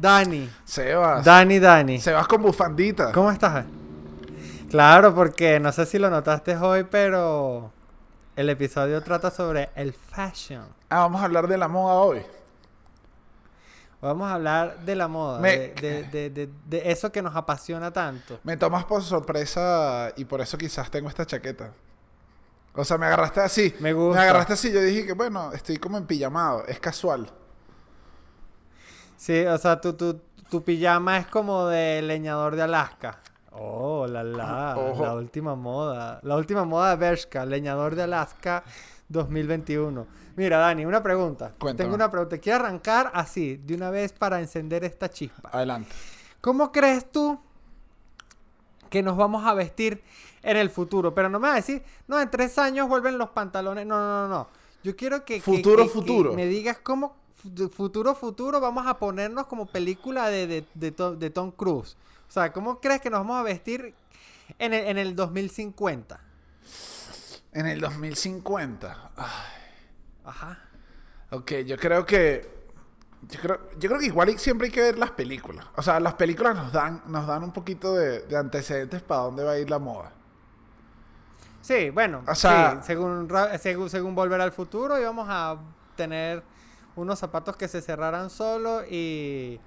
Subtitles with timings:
[0.00, 0.50] Dani.
[0.64, 1.24] Sebas.
[1.24, 1.98] Dani, Dani.
[2.00, 3.12] Sebas con bufandita.
[3.12, 3.64] ¿Cómo estás?
[4.70, 7.70] Claro, porque no sé si lo notaste hoy, pero
[8.34, 10.64] el episodio trata sobre el fashion.
[10.90, 12.22] Ah, vamos a hablar de la moda hoy.
[14.02, 17.34] Vamos a hablar de la moda, Me- de, de- de- de- de eso que nos
[17.34, 18.38] apasiona tanto.
[18.44, 21.72] Me tomas por sorpresa y por eso quizás tengo esta chaqueta.
[22.74, 23.74] O sea, me agarraste así.
[23.80, 24.20] Me gusta.
[24.20, 24.70] Me agarraste así.
[24.70, 26.64] Yo dije que, bueno, estoy como en pijamado.
[26.66, 27.30] Es casual.
[29.16, 30.20] Sí, o sea, tu, tu,
[30.50, 33.18] tu pijama es como de leñador de Alaska.
[33.52, 35.02] Oh, la la, Ojo.
[35.02, 36.20] la última moda.
[36.22, 38.62] La última moda de Bershka, leñador de Alaska
[39.08, 40.06] 2021.
[40.36, 41.52] Mira, Dani, una pregunta.
[41.58, 41.84] Cuéntame.
[41.84, 42.36] Tengo una pregunta.
[42.38, 45.48] Quiero arrancar así, de una vez para encender esta chispa.
[45.52, 45.88] Adelante.
[46.42, 47.40] ¿Cómo crees tú
[48.90, 50.02] que nos vamos a vestir
[50.42, 51.14] en el futuro?
[51.14, 53.86] Pero no me vas a decir, no, en tres años vuelven los pantalones.
[53.86, 54.48] No, no, no, no.
[54.84, 55.36] Yo quiero que...
[55.36, 56.32] que- Futuro, que- que futuro.
[56.34, 57.16] me digas cómo...
[57.36, 61.96] fu- Futuro, futuro, vamos a ponernos como película de, de, de Tom, de Tom Cruise.
[62.28, 63.94] O sea, ¿cómo crees que nos vamos a vestir
[64.58, 66.20] en el, en el 2050?
[67.52, 69.10] En el 2050.
[69.16, 69.26] Ay,
[70.24, 70.58] Ajá.
[71.30, 72.54] ok, yo creo que.
[73.28, 75.66] Yo creo, yo creo que igual siempre hay que ver las películas.
[75.76, 79.42] O sea, las películas nos dan, nos dan un poquito de, de antecedentes para dónde
[79.42, 80.12] va a ir la moda.
[81.62, 83.28] Sí, bueno, O sea- sí, según,
[83.60, 85.56] según, según Volver al Futuro íbamos a
[85.96, 86.42] tener
[86.96, 89.60] unos zapatos que se cerraran solo y,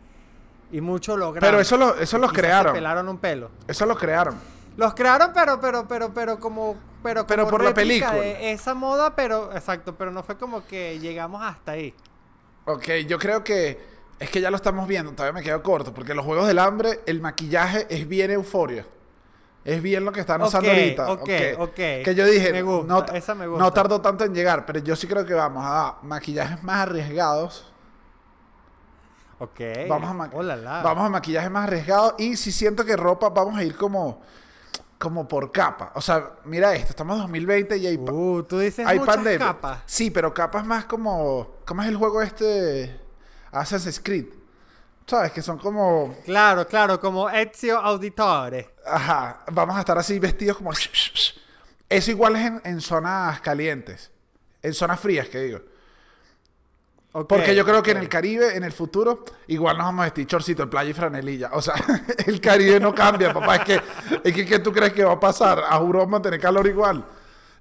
[0.71, 1.45] y mucho holograma.
[1.45, 2.73] Pero eso, lo, eso los Quizás se crearon.
[2.73, 3.49] pelaron un pelo.
[3.67, 4.35] Eso lo crearon.
[4.77, 8.13] Los crearon, pero, pero, pero, pero como, pero, Pero como por la película.
[8.13, 11.93] de esa moda, pero, exacto, pero no fue como que llegamos hasta ahí.
[12.65, 13.79] Ok, yo creo que
[14.19, 17.01] es que ya lo estamos viendo, todavía me quedo corto, porque los Juegos del Hambre,
[17.05, 18.85] el maquillaje es bien euforia.
[19.65, 21.11] Es bien lo que están usando ahorita.
[21.11, 21.29] ok,
[21.59, 21.73] ok.
[21.75, 23.71] Que yo dije, Me gusta, no, esa me no gusta.
[23.71, 27.71] tardó tanto en llegar, pero yo sí creo que vamos a maquillajes más arriesgados.
[29.39, 29.59] Ok.
[29.87, 30.81] Vamos a, ma- Oh, la, la.
[30.81, 32.15] vamos a maquillajes más arriesgados.
[32.17, 34.21] Y si siento que ropa vamos a ir como,
[34.97, 35.91] como por capa.
[35.95, 39.39] O sea, mira esto, estamos en 2020 y hay, Uh, tú dices hay muchas pandemia.
[39.47, 39.79] capas.
[39.85, 41.55] Sí, pero capas más como...
[41.65, 42.99] ¿Cómo es el juego este?
[43.51, 44.25] Assassin's Creed.
[45.07, 45.31] ¿Sabes?
[45.31, 46.15] Que son como...
[46.25, 48.75] Claro, claro, como Ezio Auditore.
[48.91, 50.71] Ajá, vamos a estar así vestidos como...
[51.89, 54.11] Eso igual es en, en zonas calientes.
[54.61, 55.59] En zonas frías, que digo.
[57.11, 60.05] Ok, Porque yo creo que en el Caribe, en el futuro, igual nos vamos a
[60.05, 61.49] vestir chorcito en playa y franelilla.
[61.53, 61.73] O sea,
[62.27, 63.55] el Caribe no cambia, papá.
[63.55, 63.81] Es que,
[64.23, 65.63] es que ¿qué tú crees que va a pasar?
[65.67, 67.03] A juro vamos a tener calor igual.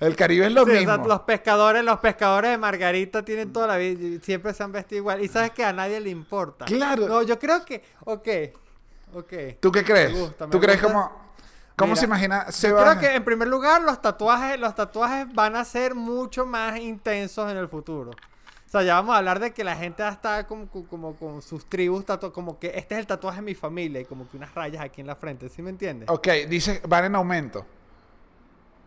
[0.00, 0.94] El Caribe es lo Sí, o mismo.
[0.94, 4.98] sea, los pescadores, los pescadores de Margarita tienen toda la vida, siempre se han vestido
[4.98, 5.24] igual.
[5.24, 6.66] Y sabes que a nadie le importa.
[6.66, 7.08] Claro.
[7.08, 8.28] No, yo creo que, ok,
[9.14, 9.32] ok.
[9.60, 10.12] ¿Tú qué crees?
[10.12, 10.92] Me gusta, me ¿Tú crees gusta.
[10.92, 11.28] como...
[11.76, 15.54] ¿Cómo Mira, se imagina Yo creo que en primer lugar los tatuajes, los tatuajes van
[15.54, 18.10] a ser mucho más intensos en el futuro.
[18.10, 21.14] O sea, ya vamos a hablar de que la gente va a estar como, como,
[21.14, 24.28] con sus tribus, tatu- como que este es el tatuaje de mi familia y como
[24.28, 26.08] que unas rayas aquí en la frente, ¿sí me entiendes?
[26.10, 27.64] Ok, dice, van en aumento.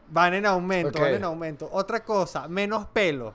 [0.10, 1.70] Van en aumento, van en aumento.
[1.72, 3.34] Otra cosa, menos pelo.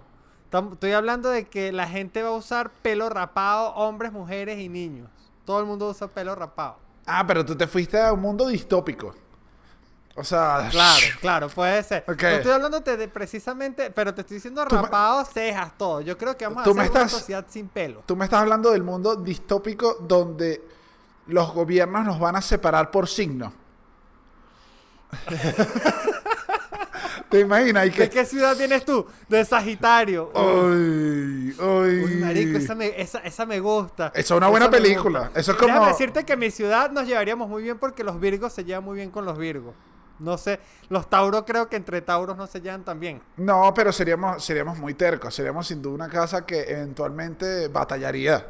[0.73, 5.09] Estoy hablando de que la gente va a usar pelo rapado, hombres, mujeres y niños.
[5.47, 6.77] Todo el mundo usa pelo rapado.
[7.07, 9.15] Ah, pero tú te fuiste a un mundo distópico.
[10.17, 10.69] O sea...
[10.71, 12.05] Claro, claro, puede ser.
[12.09, 12.23] Ok.
[12.23, 16.01] No estoy hablando de precisamente, pero te estoy diciendo me- rapado, cejas, todo.
[16.01, 18.03] Yo creo que vamos a hacer me una estás- sociedad sin pelo.
[18.07, 20.62] Tú me estás hablando del mundo distópico donde
[21.29, 23.53] los gobiernos nos van a separar por signo.
[27.29, 27.87] ¿Te imaginas?
[27.87, 29.05] Y ¿De qué ciudad vienes tú?
[29.29, 30.31] De Sagitario.
[30.35, 32.05] Ay, ay.
[32.05, 34.09] Uy, marico, esa me, esa, esa me gusta.
[34.15, 35.31] Esa es una buena película.
[35.35, 38.21] Eso es Déjame como- decirte que en mi ciudad nos llevaríamos muy bien porque los
[38.21, 39.75] virgos se llevan muy bien con los virgos.
[40.19, 43.21] No sé, los tauros creo que entre tauros no se llevan tan bien.
[43.37, 45.35] No, pero seríamos, seríamos muy tercos.
[45.35, 48.47] Seríamos sin duda una casa que eventualmente batallaría.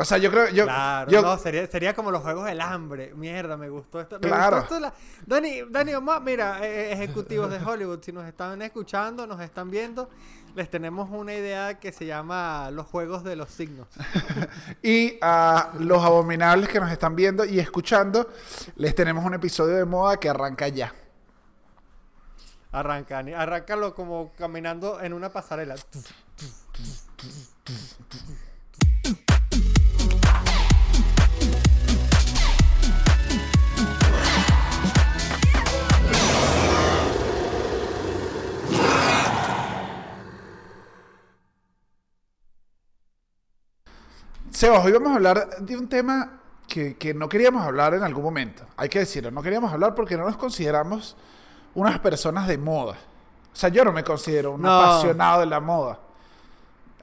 [0.00, 0.48] O sea, yo creo...
[0.50, 3.12] Yo, claro, yo- no, sería, sería como los juegos del hambre.
[3.16, 4.20] Mierda, me gustó esto.
[4.20, 4.58] Me Claro.
[4.60, 4.94] gustó esto la-
[5.26, 9.70] Dani, Dani, vamos a- mira, eh, ejecutivos de Hollywood, si nos están escuchando, nos están
[9.72, 10.08] viendo,
[10.54, 13.88] les tenemos una idea que se llama los juegos de los signos.
[14.84, 18.30] Y a los abominables que nos están viendo y escuchando,
[18.76, 20.94] les tenemos un episodio de moda que arranca ya.
[22.70, 25.74] Arranca, arráncalo como caminando en una pasarela.
[44.58, 48.24] Sebas, hoy vamos a hablar de un tema que, que no queríamos hablar en algún
[48.24, 48.66] momento.
[48.76, 51.16] Hay que decirlo, no queríamos hablar porque no nos consideramos
[51.76, 52.94] unas personas de moda.
[53.52, 54.68] O sea, yo no me considero un No.
[54.80, 56.00] apasionado de la moda.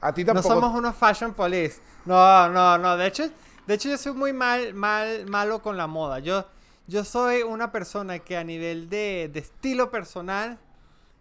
[0.02, 0.54] A ti No tampoco.
[0.54, 1.80] somos unos fashion police.
[2.04, 2.94] No, no, no.
[2.98, 3.30] De hecho,
[3.66, 6.18] de hecho yo soy muy mal, mal, malo con la moda.
[6.18, 6.44] Yo,
[6.86, 10.58] yo soy una persona que a nivel de, de estilo personal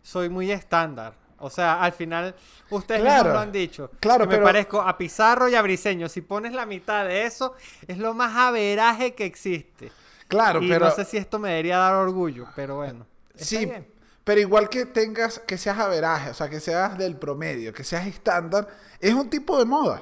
[0.03, 1.13] soy muy estándar.
[1.39, 2.33] O sea, al final,
[2.69, 3.91] ustedes Claro, lo han dicho.
[3.99, 6.07] claro, que me pero- parezco a Pizarro y a Briseño.
[6.09, 7.53] Si pones la mitad de eso,
[7.87, 9.91] es lo más averaje que existe.
[10.27, 10.85] Claro, y pero.
[10.85, 13.05] no sé si esto me debería dar orgullo, pero bueno.
[13.35, 13.87] Sí, bien.
[14.23, 18.07] pero igual que tengas, que seas averaje, o sea, que seas del promedio, que seas
[18.07, 18.67] estándar,
[18.99, 20.01] es un tipo de moda.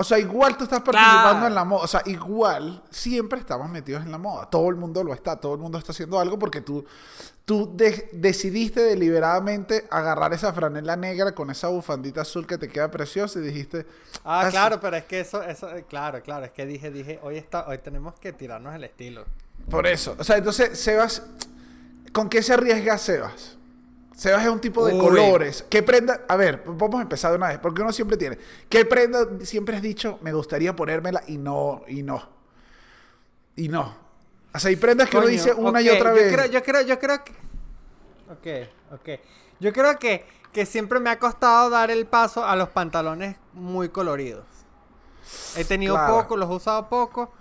[0.00, 1.46] O sea, igual tú estás participando Claro.
[1.48, 1.84] en la moda.
[1.84, 4.48] O sea, igual siempre estamos metidos en la moda.
[4.48, 6.84] Todo el mundo lo está, todo el mundo está haciendo algo porque tú,
[7.44, 12.90] tú de- decidiste deliberadamente agarrar esa franela negra con esa bufandita azul que te queda
[12.90, 13.86] preciosa y dijiste...
[14.24, 14.50] Ah, "Así".
[14.52, 17.78] claro, pero es que eso, eso, claro, claro, es que dije, dije, hoy está, hoy
[17.78, 19.24] tenemos que tirarnos el estilo.
[19.68, 20.16] Por eso.
[20.18, 21.22] O sea, entonces, Sebas,
[22.12, 23.58] ¿con qué se arriesga Sebas?
[24.20, 25.00] Sebas es un tipo de Uy.
[25.00, 25.64] colores.
[25.70, 26.26] ¿Qué prenda?
[26.28, 28.36] A ver, vamos a empezar de una vez, porque uno siempre tiene.
[28.68, 32.28] ¿Qué prenda siempre has dicho, me gustaría ponérmela y no, y no?
[33.56, 33.94] Y no.
[34.52, 36.34] O sea, hay prendas que uno dice una y otra yo vez.
[36.34, 37.32] Creo, yo creo, yo creo que.
[38.30, 39.20] Ok, ok.
[39.58, 43.88] Yo creo que, que siempre me ha costado dar el paso a los pantalones muy
[43.88, 44.44] coloridos.
[45.56, 46.18] He tenido Claro.
[46.18, 47.32] poco, los he usado poco,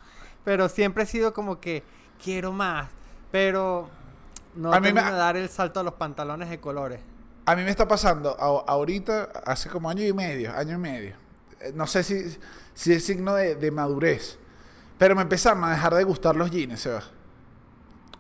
[0.45, 1.83] pero siempre he sido como que
[2.23, 2.87] quiero más.
[3.31, 3.89] Pero
[4.59, 7.00] no A mí me- de dar el salto a los pantalones de colores.
[7.45, 11.15] A mí me está pasando a- ahorita, hace como año y medio, año y medio.
[11.61, 12.38] Eh, No sé si,
[12.73, 14.38] si es signo de, de madurez.
[14.97, 17.09] Pero me empezaron a dejar de gustar los jeans, Sebas.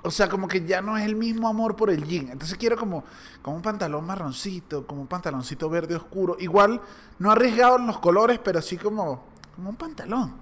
[0.01, 2.29] O sea, como que ya no es el mismo amor por el jean.
[2.29, 3.03] Entonces quiero como,
[3.41, 6.37] como un pantalón marroncito, como un pantaloncito verde oscuro.
[6.39, 6.79] Igual,
[7.19, 9.25] no arriesgado en los colores, pero sí como,
[9.55, 10.33] como un pantalón.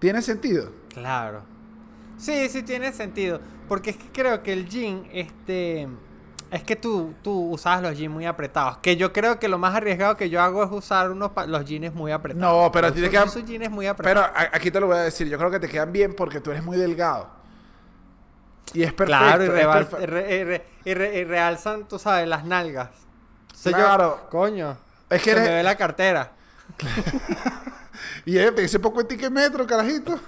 [0.00, 0.70] ¿Tiene sentido?
[0.88, 1.42] Claro.
[2.18, 3.40] Sí, sí tiene sentido.
[3.68, 5.88] Porque es que creo que el jean, este.
[6.50, 8.78] Es que tú, tú usabas los jeans muy apretados.
[8.78, 11.94] Que yo creo que lo más arriesgado que yo hago es usar unos los jeans
[11.94, 12.64] muy apretados.
[12.64, 14.30] No, pero a ti te quedan- jeans muy Pero apretados.
[14.34, 15.28] a- aquí te lo voy a decir.
[15.28, 17.28] Yo creo que te quedan bien porque tú eres muy delgado.
[18.72, 19.22] Y es perfecto.
[19.24, 22.44] claro, y, es rebal- perfe- re- y re- y re- y realzan, tú sabes, las
[22.44, 22.88] nalgas.
[23.52, 24.26] O sea, yo- Claro.
[24.30, 24.76] coño.
[25.10, 26.32] Es que se eres- me ve la cartera.
[28.28, 30.18] Y ella te dice poco etiquemetro, carajito.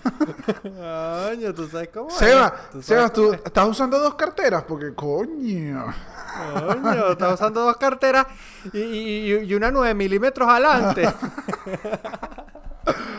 [0.63, 2.15] Coño, tú sabes cómo es.
[2.17, 3.41] Seba, Tú sabes Sebas, tú es.
[3.45, 5.85] estás usando dos carteras porque coño.
[6.55, 8.27] Coño, estás usando dos carteras
[8.73, 11.07] y, y- y- y una 9 milímetros adelante.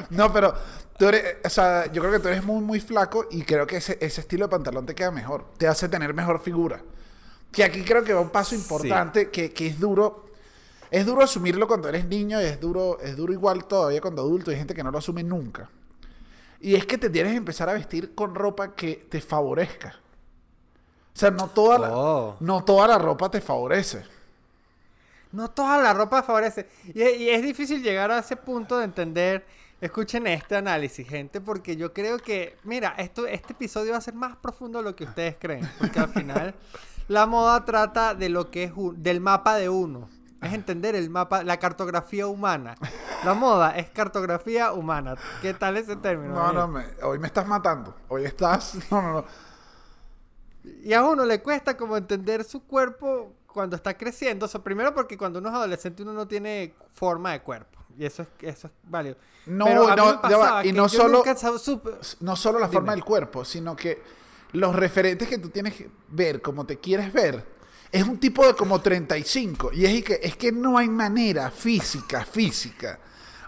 [0.10, 0.54] No, pero
[0.98, 3.78] tú eres, o sea, yo creo que tú eres muy, muy flaco y creo que
[3.78, 5.46] ese, ese estilo de pantalón te queda mejor.
[5.58, 6.82] Te hace tener mejor figura.
[7.52, 10.31] Que aquí creo que va un paso importante que, que es duro.
[10.92, 14.52] Es duro asumirlo cuando eres niño y es duro, es duro igual todavía cuando adulto.
[14.52, 15.70] Hay gente que no lo asume nunca.
[16.60, 19.96] Y es que te tienes que empezar a vestir con ropa que te favorezca.
[21.16, 22.36] O sea, no toda la, Oh.
[22.40, 24.04] no toda la ropa te favorece.
[25.32, 26.68] No toda la ropa favorece.
[26.94, 29.46] Y, es- y es difícil llegar a ese punto de entender.
[29.80, 34.14] Escuchen este análisis, gente, porque yo creo que, mira, esto, este episodio va a ser
[34.14, 35.68] más profundo de lo que ustedes creen.
[35.80, 36.54] Porque al final
[37.08, 40.08] la moda trata de lo que es un- del mapa de uno.
[40.42, 42.76] Es entender el mapa, la cartografía humana.
[43.24, 45.16] La moda es cartografía humana.
[45.42, 46.34] ¿Qué tal ese término?
[46.34, 47.96] No, no, me- hoy me estás matando.
[48.08, 48.76] Hoy estás.
[48.92, 49.26] No, no, no.
[50.84, 54.46] Y a uno le cuesta como entender su cuerpo cuando está creciendo.
[54.46, 57.80] O sea, primero porque cuando uno es adolescente uno no tiene forma de cuerpo.
[57.98, 59.18] Y eso es, eso es válido.
[59.46, 61.24] No, Pero no, ya y no solo-
[62.20, 62.74] No solo la Dime.
[62.78, 64.02] forma del cuerpo, sino que
[64.54, 67.44] los referentes que tú tienes que ver, como te quieres ver,
[67.92, 69.72] es un tipo de como 35.
[69.74, 73.00] Y es y que, es que no hay manera física, física.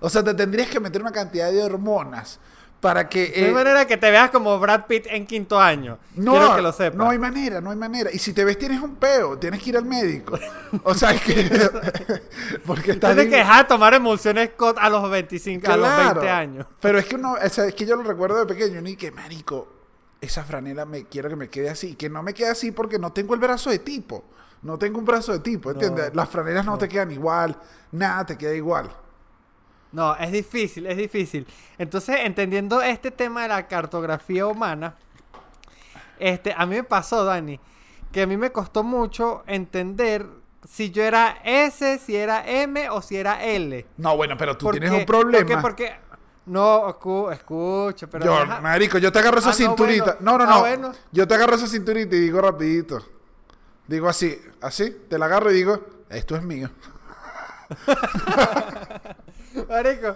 [0.01, 2.39] O sea, te tendrías que meter una cantidad de hormonas
[2.81, 3.33] para que...
[3.38, 5.97] No hay eh, manera que te veas como Brad Pitt en quinto año.
[6.15, 6.97] no, Quiero que lo sepas.
[6.97, 8.09] no hay manera, no hay manera.
[8.12, 10.38] Y si te ves tienes un peo, tienes que ir al médico.
[10.83, 11.33] O sea, es que...
[12.65, 13.15] porque estás...
[13.15, 16.65] Tienes que dejar de tomar emulsiones a los 25, a los 20 años.
[16.81, 19.12] Pero es que uno, o sea, es que yo lo recuerdo de pequeño, ni que
[19.12, 19.82] marico,
[20.23, 23.11] esa franela me quiero que me quede así, que no me quede así porque no
[23.11, 24.23] tengo el brazo de tipo.
[24.61, 26.09] No tengo un brazo de tipo, ¿entiendes?
[26.09, 27.57] No, Las franelas no, te quedan igual,
[27.91, 28.89] nada te queda igual.
[29.91, 31.45] No, es difícil, es difícil.
[31.77, 34.95] Entonces, entendiendo este tema de la cartografía humana,
[36.17, 37.59] este, a mí me pasó, Dani,
[38.13, 40.25] que a mí me costó mucho entender
[40.67, 43.85] si yo era S, si era M o si era L.
[43.97, 45.61] No, bueno, pero tú ¿Por tienes un problema.
[45.61, 45.87] ¿Por qué?
[45.89, 46.02] Porque
[46.45, 50.17] no, escu- escucha, pero yo, deja- marico, yo te agarro esa Ah, no, cinturita.
[50.19, 50.19] bueno.
[50.21, 50.59] No, no, Ah, no.
[50.62, 50.91] bueno.
[51.12, 53.05] Yo te agarro esa cinturita y digo rapidito.
[53.88, 56.69] Digo así, así, te la agarro y digo, esto es mío.
[59.69, 60.15] Marico,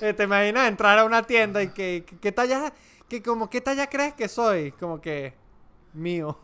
[0.00, 2.72] eh, te imaginas entrar a una tienda y que, que- ¿qué talla,
[3.08, 4.72] que como qué talla crees que soy?
[4.72, 5.34] Como que
[5.94, 6.38] mío.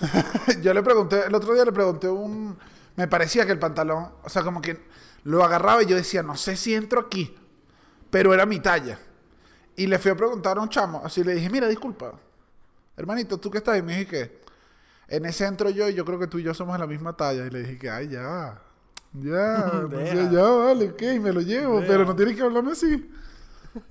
[0.62, 2.56] yo le pregunté, el otro día le pregunté un
[2.96, 4.80] me parecía que el pantalón, o sea, como que
[5.24, 7.36] lo agarraba y yo decía, no sé si entro aquí,
[8.10, 8.98] pero era mi talla.
[9.76, 12.12] Y le fui a preguntar a un chamo, así le dije, mira, disculpa,
[12.96, 13.78] hermanito, ¿tú qué estás?
[13.78, 14.40] Y me dije que
[15.08, 17.14] en ese entro yo y yo creo que tú y yo somos de la misma
[17.16, 17.46] talla.
[17.46, 18.58] Y le dije que, ay, ya,
[19.12, 20.30] ya, Deja.
[20.30, 21.86] ya, vale, ok, me lo llevo, Deja.
[21.92, 23.10] pero no tienes que hablarme así.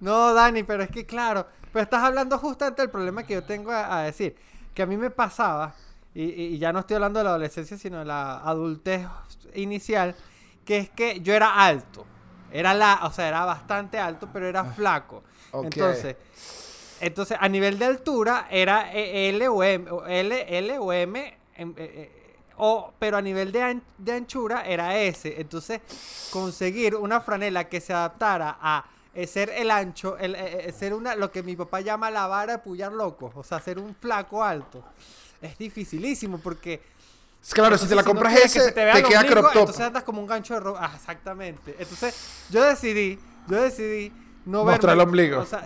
[0.00, 3.70] No, Dani, pero es que claro, pero estás hablando justamente del problema que yo tengo
[3.70, 4.34] a, a decir,
[4.74, 5.74] que a mí me pasaba,
[6.12, 9.06] y- y ya no estoy hablando de la adolescencia, sino de la adultez
[9.54, 10.16] inicial,
[10.64, 12.04] que es que yo era alto,
[12.50, 15.22] era la, o sea, era bastante alto, pero era flaco.
[15.50, 15.64] ok.
[15.66, 16.16] Entonces,
[17.00, 21.70] entonces a nivel de altura era eh, L o M, L, L o M, em,
[21.70, 25.34] eh, eh, o, pero a nivel de, an- de anchura era S.
[25.38, 25.80] Entonces,
[26.30, 28.84] conseguir una franela que se adaptara a
[29.26, 30.36] ser el ancho, el,
[30.74, 33.78] ser una, lo que mi papá llama la vara de pullar locos, o sea, ser
[33.78, 34.82] un flaco alto.
[35.40, 36.82] Es dificilísimo porque
[37.46, 39.60] Es Claro, si te la compras ese, se te queda crop top.
[39.60, 40.80] Entonces andas como un gancho de ropa.
[40.82, 41.76] Ah, exactamente.
[41.78, 42.14] Entonces,
[42.50, 44.12] yo decidí, yo decidí
[44.44, 45.40] no Mostrar verme- el ombligo.
[45.40, 45.62] o sea,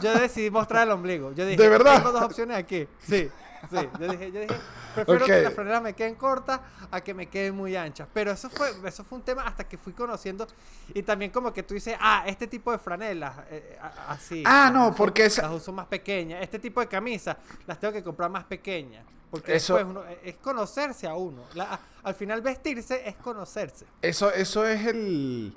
[0.00, 1.32] yo decidí mostrar el ombligo.
[1.32, 1.96] Yo dije, ¿De verdad?
[1.96, 2.86] Tengo dos opciones aquí.
[3.06, 3.28] Sí,
[3.70, 3.76] sí.
[3.98, 4.54] Yo dije, yo dije,
[4.94, 8.08] prefiero que las franelas me queden cortas a que me queden muy anchas.
[8.14, 10.46] Pero eso fue, eso fue un tema hasta que fui conociendo.
[10.94, 14.42] Y también como que tú dices, ah, este tipo de franelas, eh, a- así.
[14.46, 16.42] Ah, no, uso- porque esa- Las uso más pequeñas.
[16.42, 17.36] Este tipo de camisas
[17.66, 19.04] las tengo que comprar más pequeñas.
[19.30, 21.44] Porque Eso- uno, es conocerse a uno.
[21.54, 23.84] La- al final vestirse es conocerse.
[24.02, 25.54] Eso, eso es el...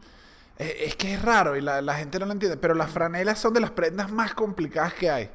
[0.59, 3.39] eh, Es que es raro y la, la gente no lo entiende, pero las franelas
[3.39, 5.31] son de las prendas más complicadas que hay.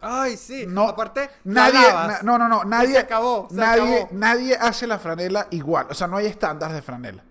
[0.00, 0.66] Ay, sí.
[0.68, 4.08] No, Aparte, nadie, na- no, no, no, nadie, se acabó, se nadie, acabó.
[4.12, 7.22] nadie hace la franela igual, o sea, no hay estándar de franela.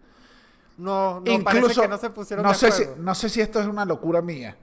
[0.78, 3.42] No, no, Incluso, parece que no se pusieron no de sé si, no sé si
[3.42, 4.58] esto es una locura mía,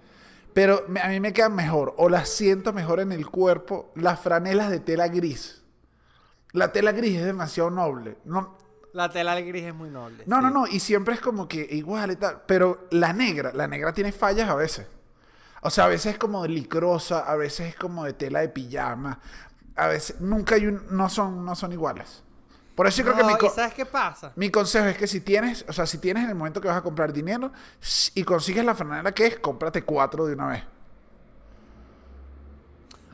[0.53, 4.71] pero a mí me quedan mejor o las siento mejor en el cuerpo las franelas
[4.71, 5.63] de tela gris.
[6.53, 8.19] La tela gris es demasiado noble.
[8.25, 8.59] No,
[8.93, 10.25] La tela gris es muy noble.
[10.27, 13.69] no, no, no, y siempre es como que igual y tal, pero la negra, la
[13.69, 14.89] negra tiene fallas a veces.
[15.63, 18.49] O sea, a veces es como de licrosa, a veces es como de tela de
[18.49, 19.21] pijama,
[19.77, 22.23] a veces nunca hay un, no son, no son iguales.
[22.75, 24.33] Por eso yo creo que mi, ¿y co- sabes qué pasa?
[24.37, 26.79] mi consejo es que si tienes, o sea, si tienes en el momento que vas
[26.79, 27.53] a comprar dinero
[28.15, 30.65] y consigues la franela que es, cómprate cuatro de una vez.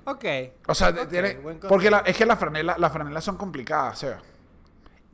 [0.04, 0.24] Ok.
[0.68, 1.38] O sea, tiene-
[1.68, 4.18] porque la- es que las franelas, las franelas son complicadas, o sea.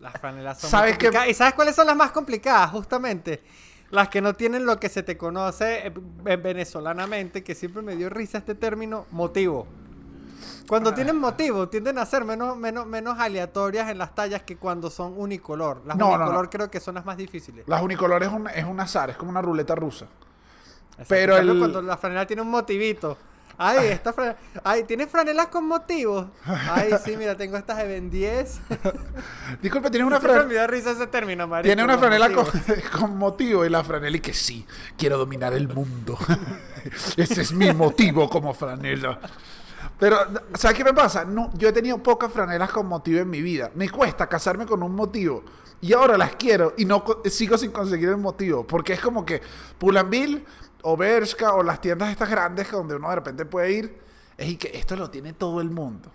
[0.01, 1.29] Las franelas son ¿Sabes complicadas.
[1.29, 2.71] ¿Y sabes cuáles son las más complicadas?
[2.73, 3.43] Justamente.
[3.93, 5.93] Las que no tienen lo que se te conoce eh,
[6.27, 9.67] eh, venezolanamente, que siempre me dio risa este término, motivo.
[10.67, 10.95] Cuando Ah.
[10.95, 15.13] tienen motivo, tienden a ser menos, menos, menos aleatorias en las tallas que cuando son
[15.19, 15.83] unicolor.
[15.85, 16.51] Las No, unicolor no.
[16.51, 17.69] creo que son las más difíciles.
[17.69, 20.07] Las unicolores es un, es un azar, es como una ruleta rusa.
[21.07, 23.19] Pero el- cuando la franela tiene un motivito.
[23.59, 24.37] Ay, esta franela.
[24.65, 26.27] Ay, ¿tienes franelas con motivos?
[26.45, 28.61] Ay, sí, mira, tengo estas de Ben 10.
[29.63, 30.45] Disculpe, tienes una franela.
[30.45, 31.67] me da risa ese término, marico.
[31.67, 32.31] Tiene una franela
[32.99, 34.67] con, motivo y la franela y que sí,
[34.97, 36.19] quiero dominar el mundo.
[37.17, 39.19] Ese es mi motivo como franela.
[39.99, 40.19] Pero,
[40.55, 41.25] ¿sabes qué me pasa?
[41.25, 43.71] No, yo he tenido pocas franelas con motivo en mi vida.
[43.75, 45.45] Me cuesta casarme con un motivo.
[45.81, 48.67] Y ahora las quiero y no sigo sin conseguir el motivo.
[48.67, 49.41] Porque es como que
[49.79, 50.41] Pull&Bear
[50.83, 54.03] o Bershka o las tiendas estas grandes donde uno de repente puede ir.
[54.37, 56.11] Es y que esto lo tiene todo el mundo.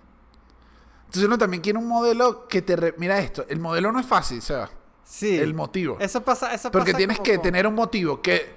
[1.06, 2.76] Entonces uno también quiere un modelo que te...
[2.76, 4.70] re- Mira esto, el modelo no es fácil, Seba.
[5.04, 5.38] Sí.
[5.38, 5.98] El motivo.
[6.00, 8.56] Eso pasa, eso Porque pasa tienes como que tener un motivo que.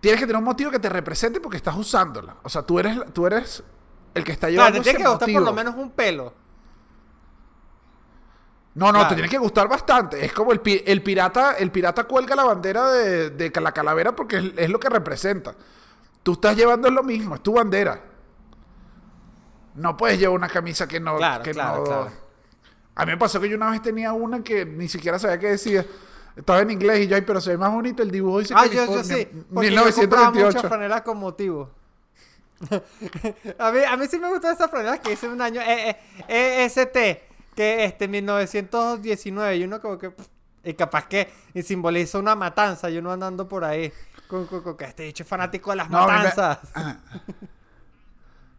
[0.00, 2.36] Tienes que tener un motivo que te represente porque estás usándola.
[2.42, 3.62] O sea, tú eres, tú eres
[4.14, 6.32] el que está Claro, llevando te tiene que gustar por lo menos un pelo.
[8.76, 9.08] No, no, Claro.
[9.08, 10.24] te tiene que gustar bastante.
[10.24, 14.14] Es como el, pi- el pirata, el pirata cuelga la bandera de, de la calavera
[14.14, 15.54] porque es, es lo que representa.
[16.22, 18.00] Tú estás llevando lo mismo, es tu bandera.
[19.74, 21.16] No puedes llevar una camisa que no.
[21.16, 22.10] Claro, que claro, no-.
[22.94, 25.48] A mí me pasó que yo una vez tenía una que ni siquiera sabía qué
[25.50, 25.84] decía.
[26.34, 28.40] Estaba en inglés y yo, ay, pero se ve más bonito el dibujo.
[28.40, 29.26] Dice Ah, yo, yo sí.
[29.54, 30.46] Porque yo compraba 1928.
[30.46, 31.70] muchas franelas con motivo.
[33.58, 35.60] a, mí, a mí sí me gustan esas franelas que hice un año.
[35.62, 35.96] Eh,
[36.28, 39.56] eh, EST, que este, 1919.
[39.56, 40.12] Y uno como que...
[40.62, 42.88] Y capaz que y simboliza una matanza.
[42.90, 43.92] Y uno andando por ahí.
[44.28, 46.58] Con, con- con que este dicho fanático de las No, me- matanzas.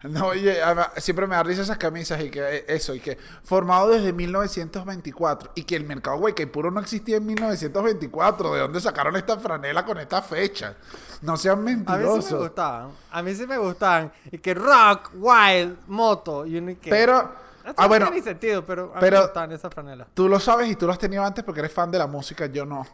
[0.04, 0.56] No, oye,
[0.98, 5.54] siempre me da risa esas camisas y que eh, eso, y que formado desde 1924
[5.56, 8.54] y que el mercado güey, que puro no existía en 1924.
[8.54, 10.76] ¿De dónde sacaron esta franela con esta fecha?
[11.24, 12.40] No sean A mí sí me mentirosos.
[12.40, 12.92] gustaban.
[13.12, 14.12] A mí sí me gustaban.
[14.32, 16.46] Y que rock, wild, moto.
[16.46, 16.92] Y uno y que...
[16.92, 17.32] Pero,
[17.76, 20.08] Ah, no bueno, tiene ni sentido, pero a mí pero- me gustaban esas franelas.
[20.14, 22.46] tú lo sabes y tú lo has tenido antes porque eres fan de la música,
[22.46, 22.86] yo no.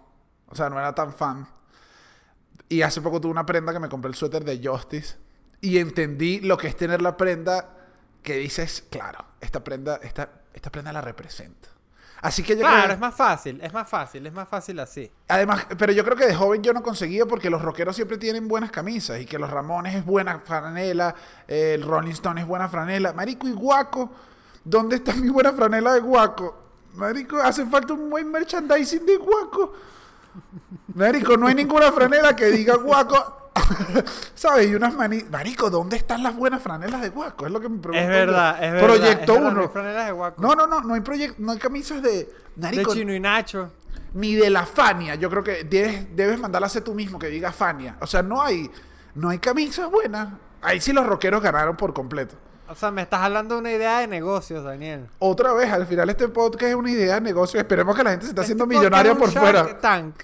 [0.47, 1.47] O sea, no era tan fan.
[2.69, 5.15] Y hace poco tuve una prenda que me compré el suéter de Justice
[5.61, 7.69] y entendí lo que es tener la prenda
[8.21, 11.69] que dices, claro, esta prenda, esta, esta prenda la representa.
[12.21, 15.11] Así que yo Claro, creo- es más fácil, es más fácil, es más fácil así.
[15.27, 18.47] Además, pero yo creo que de joven yo no conseguía porque los rockeros siempre tienen
[18.47, 21.13] buenas camisas y que los Ramones es buena franela,
[21.49, 23.11] eh, el Rolling Stone es buena franela.
[23.11, 24.09] Marico, y Guaco,
[24.63, 26.63] ¿dónde está mi buena franela de Guaco?
[26.95, 29.73] Marico, hace falta un buen merchandising de Guaco.
[30.93, 33.51] Marico, no hay ninguna franela que diga Guaco.
[34.35, 34.69] ¿Sabes?
[34.69, 35.23] Y unas mani...
[35.29, 37.45] Marico, ¿dónde están las buenas franelas de Guaco?
[37.45, 37.99] Es lo que me pregunto.
[37.99, 38.13] Es yo.
[38.13, 38.87] verdad, es verdad.
[38.87, 39.69] Proyecto es verdad, no hay 1.
[39.69, 40.41] franelas de guaco.
[40.41, 41.01] No, no, no, no hay
[41.37, 42.11] no hay camisas de.
[42.11, 43.71] de Marico, Chino y Nacho.
[44.13, 45.15] ni de la Fania.
[45.15, 47.97] Yo creo que debes, debes mandarla a hacer tú mismo que diga Fania.
[48.01, 48.69] O sea, no hay,
[49.15, 50.29] no hay camisas buenas.
[50.61, 52.35] Ahí sí los rockeros ganaron por completo.
[52.67, 55.07] O sea, me estás hablando de una idea de negocios, Daniel.
[55.19, 57.59] Otra vez, al final este podcast es una idea de negocio.
[57.59, 59.63] Esperemos que la gente se está haciendo Este millonaria podcast por es un fuera.
[59.63, 60.15] Shark Tank.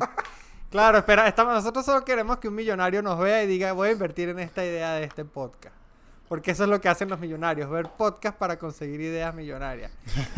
[0.70, 3.92] claro, espera, estamos, nosotros solo queremos que un millonario nos vea y diga, voy a
[3.92, 5.74] invertir en esta idea de este podcast.
[6.28, 9.90] Porque eso es lo que hacen los millonarios, ver podcast para conseguir ideas millonarias.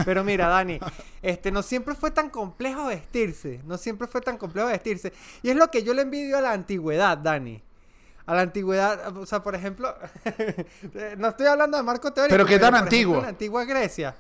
[0.05, 0.79] Pero mira, Dani,
[1.23, 5.13] este no siempre fue tan complejo vestirse, no siempre fue tan complejo vestirse.
[5.43, 7.63] Y es lo que yo le envidio a la antigüedad, Dani.
[8.27, 9.95] A la antigüedad, o sea, por ejemplo,
[11.19, 12.33] no estoy hablando de marco teórico.
[12.35, 13.17] ¿Pero qué tan ejemplo, antiguo?
[13.17, 14.15] en la antigua Grecia.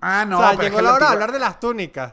[0.00, 0.38] Ah, no.
[0.38, 2.12] o sea, pero es llegó que la hora de antigua- hablar de las túnicas.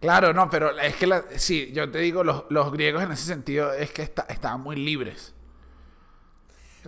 [0.00, 3.24] Claro, no, pero es que la- sí, yo te digo, los, los griegos en ese
[3.24, 5.32] sentido es que está- estaban muy libres.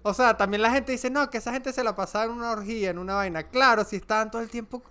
[0.02, 2.50] O sea, también la gente dice, no, que esa gente se la pasaba en una
[2.50, 3.44] orgía, en una vaina.
[3.44, 4.82] Claro, si estaban todo el tiempo,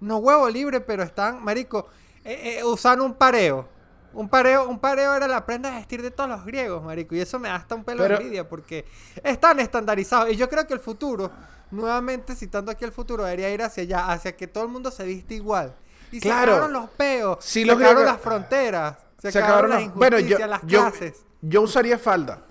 [0.00, 1.88] no huevo libre, pero están, marico,
[2.24, 3.66] eh, eh, usando un pareo.
[4.12, 7.14] Un pareo, un pareo era la prenda de vestir de todos los griegos, marico.
[7.14, 8.84] Y eso me da hasta un pelo Pero- de envidia porque
[9.22, 10.30] están estandarizados.
[10.30, 11.30] Y yo creo que el futuro,
[11.70, 15.04] nuevamente citando aquí el futuro, debería ir hacia allá, hacia que todo el mundo se
[15.04, 15.74] viste igual.
[16.10, 16.38] Y Claro.
[16.38, 19.70] se acabaron los peos, Sí, se los acabaron griegos- las fronteras, se, Se acabaron, acabaron
[19.70, 21.24] las los- Bueno, yo, injusticias, las yo, clases.
[21.42, 22.42] yo usaría falda.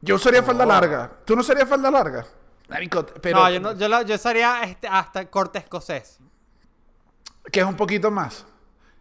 [0.00, 1.12] Yo usaría falda larga.
[1.24, 2.26] ¿Tú no usarías falda larga?
[3.20, 6.18] Pero no, yo, no, yo, la- yo usaría este, hasta corte escocés.
[7.52, 8.46] que es un poquito más.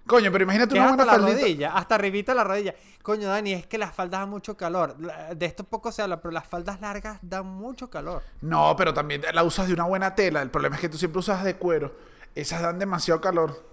[0.10, 1.41] Coño, pero imagínate una hasta buena la faldita.
[1.41, 2.76] rodilla, hasta arribita la rodilla.
[3.04, 4.95] Coño, Dani, es que las faldas dan mucho calor.
[4.98, 8.24] De esto poco se habla, pero las faldas largas dan mucho calor.
[8.41, 10.41] No, pero también la usas de una buena tela.
[10.41, 11.95] El problema es que tú siempre usas de cuero.
[12.36, 13.63] Esas dan demasiado calor.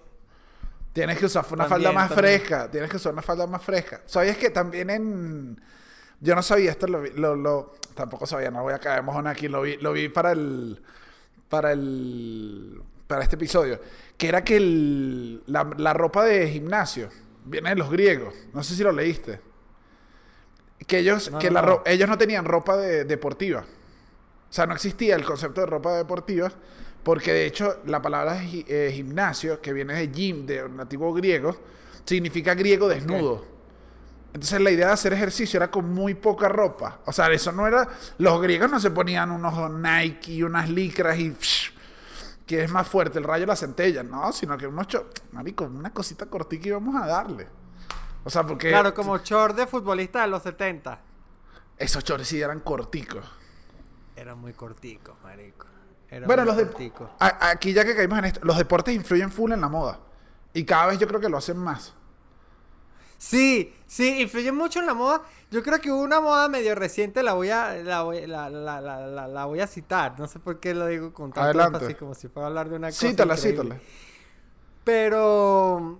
[0.92, 2.38] Tienes que usar una También, falda más también.
[2.40, 2.70] fresca.
[2.70, 4.00] Tienes que usar una falda más fresca.
[4.06, 5.60] ¿Sabías que también en...
[6.20, 9.26] Yo no sabía esto, lo, vi- lo, lo- tampoco sabía, no voy a caer mojón
[9.26, 9.48] aquí.
[9.48, 10.82] Lo vi, lo vi para el...
[11.50, 12.80] Para el...
[13.06, 13.80] Para este episodio.
[14.16, 17.08] Que era que el, la, la ropa de gimnasio
[17.44, 18.34] viene de los griegos.
[18.52, 19.40] No sé si lo leíste.
[20.86, 21.82] Que ellos, No, que no, la no.
[21.86, 23.60] ellos no tenían ropa de- deportiva.
[23.60, 26.50] O sea, no existía el concepto de ropa deportiva,
[27.02, 31.56] porque de hecho la palabra eh, gimnasio, que viene de gym, de un antiguo griego,
[32.04, 33.44] significa griego desnudo.
[34.28, 37.00] Entonces la idea de hacer ejercicio era con muy poca ropa.
[37.06, 37.88] O sea, eso no era...
[38.18, 41.34] Los griegos no se ponían unos Nike y unas licras y...
[42.46, 44.02] que es más fuerte, el rayo y la centella.
[44.02, 44.86] No, sino que unos...
[44.88, 47.48] cho- Marico, una cosita cortica íbamos a darle.
[48.24, 48.68] O sea, porque...
[48.70, 50.98] Claro, como short de futbolista de los 70.
[51.78, 53.24] Esos chores sí eran corticos.
[54.14, 55.66] Eran muy corticos, marico.
[56.08, 57.10] Eran Bueno, muy los de, corticos.
[57.18, 60.00] aquí ya que caímos en esto, los deportes influyen full en la moda.
[60.54, 61.94] Y cada vez yo creo que lo hacen más.
[63.18, 65.22] Sí, sí, influye mucho en la moda.
[65.50, 68.80] Yo creo que hubo una moda medio reciente, la voy a, la voy, la, la,
[68.80, 70.18] la, la- voy a citar.
[70.18, 72.76] No sé por qué lo digo con tanto énfasis, como si fuera a hablar de
[72.76, 73.62] una cosa Cítala, increíble.
[73.62, 73.80] cítala.
[74.84, 75.98] Pero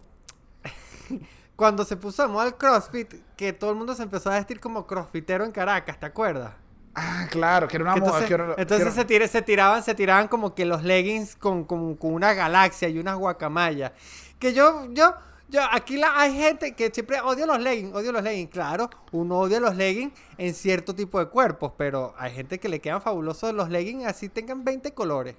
[1.56, 4.60] cuando se puso de moda el CrossFit, que todo el mundo se empezó a vestir
[4.60, 6.52] como crossfitero en Caracas, ¿te acuerdas?
[6.94, 8.10] Ah, claro, que era una Que moda.
[8.20, 10.82] entonces que era- que entonces era- se, tira- se tiraban, se tiraban como que los
[10.82, 13.92] leggings con, con, con una galaxia y unas guacamayas.
[14.38, 15.14] Que yo, yo,
[15.48, 18.50] yo, aquí la, hay gente que siempre odio los leggings, odio los leggings.
[18.50, 22.80] Claro, uno odia los leggings en cierto tipo de cuerpos, pero hay gente que le
[22.80, 25.36] quedan fabulosos los leggings así tengan 20 colores.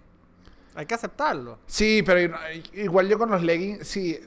[0.76, 1.60] Hay que aceptarlo.
[1.66, 2.36] Sí, pero
[2.74, 4.20] igual yo con los leggings, sí.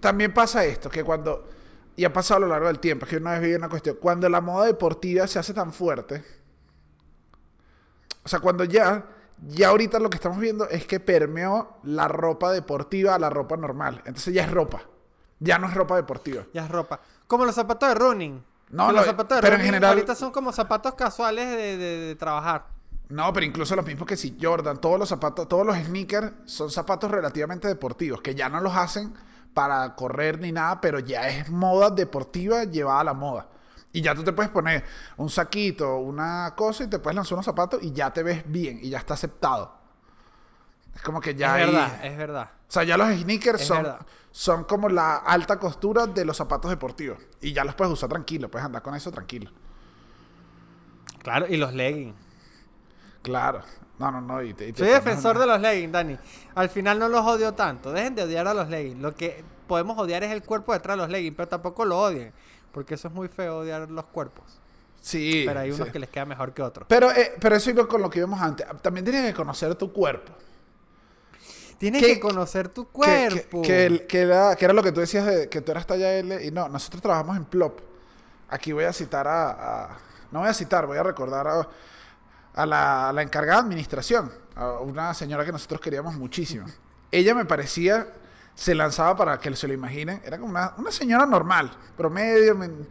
[0.00, 1.46] También pasa esto, que cuando...
[1.94, 3.98] Y ha pasado a lo largo del tiempo, es que una vez vi una cuestión.
[4.00, 6.24] Cuando la moda deportiva se hace tan fuerte...
[8.24, 9.06] O sea, cuando ya...
[9.46, 13.56] Ya ahorita lo que estamos viendo es que permeó la ropa deportiva a la ropa
[13.56, 14.02] normal.
[14.04, 14.89] Entonces ya es ropa.
[15.40, 16.44] Ya no es ropa deportiva.
[16.54, 17.00] Ya es ropa.
[17.26, 18.44] Como los zapatos de running.
[18.70, 22.14] No, los zapatos de pero en general- ahorita son como zapatos casuales de, de- de
[22.14, 22.66] trabajar.
[23.08, 26.70] No, pero incluso los mismos que si Jordan, todos los zapatos, todos los sneakers son
[26.70, 29.12] zapatos relativamente deportivos, que ya no los hacen
[29.52, 33.48] para correr ni nada, pero ya es moda deportiva llevada a la moda.
[33.92, 34.84] Y ya tú te puedes poner
[35.16, 38.78] un saquito, una cosa y te puedes lanzar unos zapatos y ya te ves bien
[38.80, 39.74] y ya está aceptado.
[40.94, 42.50] Es como que ya es hay- verdad, es verdad.
[42.70, 44.06] O sea, ya los sneakers Es son, verdad.
[44.30, 47.18] son como la alta costura de los zapatos deportivos.
[47.40, 49.50] Y ya los puedes usar tranquilo, puedes andar con eso tranquilo.
[51.22, 52.14] Claro, y los leggings.
[53.22, 53.62] Claro.
[53.98, 54.42] No, no, no.
[54.42, 56.16] Y te, y te Soy defensor una- de los leggings, Dani.
[56.54, 57.92] Al final no los odio tanto.
[57.92, 59.00] Dejen de odiar a los leggings.
[59.02, 62.32] Lo que podemos odiar es el cuerpo detrás de los leggings, pero tampoco lo odien.
[62.72, 64.44] Porque eso es muy feo odiar los cuerpos.
[65.00, 65.42] Sí.
[65.46, 65.92] Pero hay unos sí.
[65.92, 66.86] que les queda mejor que otros.
[66.88, 68.66] Pero, eh, pero eso iba con lo que íbamos antes.
[68.80, 70.32] También tienes que conocer tu cuerpo.
[71.80, 73.62] Tienes ¿Qué- que conocer tu cuerpo.
[73.62, 76.44] Que, que el- que era, lo que tú decías de que tú eras talla L.
[76.44, 77.80] Y no, nosotros trabajamos en Plop.
[78.50, 79.50] Aquí voy a citar a.
[79.86, 79.98] a-
[80.30, 81.66] no voy a citar, voy a recordar a,
[82.54, 84.30] a la, a la encargada de administración.
[84.54, 86.66] A una señora que nosotros queríamos muchísimo.
[87.10, 88.06] Ella me parecía.
[88.54, 90.20] Se lanzaba para que se lo imaginen.
[90.22, 92.86] Era como una, una señora normal, promedio, men-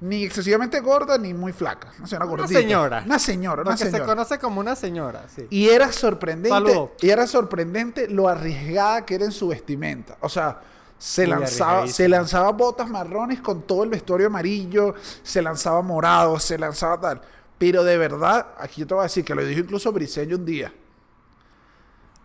[0.00, 1.92] ni excesivamente gorda ni muy flaca.
[1.98, 2.60] Una señora Una gordita.
[2.60, 3.02] señora.
[3.04, 5.46] Una señora, Lo una se conoce como una señora, sí.
[5.50, 6.50] Y era sorprendente.
[6.50, 6.92] Saludo.
[7.00, 10.16] Y era sorprendente lo arriesgada que era en su vestimenta.
[10.20, 10.60] O sea,
[10.98, 16.38] se Muy lanzaba, se lanzaba botas marrones con todo el vestuario amarillo, se lanzaba morado,
[16.38, 17.20] se lanzaba tal.
[17.58, 20.44] Pero de verdad, aquí yo te voy a decir que lo dijo incluso Briseño un
[20.44, 20.72] día.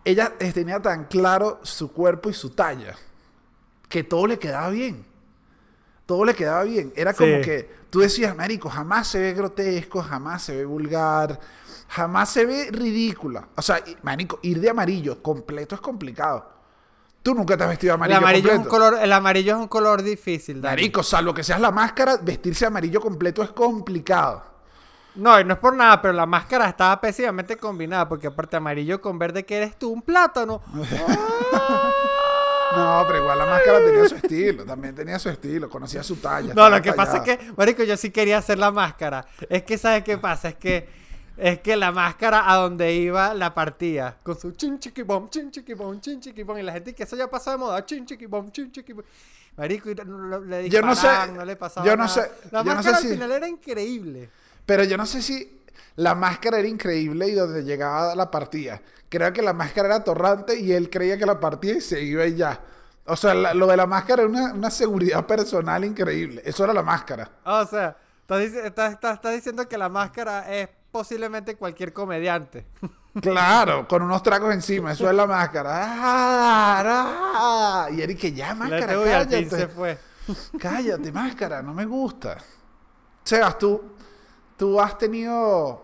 [0.04, 2.94] Ella eh, tenía tan claro su cuerpo y su talla
[3.88, 5.04] que todo le quedaba bien.
[6.06, 6.92] Todo le quedaba bien.
[6.96, 11.38] Era como que tú decías, Marico, jamás se ve grotesco, jamás se ve vulgar,
[11.88, 13.48] jamás se ve ridícula.
[13.56, 16.52] O sea, Marico, ir de amarillo completo es complicado.
[17.22, 18.84] Tú nunca te has vestido de El amarillo, amarillo, es un completo.
[18.84, 20.72] color, el amarillo es un color difícil, Dani.
[20.76, 24.44] Marico, salvo que seas la máscara, vestirse de amarillo completo es complicado.
[25.14, 29.00] No, y no es por nada, pero la máscara estaba pésimamente combinada, porque aparte amarillo
[29.00, 30.60] con verde que eres tú, un plátano.
[32.76, 36.54] No, pero igual la máscara tenía su estilo, también tenía su estilo, conocía su talla.
[36.54, 39.26] No, lo que pasa es que, marico, yo sí quería hacer la máscara.
[39.48, 40.48] Es que, ¿sabes qué pasa?
[40.50, 40.88] Es que,
[41.36, 44.16] es que la máscara a donde iba la partía.
[44.22, 46.58] Con su chin chiquibom, chin chiquibom, chin chiquibom.
[46.58, 49.04] Y la gente que eso ya pasó de moda, chin chiquibom, chin chiquibom.
[49.56, 52.08] Marico, y le Yo no sé- no le pasaba yo no nada.
[52.08, 54.30] sé- La yo no máscara al final era increíble.
[54.66, 55.60] Pero yo no sé si
[55.96, 58.80] la máscara era increíble y donde llegaba la partida.
[59.08, 62.24] Creo que la máscara era atorrante y él creía que la partida y se iba
[62.26, 62.60] y ya.
[63.06, 66.42] O sea, la- lo de la máscara era una, una seguridad personal increíble.
[66.44, 67.30] Eso era la máscara.
[67.44, 72.66] O sea, estás, dici- estás- estás- estás diciendo que la máscara es posiblemente cualquier comediante.
[73.22, 74.90] Claro, con unos tragos encima.
[74.90, 75.70] Eso es la máscara.
[75.86, 76.82] Ah,
[77.86, 77.88] ah.
[77.92, 79.48] Y Eric, que ya, máscara, cállate.
[79.50, 79.96] se fue.
[80.58, 82.38] Cállate, máscara, no me gusta.
[83.22, 83.93] Sebas, tú,
[84.56, 85.82] tú has tenido.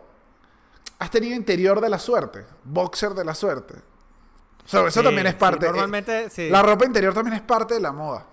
[0.98, 3.74] Has tenido interior de la suerte, boxer de la suerte.
[4.64, 5.66] O sea, eso Sí, también es sí, parte.
[5.66, 6.48] eh, normalmente, sí.
[6.50, 8.26] La ropa interior también es parte de la moda.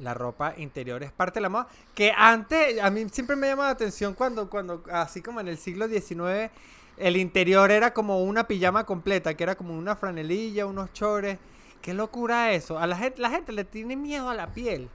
[0.00, 1.68] La ropa interior es parte de la moda.
[1.94, 5.56] Que antes, a mí siempre me llama la atención cuando, cuando así como en el
[5.58, 6.50] siglo XIX,
[6.96, 11.38] el interior era como una pijama completa, que era como una franelilla, unos chores.
[11.80, 12.78] Qué locura eso.
[12.78, 14.88] A la gente, la gente le tiene miedo a la piel.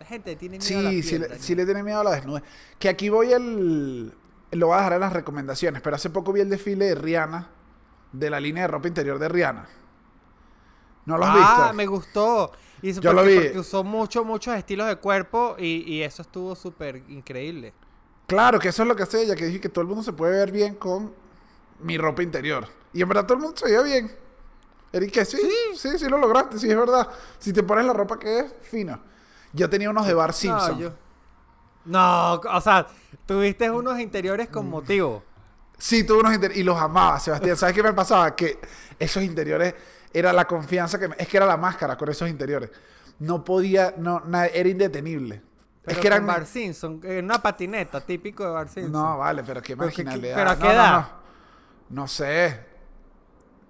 [0.00, 1.04] La gente tiene miedo a la Sí, piel.
[1.04, 2.42] sí, le, sí le tiene miedo a la desnudez.
[2.78, 4.14] Que aquí voy el.
[4.52, 7.48] Lo voy a dejar en las recomendaciones, pero hace poco vi el desfile de Rihanna,
[8.12, 9.68] de la línea de ropa interior de Rihanna.
[11.06, 11.74] ¿No lo has ah, visto?
[11.74, 12.52] me gustó.
[12.82, 13.34] Y Yo porque, lo vi.
[13.36, 17.74] porque usó mucho, muchos estilos de cuerpo y, y eso estuvo súper increíble.
[18.26, 20.12] Claro, que eso es lo que hace ella, que dije que todo el mundo se
[20.12, 21.12] puede ver bien con
[21.80, 22.66] mi ropa interior.
[22.92, 24.10] Y en verdad todo el mundo se veía bien.
[24.92, 25.38] Eric, que sí,
[25.76, 27.08] sí, sí, lo lograste, sí, es verdad.
[27.38, 29.00] Si te pones la ropa que es fina.
[29.52, 30.72] Yo tenía unos de Bar Simpson.
[30.72, 30.92] No, yo-
[31.84, 32.86] No, o sea,
[33.26, 35.22] tuviste unos interiores con motivo.
[35.78, 37.56] Sí, tuve unos interiores y los amaba, Sebastián.
[37.56, 38.36] ¿Sabes qué me pasaba?
[38.36, 38.58] Que
[38.98, 39.74] esos interiores
[40.12, 41.16] era la confianza que me...
[41.18, 42.70] Es que era la máscara con esos interiores.
[43.18, 45.42] No podía, no, na- era indetenible.
[45.82, 46.26] Pero es que eran...
[46.26, 48.92] Bar Simpson, una patineta, típico de Bar Simpson.
[48.92, 50.34] No, vale, pero qué Pero marginalidad.
[50.36, 51.00] pero ¿a No, qué no, edad?
[51.00, 51.08] No,
[52.02, 52.60] No sé.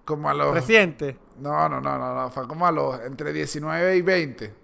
[0.05, 0.53] Como a los...
[0.53, 1.17] Reciente.
[1.39, 2.31] No, no, no, no, no.
[2.31, 4.55] Fue como a los entre 19 y 20.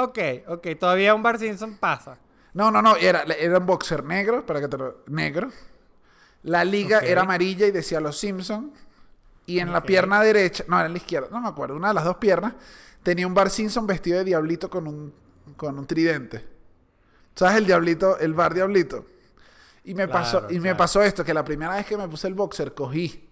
[0.00, 2.18] Ok, ok, todavía un Bar Simpson pasa.
[2.54, 2.94] No, no, no.
[2.94, 5.02] Era, era un boxer negro, para que te lo.
[5.08, 5.50] Negro.
[6.44, 8.72] La liga era amarilla y decía Los Simpson.
[9.44, 11.94] Y en la pierna derecha, no, era en la izquierda, no me acuerdo, una de
[11.94, 12.52] las dos piernas,
[13.02, 15.12] tenía un Bar Simpson vestido de diablito con un,
[15.56, 16.46] con un tridente.
[17.34, 19.06] ¿Sabes el diablito, el bar diablito?
[19.84, 22.28] Y me Claro, pasó, y me pasó esto, que la primera vez que me puse
[22.28, 23.27] el boxer cogí.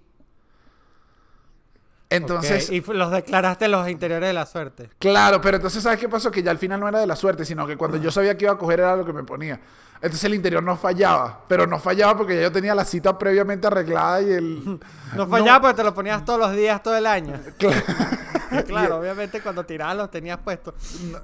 [2.08, 4.90] Entonces, Y los declaraste los interiores de la suerte.
[4.98, 6.30] Claro, pero entonces, ¿sabes qué pasó?
[6.30, 8.44] Que ya al final no era de la suerte, sino que cuando yo sabía que
[8.44, 9.60] iba a coger era lo que me ponía.
[9.96, 13.66] Entonces el interior no fallaba, pero no fallaba porque ya yo tenía la cita previamente
[13.66, 14.80] arreglada y el...
[15.16, 17.40] No fallaba porque te lo ponías todos los días, todo el año.
[18.48, 18.66] Claro.
[18.66, 20.74] claro, obviamente cuando tirabas los tenías puestos.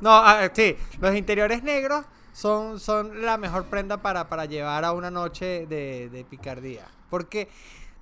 [0.00, 4.90] No, ah, sí, los interiores negros son, son la mejor prenda para, para llevar a
[4.90, 6.84] una noche de, de picardía.
[7.08, 7.48] Porque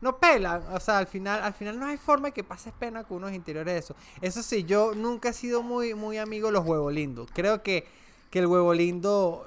[0.01, 3.05] no pelan, o sea, al final, al final no hay forma de que pases pena
[3.05, 3.97] con unos interiores de eso.
[4.21, 7.29] Eso sí, yo nunca he sido muy, muy amigo de los huevos lindos.
[7.35, 7.87] Creo que,
[8.31, 9.47] que el huevo lindo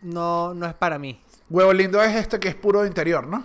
[0.00, 1.20] no, no es para mí.
[1.50, 3.44] Huevo lindo es este que es puro de interior, ¿no?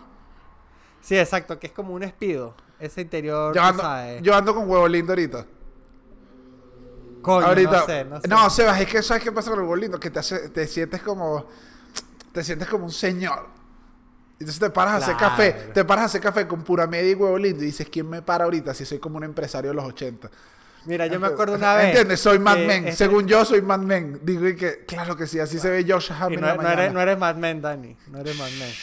[1.02, 2.56] Sí, exacto, que es como un espido.
[2.80, 4.22] Ese interior, Yo ando, sabes.
[4.22, 5.46] yo ando con huevo lindo ahorita.
[7.22, 7.80] Coño, ahorita.
[7.80, 8.28] no sé, no sé.
[8.28, 10.00] No, Sebas, es que ¿sabes qué pasa con el huevo lindo?
[10.00, 11.46] Que te, hace, te sientes como.
[12.34, 13.48] Te sientes como un señor.
[14.44, 15.32] Entonces te paras a hacer Claro.
[15.36, 15.52] café.
[15.74, 17.64] Te paras a hacer café con pura media y huevo lindo.
[17.64, 20.30] Y dices, ¿quién me para ahorita si soy como un empresario de los 80?
[20.86, 21.86] Mira, yo me acuerdo una vez.
[21.88, 22.20] ¿Entiendes?
[22.20, 22.88] Soy Mad Men.
[22.90, 24.20] este- Según yo, soy Mad Men.
[24.22, 26.94] Digo y que, claro que sí, así se ve Josh Hammond no, la no eres,
[26.94, 27.98] no eres Mad Men, Dani.
[28.08, 28.74] No eres Mad Men.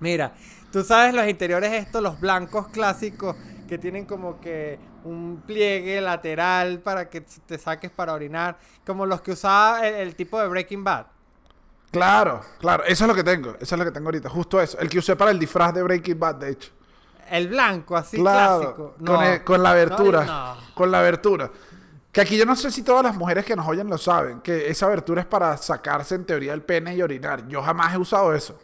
[0.00, 0.32] Mira,
[0.72, 3.36] tú sabes los interiores estos, los blancos clásicos,
[3.68, 8.58] que tienen como que un pliegue lateral para que te saques para orinar.
[8.86, 11.06] Como los que usaba el, el tipo de Breaking Bad.
[11.90, 12.84] Claro, claro.
[12.84, 13.54] Eso es lo que tengo.
[13.60, 14.28] Eso es lo que tengo ahorita.
[14.28, 14.78] Justo eso.
[14.78, 16.70] El que usé para el disfraz de Breaking Bad, de hecho.
[17.30, 18.60] El blanco, así claro.
[18.60, 18.94] clásico.
[19.04, 20.24] Con, el- con la abertura.
[20.24, 20.60] No, no.
[20.74, 21.50] Con la abertura.
[22.12, 24.40] Que aquí yo no sé si todas las mujeres que nos oyen lo saben.
[24.40, 27.46] Que esa abertura es para sacarse en teoría el pene y orinar.
[27.48, 28.58] Yo jamás he usado eso.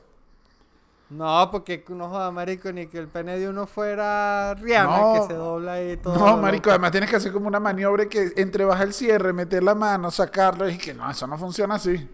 [1.11, 5.15] No, porque no joda, marico, ni que el pene de uno fuera Rihanna, No.
[5.15, 6.15] que se dobla ahí todo.
[6.19, 6.71] no, marico.
[6.71, 10.11] Además tienes que hacer como una maniobra que entre baja el cierre, meter la mano,
[10.11, 10.69] sacarlo.
[10.69, 12.09] Y que no, eso no funciona así.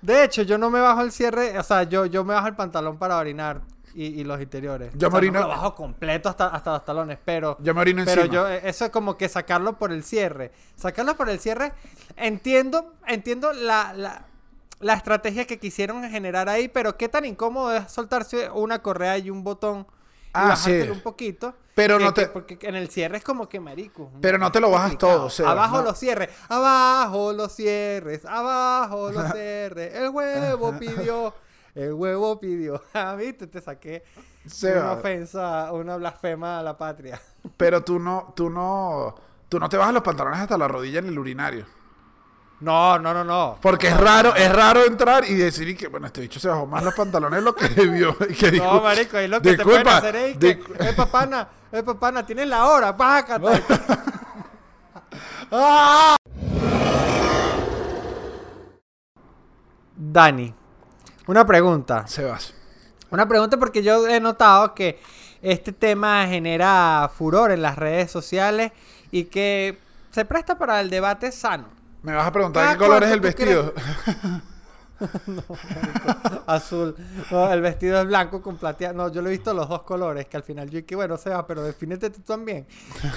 [0.00, 2.54] De hecho, yo no me bajo el cierre, o sea, yo, yo me bajo el
[2.54, 3.62] pantalón para orinar
[3.94, 4.92] y, y los interiores.
[4.94, 7.56] Yo O me sea, no orino- lo bajo completo hasta, hasta los talones, pero...
[7.60, 8.34] Yo me orino Pero encima.
[8.34, 10.52] yo, eso es como que sacarlo por el cierre.
[10.76, 11.72] Sacarlo por el cierre,
[12.16, 14.24] entiendo, entiendo la, la,
[14.80, 19.30] la estrategia que quisieron generar ahí, pero qué tan incómodo es soltarse una correa y
[19.30, 19.86] un botón
[20.38, 20.80] Ah, sí.
[20.90, 21.54] un poquito.
[21.74, 24.10] Pero que- no te- que- porque en el cierre es como que marico.
[24.20, 25.28] Pero no te lo bajas complicado.
[25.28, 25.82] todo, Abajo no.
[25.84, 29.94] los cierres, abajo los cierres, abajo los cierres.
[29.94, 31.34] El huevo pidió,
[31.74, 32.82] el huevo pidió.
[32.94, 34.02] Ah, viste, te saqué
[34.62, 37.20] una ofensa, una blasfema a la patria.
[37.56, 39.14] pero tú no, tú no,
[39.48, 41.64] tú no te bajas los pantalones hasta la rodilla en el urinario.
[42.60, 43.58] No, no, no, no.
[43.62, 46.82] Porque es raro, es raro entrar y decir que, bueno, este bicho se bajó más
[46.82, 48.16] los pantalones de lo que vio.
[48.28, 51.82] Y que No, marico, ahí lo que te pueden hacer es que, eh, papana, eh,
[51.84, 53.62] papana, tienes la hora, págate.
[55.52, 56.16] ¡Ah!
[59.94, 60.52] Dani,
[61.26, 62.06] una pregunta.
[62.06, 62.54] Sebas.
[63.10, 65.00] Una pregunta porque yo he notado que
[65.42, 68.72] este tema genera furor en las redes sociales
[69.10, 69.78] y que
[70.10, 71.77] se presta para el debate sano.
[72.02, 73.74] Me vas a preguntar ¿Cada qué color es el vestido.
[76.46, 76.96] Azul.
[77.30, 78.94] No, el vestido es blanco con plateado.
[78.94, 81.30] No, yo lo he visto los dos colores, que al final yo que bueno, se
[81.30, 82.66] va, pero defínete tú también.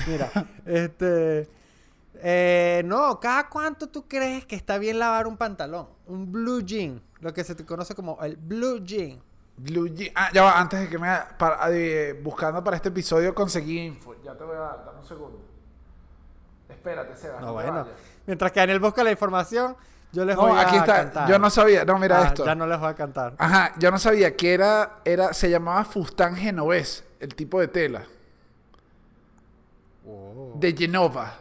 [0.08, 0.32] Mira,
[0.66, 1.50] este...
[2.16, 5.88] eh, no, ¿cada cuánto tú crees que está bien lavar un pantalón?
[6.08, 9.22] Un blue jean, lo que se te conoce como el blue jean.
[9.58, 10.12] Blue Jean.
[10.16, 14.16] Ah, ya va, antes de que me para- eh, buscando para este episodio conseguí info.
[14.24, 15.40] Ya te voy a dar, dame un segundo.
[16.68, 17.42] Espérate, Sebas.
[17.42, 17.72] No, te bueno.
[17.84, 17.88] vayas.
[18.28, 19.76] Mientras que Daniel busca la información,
[20.12, 20.86] yo les No, voy a está.
[20.96, 21.30] cantar.
[21.30, 21.86] Yo no sabía.
[21.86, 22.46] No, mira Ah, esto.
[22.46, 23.34] Ya no les voy a cantar.
[23.38, 28.04] Ajá, yo no sabía que era, era, se llamaba fustán genovés, el tipo de tela.
[30.56, 31.34] De Genova.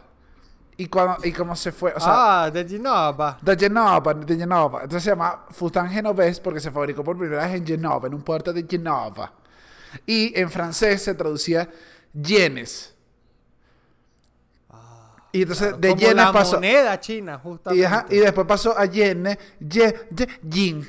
[0.77, 3.37] Y cuando, y cómo se fue, o sea, ah, de Genova.
[3.41, 4.79] de Genova, de Genova.
[4.83, 8.23] Entonces se llama fustán genovés porque se fabricó por primera vez en Genova, en un
[8.23, 9.31] puerto de Genova.
[10.07, 11.69] Y en francés se traducía
[12.13, 12.95] yenes.
[15.33, 16.55] Y entonces de Como yenes la pasó.
[16.55, 17.81] moneda china, justamente.
[17.81, 20.87] Y, ajá, y después pasó a yenes, ye, ye, yin.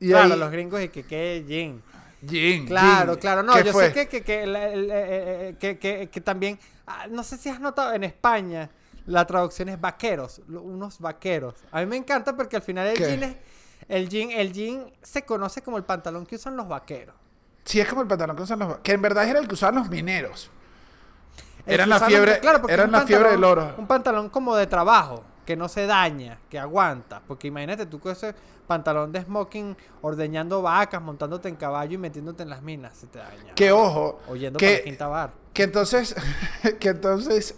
[0.00, 1.82] Y claro, ahí- los gringos y que qué yin.
[2.22, 3.20] Yin, Claro, yin.
[3.20, 3.42] claro.
[3.42, 3.88] No, ¿Qué yo fue?
[3.88, 6.58] sé que, que, que, la- el- eh, eh, eh, que, que- que también...
[6.86, 8.70] ah, no sé si has notado, en España
[9.06, 11.54] la traducción es vaqueros, unos vaqueros.
[11.72, 13.04] A mí me encanta porque al final el ¿Qué?
[13.08, 13.36] jean es...
[13.88, 17.16] El jean, el jean se conoce como el pantalón que usan los vaqueros.
[17.64, 18.78] Sí, es como el pantalón que usan los...
[18.78, 20.48] Que en verdad era el que usaban los mineros.
[21.66, 23.74] Eran la fiebre- eran un la fiebre del oro.
[23.78, 27.20] Un pantalón como de trabajo, que no se daña, que aguanta.
[27.26, 28.34] Porque imagínate tú con ese
[28.66, 33.18] pantalón de smoking ordeñando vacas, montándote en caballo y metiéndote en las minas, se te
[33.18, 33.54] daña.
[33.54, 35.30] Que ojo, Oyendo para la que, quinta bar.
[35.52, 36.14] que entonces...
[36.80, 37.54] que entonces...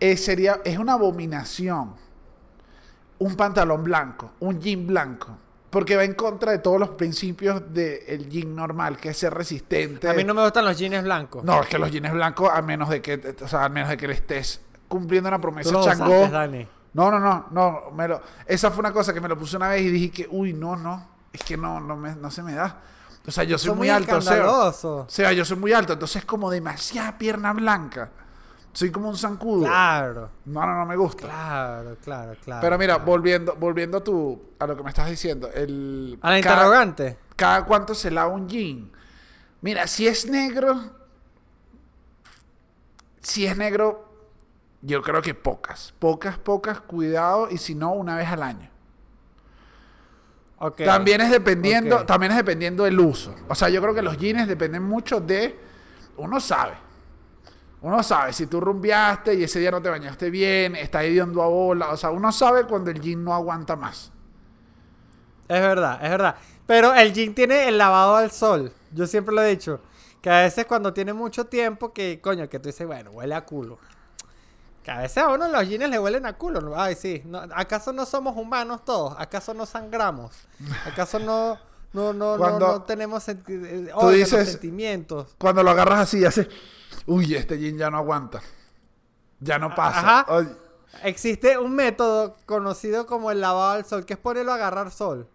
[0.00, 0.60] eh, sería...
[0.64, 1.94] Es una abominación.
[3.18, 4.30] Un pantalón blanco.
[4.40, 5.36] Un jean blanco.
[5.70, 10.08] Porque va en contra de todos los principios del jean normal, que es ser resistente.
[10.08, 11.44] A mí no me gustan los jeans blancos.
[11.44, 13.96] No, es que los jeans blancos, a menos de que, o sea, a menos de
[13.96, 16.18] que le estés cumpliendo una promesa los changó.
[16.18, 16.68] usaste, Dani.
[16.92, 19.68] No, no, no, no, me lo, esa fue una cosa que me lo puse una
[19.68, 22.54] vez y dije que, uy, no, no, es que no, no, me, no se me
[22.54, 22.80] da.
[23.24, 25.92] O sea, yo soy muy, muy alto, o sea, o sea, yo soy muy alto,
[25.92, 28.10] entonces es como demasiada pierna blanca.
[28.72, 29.66] Soy como un zancudo.
[29.66, 31.26] Claro, No, no, no me gusta.
[31.26, 32.60] claro, claro, claro.
[32.60, 33.10] Pero mira, claro.
[33.10, 37.18] volviendo, volviendo a tu, a lo que me estás diciendo, el A la cada- interrogante.
[37.36, 38.90] cada cuánto se lava un jean.
[39.60, 40.80] Mira, si es negro,
[43.20, 44.08] si es negro,
[44.82, 48.70] yo creo que pocas, pocas, pocas, cuidado, y si no, una vez al año.
[50.84, 53.34] También es dependiendo, también es dependiendo del uso.
[53.48, 55.58] O sea, yo creo que los jeans dependen mucho de.
[56.18, 56.74] Uno sabe.
[57.82, 61.46] Uno sabe si tú rumbeaste y ese día no te bañaste bien, está hediondo a
[61.46, 61.88] bola.
[61.90, 64.12] O sea, uno sabe cuando el jean no aguanta más.
[65.48, 66.36] Es verdad, es verdad.
[66.66, 68.72] Pero el jean tiene el lavado al sol.
[68.92, 69.80] Yo siempre lo he dicho.
[70.20, 73.44] Que a veces cuando tiene mucho tiempo, que coño, que tú dices, bueno, huele a
[73.46, 73.78] culo.
[74.84, 76.78] Que a veces a uno los jeans le huelen a culo.
[76.78, 77.22] Ay, sí.
[77.24, 79.14] no- ¿Acaso no somos humanos todos?
[79.18, 80.32] ¿Acaso no sangramos?
[80.86, 81.58] ¿Acaso no,
[81.94, 85.34] no, no, no, Cuando no tenemos senti- eh, dices- sentimientos?
[85.38, 86.46] Cuando lo agarras así, hace.
[87.06, 88.40] Uy, este jean ya no aguanta.
[89.40, 90.20] Ya no pasa.
[90.20, 90.46] Ajá.
[91.04, 95.28] Existe un método conocido como el lavado al sol, que es ponerlo a agarrar sol.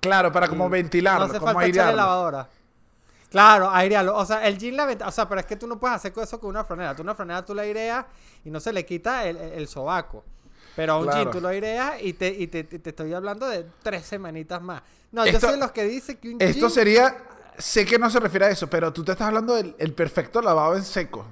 [0.00, 1.96] claro, para como Y ventilarlo, No hace como falta echarle airearlo.
[2.02, 2.48] lavadora.
[3.30, 4.16] Claro, airearlo.
[4.16, 6.12] O sea, el jean la venta- O sea, pero es que tú no puedes hacer
[6.16, 6.94] eso con una franela.
[6.94, 8.04] Tú una franela tú la aireas
[8.44, 10.22] y no se le quita el, sobaco.
[10.76, 11.22] Pero a un Claro.
[11.22, 14.60] jean tú lo aireas y te, y te, te- te estoy hablando de tres semanitas
[14.62, 14.82] más.
[15.10, 16.70] No, yo Esto- soy de los que dice que un Esto jean...
[16.70, 17.16] sería.
[17.58, 20.40] Sé que no se refiere a eso, pero tú te estás hablando del el perfecto
[20.42, 21.26] lavado en seco.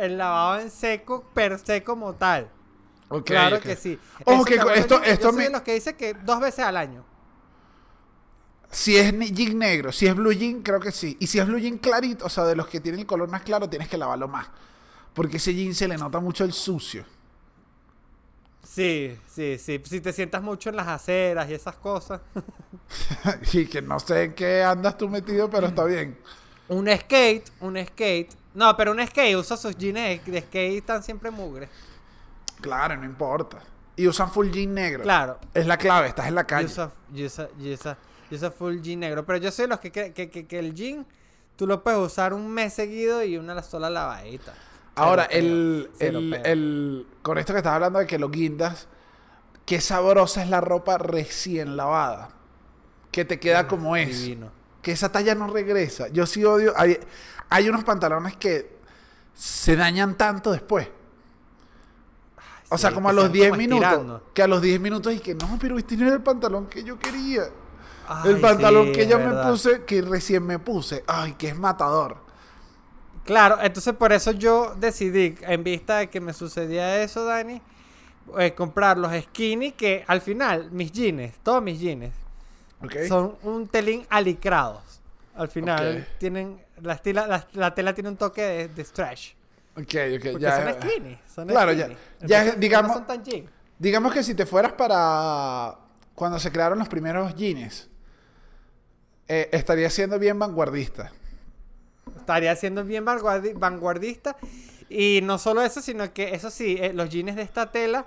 [0.00, 2.48] El, lavado en seco per se como tal.
[3.24, 3.98] Claro que sí.
[4.24, 6.40] Ojo que esto- de jean, esto yo soy me- de los que dice que dos
[6.40, 7.04] veces al año.
[8.70, 11.16] Si es jean negro, si es blue jean, creo que sí.
[11.20, 13.42] Y si es blue jean clarito, o sea, de los que tienen el color más
[13.42, 14.46] claro, tienes que lavarlo más.
[15.12, 17.04] Porque ese jean se le nota mucho el sucio.
[18.62, 19.80] Sí, sí, sí.
[19.84, 22.20] Si te sientas mucho en las aceras y esas cosas.
[23.52, 26.18] y que no sé en qué andas tú metido, pero está bien.
[26.68, 28.30] Un skate, un skate.
[28.54, 31.68] No, pero un skate usa sus jeans de skate y están siempre mugre.
[32.60, 33.58] Claro, no importa.
[33.96, 35.02] Y usan full jean negro.
[35.02, 35.38] Claro.
[35.52, 36.68] Es la clave, estás en la Yo calle.
[36.68, 39.24] yo uso- yo uso full jean negro.
[39.26, 41.06] Pero yo soy de los que, que, que, que el jean
[41.56, 44.54] tú lo puedes usar un mes seguido y una sola lavadita.
[45.00, 48.88] Ahora, el, el, el- con esto que estás hablando de que lo guindas,
[49.66, 52.30] qué sabrosa es la ropa recién lavada.
[53.10, 54.22] Que te queda como es.
[54.22, 54.50] Divino.
[54.82, 56.08] Que esa talla no regresa.
[56.08, 56.72] Yo sí odio.
[56.76, 56.98] Hay,
[57.48, 58.78] hay unos pantalones que
[59.34, 60.88] se dañan tanto después.
[62.68, 63.84] O sea, como a los sean 10 como minutos.
[63.84, 64.22] estirando.
[64.32, 66.84] Que a los 10 minutos y que no, pero este no era el pantalón que
[66.84, 67.44] yo quería.
[68.06, 71.04] Ay, el pantalón sí, que yo me puse, que recién me puse.
[71.06, 72.16] Ay, que es matador.
[73.30, 77.62] Claro, entonces por eso yo decidí, en vista de que me sucedía eso, Dani,
[78.40, 82.12] eh, comprar los skinny que al final, mis jeans, todos mis jeans,
[83.06, 84.82] son un telín alicrados.
[85.36, 89.34] Al final tienen, la, estila- la, la tela tiene un toque de, de stretch.
[89.76, 89.78] Ok,
[90.16, 90.56] ok, Porque ya.
[90.74, 91.18] son skinny.
[91.32, 91.98] Son Claro, ya- skinny.
[92.26, 93.48] ya, Entonces, digamos- son tan jean.
[93.78, 95.76] Digamos que si te fueras para
[96.16, 97.88] cuando se crearon los primeros jeans,
[99.28, 101.12] eh, estaría siendo bien vanguardista.
[102.16, 104.36] Estaría siendo bien vanguardi- vanguardista.
[104.88, 108.06] Y no solo eso, sino que eso sí, eh, los jeans de esta tela,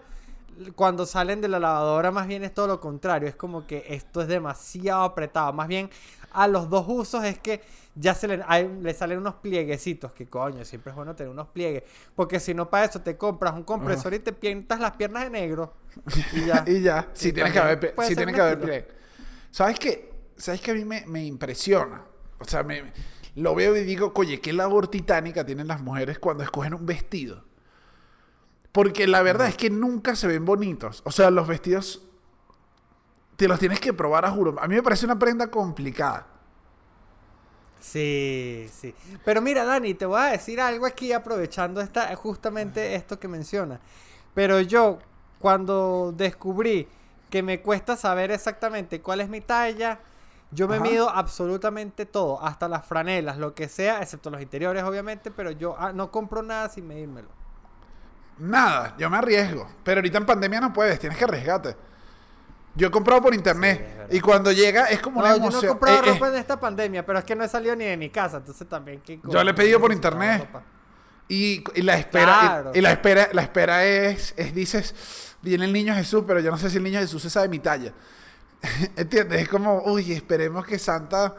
[0.76, 3.28] cuando salen de la lavadora, más bien es todo lo contrario.
[3.28, 5.52] Es como que esto es demasiado apretado.
[5.54, 5.90] Más bien,
[6.32, 7.62] a los dos usos es que
[7.96, 10.12] ya se le, hay- le salen unos plieguecitos.
[10.12, 11.84] Que coño, siempre es bueno tener unos pliegues.
[12.16, 15.30] Porque si no, para eso te compras un compresor y te pintas las piernas de
[15.30, 15.74] negro.
[16.34, 16.64] Y ya.
[16.68, 18.86] y ya, sí Y tiene que haber, puede sí que haber play.
[19.52, 20.12] ¿Sabes qué?
[20.36, 22.02] ¿Sabes qué a mí me, me impresiona?
[22.40, 22.84] O sea, me,
[23.36, 27.44] lo veo y digo, oye, qué labor titánica tienen las mujeres cuando escogen un vestido.
[28.72, 31.02] Porque la verdad es que nunca se ven bonitos.
[31.06, 32.02] O sea, los vestidos
[33.36, 34.56] te los tienes que probar a juro.
[34.60, 36.28] A mí me parece una prenda complicada.
[37.80, 38.96] Sí, sí.
[39.26, 43.80] Pero mira, Dani, te voy a decir algo aquí aprovechando esta, justamente esto que menciona.
[44.34, 45.00] Pero yo,
[45.40, 46.88] cuando descubrí
[47.30, 50.00] que me cuesta saber exactamente cuál es mi talla,
[50.54, 50.84] yo me Ajá.
[50.84, 55.76] mido absolutamente todo, hasta las franelas, lo que sea, excepto los interiores, obviamente, pero yo
[55.80, 57.30] ah, no compro nada sin medírmelo.
[58.38, 59.68] Nada, yo me arriesgo.
[59.84, 61.76] Pero ahorita en pandemia no puedes, tienes que arriesgarte.
[62.76, 65.40] Yo he comprado por internet Sí, es y cuando llega es como No, una yo
[65.40, 65.72] no he emoción.
[65.74, 67.96] comprado Eh, eh, ropa en esta pandemia, pero es que no he salido ni de
[67.98, 70.50] mi casa, entonces también que Yo le he pedido por internet.
[71.28, 72.72] y, y la espera, Claro.
[72.74, 76.50] y, y la espera, la espera es, es, dices, viene el niño Jesús, pero yo
[76.50, 77.94] no sé si el niño Jesús se sabe mi talla.
[78.96, 79.42] ¿Entiendes?
[79.44, 81.36] Es como, uy, esperemos que Santa,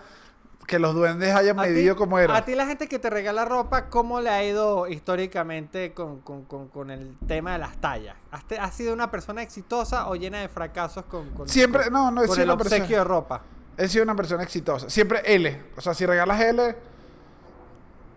[0.66, 2.36] que los duendes hayan ti- medido como era.
[2.36, 6.44] A ti la gente que te regala ropa, ¿cómo le ha ido históricamente con, con-
[6.44, 8.16] con- con el tema de las tallas?
[8.30, 12.22] ¿Has, te- has sido una persona exitosa o llena de fracasos con, Siempre- no, no
[12.22, 13.42] he con sido el una persona- obsequio de ropa?
[13.76, 14.88] He sido una persona exitosa.
[14.88, 15.62] Siempre L.
[15.76, 16.76] O sea, si regalas L,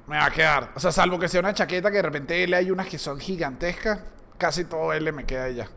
[0.07, 0.71] me va a quedar.
[0.75, 3.19] O sea, salvo que sea una chaqueta que de repente L hay unas que son
[3.19, 3.99] gigantescas,
[4.37, 5.67] casi todo L me queda ya.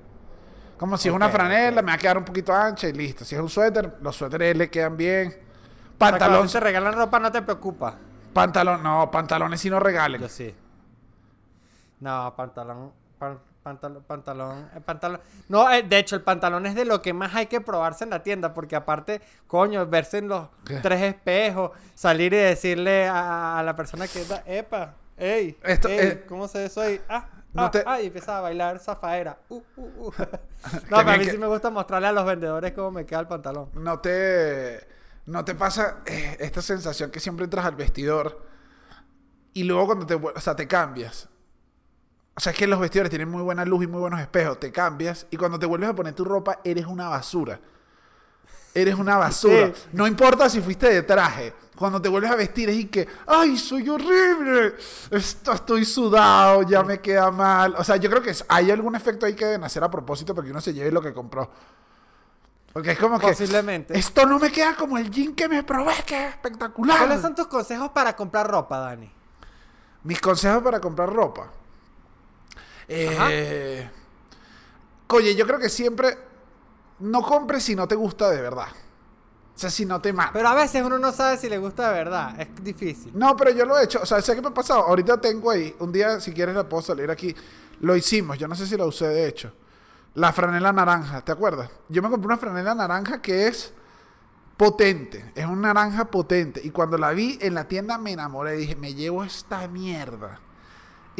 [0.80, 3.22] Como si es una franela, me va a quedar un poquito ancha y listo.
[3.22, 5.36] Si es un suéter, los suéteres L quedan bien.
[5.98, 7.96] Pantalón, te regalan ropa no te preocupa.
[8.32, 10.22] pantalón, no, pantalones si no regalen.
[10.22, 10.54] Yo sí.
[12.00, 12.92] No, pantalón.
[13.18, 15.20] pan- Pantalón, pantalón, pantalón.
[15.50, 18.10] No, eh, de hecho, el pantalón es de lo que más hay que probarse en
[18.10, 20.76] la tienda, porque aparte, coño, verse en los ¿Qué?
[20.78, 25.98] tres espejos, salir y decirle a, a la persona que está, epa, ey, Esto, ey,
[26.00, 27.02] eh, ¿cómo se eso ahí?
[27.06, 29.38] Ah, no ah, te- ah, y empieza a bailar zafaera.
[29.48, 30.12] Uh, uh, uh.
[30.90, 33.20] no, pero a mí que- sí me gusta mostrarle a los vendedores cómo me queda
[33.20, 33.70] el pantalón.
[33.74, 34.86] no te,
[35.26, 38.46] no te pasa eh, esta sensación que siempre entras al vestidor
[39.52, 41.28] y luego cuando te, o sea, te cambias.
[42.36, 44.58] O sea, es que los vestidores tienen muy buena luz y muy buenos espejos.
[44.60, 47.60] Te cambias y cuando te vuelves a poner tu ropa, eres una basura.
[48.72, 49.72] Eres una basura.
[49.74, 49.88] Sí.
[49.92, 51.52] No importa si fuiste de traje.
[51.80, 54.74] Cuando te vuelves a vestir es y que, ¡ay, soy horrible!
[55.10, 57.74] Esto, estoy sudado, ya me queda mal.
[57.78, 60.50] O sea, yo creo que hay algún efecto ahí que deben hacer a propósito porque
[60.50, 61.50] uno se lleve lo que compró.
[62.70, 63.98] Porque es como que, Posiblemente.
[63.98, 66.98] esto no me queda como el jean que me probé, que es espectacular.
[66.98, 69.10] ¿Cuáles son tus consejos para comprar ropa, Dani?
[70.04, 71.50] Mis consejos para comprar ropa.
[72.88, 73.88] Eh,
[75.08, 76.18] oye, yo creo que siempre
[76.98, 78.68] no compres si no te gusta de verdad.
[79.60, 80.32] O sea, si no te mata.
[80.32, 82.40] Pero a veces uno no sabe si le gusta de verdad.
[82.40, 83.12] Es difícil.
[83.14, 84.00] No, pero yo lo he hecho.
[84.02, 84.80] O sea, sé que me ha pasado.
[84.80, 85.76] Ahorita tengo ahí.
[85.80, 87.36] Un día, si quieres, la puedo salir aquí.
[87.80, 88.38] Lo hicimos.
[88.38, 89.52] Yo no sé si la usé de hecho.
[90.14, 91.20] La franela naranja.
[91.20, 91.68] ¿Te acuerdas?
[91.90, 93.74] Yo me compré una franela naranja que es
[94.56, 95.30] potente.
[95.34, 96.62] Es un naranja potente.
[96.64, 98.56] Y cuando la vi en la tienda me enamoré.
[98.56, 100.40] Dije, me llevo esta mierda.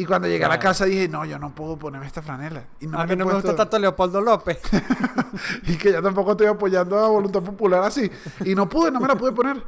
[0.01, 2.63] Y cuando llegué a la casa dije, no, yo no puedo ponerme esta franela.
[2.79, 4.59] Y no a mí no me gusta tanto Leopoldo López.
[5.67, 8.09] y que ya tampoco estoy apoyando a Voluntad Popular así.
[8.43, 9.63] Y no pude, no me la pude poner.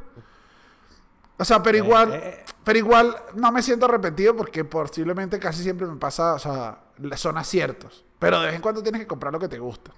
[1.36, 2.44] O sea, pero igual, Eh, eh.
[2.64, 6.80] pero igual no me siento arrepentido porque posiblemente casi siempre me pasa, o sea,
[7.14, 8.04] son aciertos.
[8.18, 9.92] Pero de vez en cuando tienes que comprar lo que te gusta.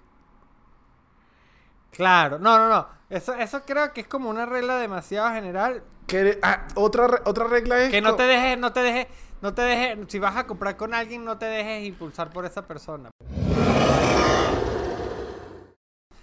[1.96, 2.86] Claro, no, no, no.
[3.08, 5.82] Eso, eso creo que es como una regla demasiado general.
[6.06, 7.90] Que, ah, otra, otra regla es...
[7.90, 9.06] Que no te dejes, no te dejes,
[9.40, 12.66] no te dejes, si vas a comprar con alguien, no te dejes impulsar por esa
[12.66, 13.10] persona.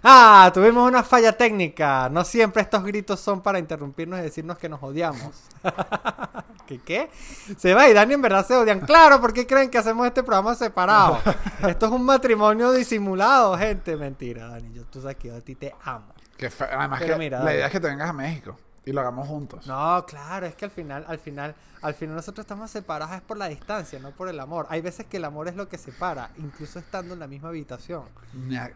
[0.03, 2.09] Ah, tuvimos una falla técnica.
[2.09, 5.31] No siempre estos gritos son para interrumpirnos y decirnos que nos odiamos.
[6.67, 7.09] ¿Qué qué?
[7.57, 8.81] Seba y Dani en verdad se odian.
[8.81, 11.19] Claro, ¿por qué creen que hacemos este programa separado?
[11.67, 13.95] Esto es un matrimonio disimulado, gente.
[13.95, 14.73] Mentira, Dani.
[14.73, 16.13] Yo, tú sabes que yo a ti te amo.
[16.37, 19.01] que además Pero que mira, la idea es que te vengas a México y lo
[19.01, 19.65] hagamos juntos.
[19.67, 23.37] No, claro, es que al final, al final, al final nosotros estamos separados es por
[23.37, 24.67] la distancia, no por el amor.
[24.69, 28.03] Hay veces que el amor es lo que separa, incluso estando en la misma habitación.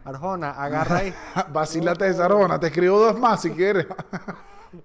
[0.04, 1.14] Arjona, agarra ahí.
[1.52, 3.86] Vacílate de Sarona, te escribo dos más si quieres.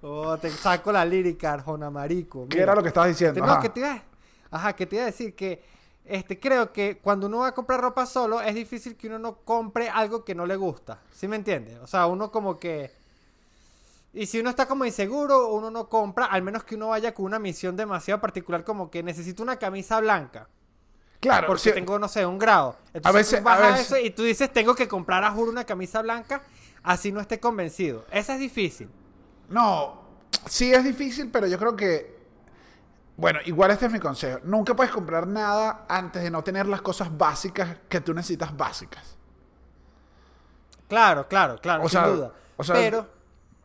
[0.01, 2.47] Oh, te saco la lírica, Arjona Marico.
[2.47, 2.63] ¿Qué Mira.
[2.63, 3.41] era lo que estabas diciendo?
[3.41, 4.01] Este, no, que te iba,
[4.49, 5.61] ajá, que te iba a decir que
[6.05, 9.35] este, creo que cuando uno va a comprar ropa solo, es difícil que uno no
[9.37, 10.99] compre algo que no le gusta.
[11.11, 11.79] ¿Sí me entiendes?
[11.79, 13.02] O sea, uno como que.
[14.13, 17.25] Y si uno está como inseguro, uno no compra, al menos que uno vaya con
[17.25, 20.47] una misión demasiado particular, como que necesito una camisa blanca.
[21.19, 22.75] Claro, Porque tengo, no sé, un grado.
[22.93, 25.31] Entonces veces- tú vas a a veces- eso y tú dices, tengo que comprar a
[25.31, 26.43] juro una camisa blanca,
[26.83, 28.05] así no esté convencido.
[28.11, 28.89] Esa es difícil.
[29.49, 30.01] No,
[30.45, 32.13] sí es difícil, pero yo creo que.
[33.15, 34.39] Bueno, igual este es mi consejo.
[34.43, 39.17] Nunca puedes comprar nada antes de no tener las cosas básicas que tú necesitas básicas.
[40.87, 42.31] Claro, claro, claro, O sin sea, duda.
[42.57, 43.07] o sea, Pero,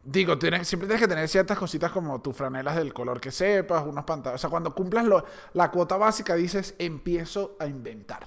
[0.04, 3.84] Digo, tienes, siempre tienes que tener ciertas cositas como tus franelas del color que sepas,
[3.86, 4.40] unos pantalones.
[4.40, 5.24] O sea, cuando cumplas lo-
[5.54, 8.26] la cuota básica, dices, empiezo a inventar.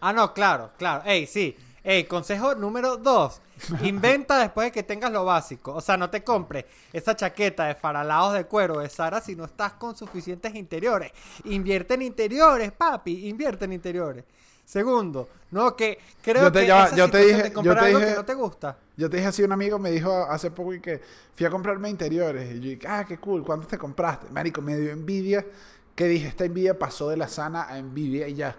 [0.00, 1.02] ah, no, claro, claro.
[1.06, 1.56] Ey, sí.
[1.84, 3.40] Ey, consejo número dos.
[3.82, 5.74] Inventa después de que tengas lo básico.
[5.74, 9.44] O sea, no te compres esa chaqueta de faralados de cuero de Sara si no
[9.44, 11.12] estás con suficientes interiores.
[11.44, 13.28] Invierte en interiores, papi.
[13.28, 14.24] Invierte en interiores.
[14.68, 17.76] Segundo, no, que creo Yo te- que ya va, esa yo te dije- de comprar
[17.76, 18.78] yo te algo dije- que no te gusta.
[18.98, 21.00] Yo te dije así, un amigo me dijo hace poco y que
[21.34, 22.54] fui a comprarme interiores.
[22.54, 24.28] Y yo dije, ah, qué cool, ¿cuántos te compraste?
[24.30, 25.46] Marico, me dio envidia.
[25.94, 28.54] Que dije, esta envidia pasó de la sana a envidia y ya.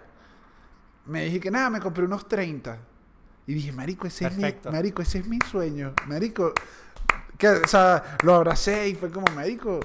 [1.06, 2.76] Me dije que nada, me compré unos 30.
[3.46, 5.94] Y dije, marico, ese, es mi, marico, ese es mi sueño.
[6.08, 6.52] Marico,
[7.38, 9.78] que, o sea, lo abracé y fue como, marico,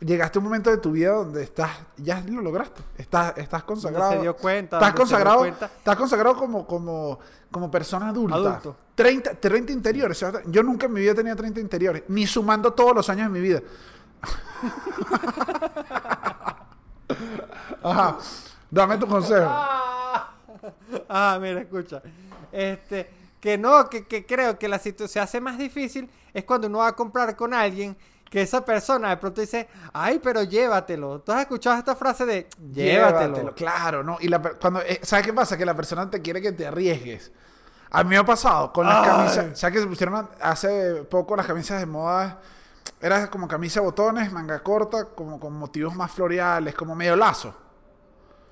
[0.00, 2.82] llegaste a un momento de tu vida donde estás, ya lo lograste.
[2.96, 4.12] Estás, estás consagrado.
[4.12, 5.66] se dio cuenta, Estás consagrado, cuenta.
[5.66, 7.18] estás consagrado como, como,
[7.50, 8.36] como persona adulta.
[8.36, 8.76] Adulto.
[8.94, 10.24] 30, 30 interiores.
[10.46, 13.40] Yo nunca en mi vida tenía 30 interiores, ni sumando todos los años de mi
[13.40, 13.60] vida.
[17.82, 18.18] Ajá.
[18.70, 19.46] Dame tu consejo.
[19.48, 20.34] Ah,
[21.08, 22.02] Ah, mira, escucha.
[22.50, 23.08] Este,
[23.40, 26.78] que no, que, que creo que la situación se hace más difícil es cuando uno
[26.78, 27.96] va a comprar con alguien
[28.30, 31.20] que esa persona de pronto dice, ay, pero llévatelo.
[31.20, 33.54] ¿Tú has escuchado esta frase de llévatelo?
[33.54, 34.18] Claro, ¿no?
[34.20, 35.56] Y la, cuando, eh, ¿sabes qué pasa?
[35.56, 37.32] Que la persona te quiere que te arriesgues.
[37.90, 39.04] A mí me ha pasado con las Ay.
[39.10, 39.58] camisas.
[39.58, 42.38] ¿Sabes que se pusieron hace poco las camisas de moda?
[43.00, 47.54] Era como camisa de botones, manga corta, como con motivos más floreales, como medio lazo.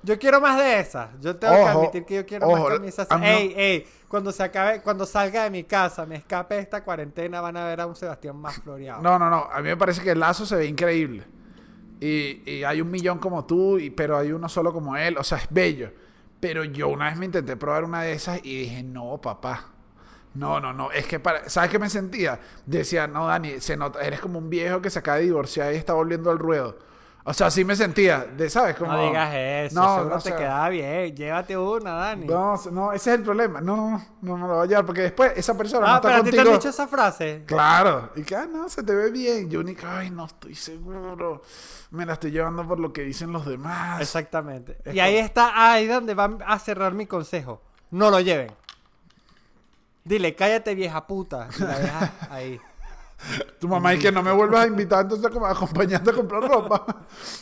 [0.03, 1.09] Yo quiero más de esas.
[1.19, 3.07] Yo tengo que Ojo, admitir que yo quiero ojo, más camisas.
[3.11, 6.61] mí no- Ey, ey, cuando se acabe, cuando salga de mi casa, me escape de
[6.61, 9.01] esta cuarentena, van a ver a un Sebastián más floreado.
[9.01, 9.47] No, no, no.
[9.51, 11.25] A mí me parece que el lazo se ve increíble.
[11.99, 15.17] Y, y hay un millón como tú, y, pero hay uno solo como él.
[15.17, 15.91] O sea, es bello.
[16.39, 19.71] Pero yo una vez me intenté probar una de esas y dije, no, papá.
[20.35, 20.91] No, no, no.
[20.91, 21.49] Es que, para...
[21.49, 22.39] ¿sabes qué me sentía?
[22.65, 25.77] Decía, no, Dani, se nota, eres como un viejo que se acaba de divorciar y
[25.77, 26.77] está volviendo al ruedo.
[27.29, 28.21] O sea, así me sentía.
[28.21, 28.77] De, ¿Sabes?
[28.77, 31.13] Como, No digas eso, No, no, te sea, quedaba bien.
[31.13, 32.25] Llévate una, Dani.
[32.25, 33.59] No, no, ese es el problema.
[33.59, 36.07] No, no, no me lo voy a llevar porque después esa persona no ah, está
[36.07, 36.53] pero a ti te contigo.
[36.53, 37.43] han dicho esa frase.
[37.45, 38.11] Claro.
[38.15, 39.49] Y que, ah, no, se te ve bien.
[39.49, 41.41] Yo ni ay, no estoy seguro.
[41.91, 43.99] Me la estoy llevando por lo que dicen los demás.
[43.99, 44.77] Exactamente.
[44.85, 47.61] Es Y ahí está, ahí donde va a cerrar mi consejo.
[47.91, 48.53] No lo lleven.
[50.05, 51.49] Dile, cállate vieja puta.
[51.59, 52.61] Y la dejas ahí.
[53.59, 56.85] Tu mamá y que no me vuelvas a invitar entonces como acompañarte a comprar ropa.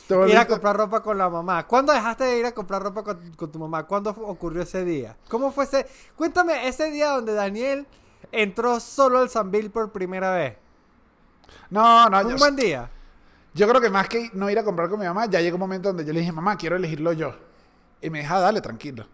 [0.08, 1.68] Te Ir a comprar ropa con la mamá.
[1.68, 3.84] ¿Cuándo dejaste de ir a comprar ropa con, con tu mamá?
[3.84, 5.18] ¿Cuándo ocurrió ese día?
[5.28, 5.86] ¿Cómo fue ese?
[6.16, 7.86] Cuéntame ese día donde Daniel
[8.32, 10.58] entró solo al Sanville por primera vez.
[11.70, 12.90] No, no, ¿Fue yo, un buen día?
[13.54, 15.62] yo creo que más que no ir a comprar con mi mamá, ya llegó un
[15.62, 17.36] momento donde yo le dije, mamá, quiero elegirlo yo.
[18.02, 19.06] Y me dijo, "Ah, dale, tranquilo.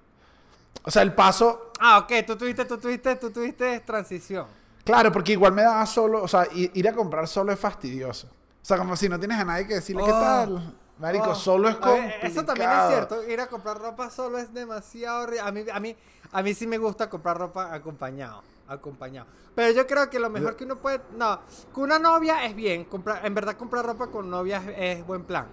[0.83, 2.25] O sea, el paso, Ah, ok.
[2.27, 4.45] Tú tuviste, tú tuviste, tú tuviste transición.
[4.83, 8.27] Claro, porque igual me daba solo, o sea, ir a comprar solo es fastidioso.
[8.27, 10.19] O sea, como si no tienes a nadie que decirle, ¿qué Oh.
[10.19, 10.75] tal?
[10.99, 13.27] Marico, Oh, solo es ver, Eso también es cierto.
[13.27, 15.27] Ir a comprar ropa solo es demasiado.
[15.43, 15.95] A mí, a mí,
[16.31, 18.43] a mí sí me gusta comprar ropa acompañado.
[18.67, 19.25] Acompañado.
[19.55, 21.01] Pero yo creo que lo mejor que uno puede.
[21.17, 21.39] No,
[21.73, 22.85] con una novia es bien.
[22.85, 25.47] Comprar, en verdad, comprar ropa con novia es, es buen plan.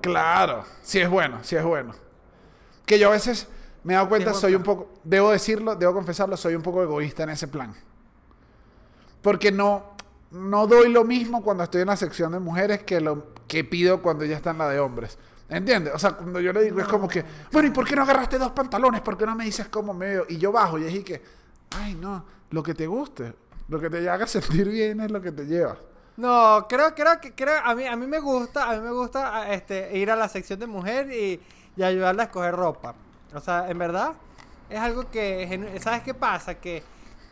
[0.00, 1.94] Claro, sí es bueno, sí es bueno.
[2.84, 3.46] Que yo a veces
[3.84, 4.60] me he dado cuenta, soy plan.
[4.60, 7.72] un poco, debo decirlo, debo confesarlo, soy un poco egoísta en ese plan.
[9.22, 9.94] Porque no,
[10.32, 14.02] no doy lo mismo cuando estoy en la sección de mujeres que lo que pido
[14.02, 15.18] cuando ya está en la de hombres.
[15.48, 15.94] ¿Entiendes?
[15.94, 18.38] O sea, cuando yo le digo es como que, bueno, ¿y por qué no agarraste
[18.38, 19.02] dos pantalones?
[19.02, 20.26] ¿Por qué no me dices cómo me veo?
[20.28, 21.22] Y yo bajo y es que,
[21.76, 23.34] ay, no, lo que te guste,
[23.68, 25.76] lo que te haga sentir bien es lo que te llevas.
[26.16, 29.52] No, creo, creo que creo, a mí, a mí me gusta, a mí me gusta
[29.52, 31.40] este, ir a la sección de mujer y,
[31.76, 32.94] y ayudarla a escoger ropa.
[33.34, 34.12] O sea, en verdad,
[34.68, 36.54] es algo que, ¿sabes qué pasa?
[36.54, 36.82] Que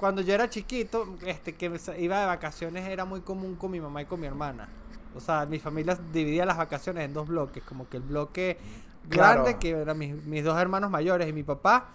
[0.00, 1.66] cuando yo era chiquito, este, que
[1.98, 4.68] iba de vacaciones era muy común con mi mamá y con mi hermana.
[5.14, 8.56] O sea, mi familia dividía las vacaciones en dos bloques, como que el bloque
[9.08, 9.42] Claro.
[9.44, 11.88] grande, que eran mis, mis dos hermanos mayores y mi papá,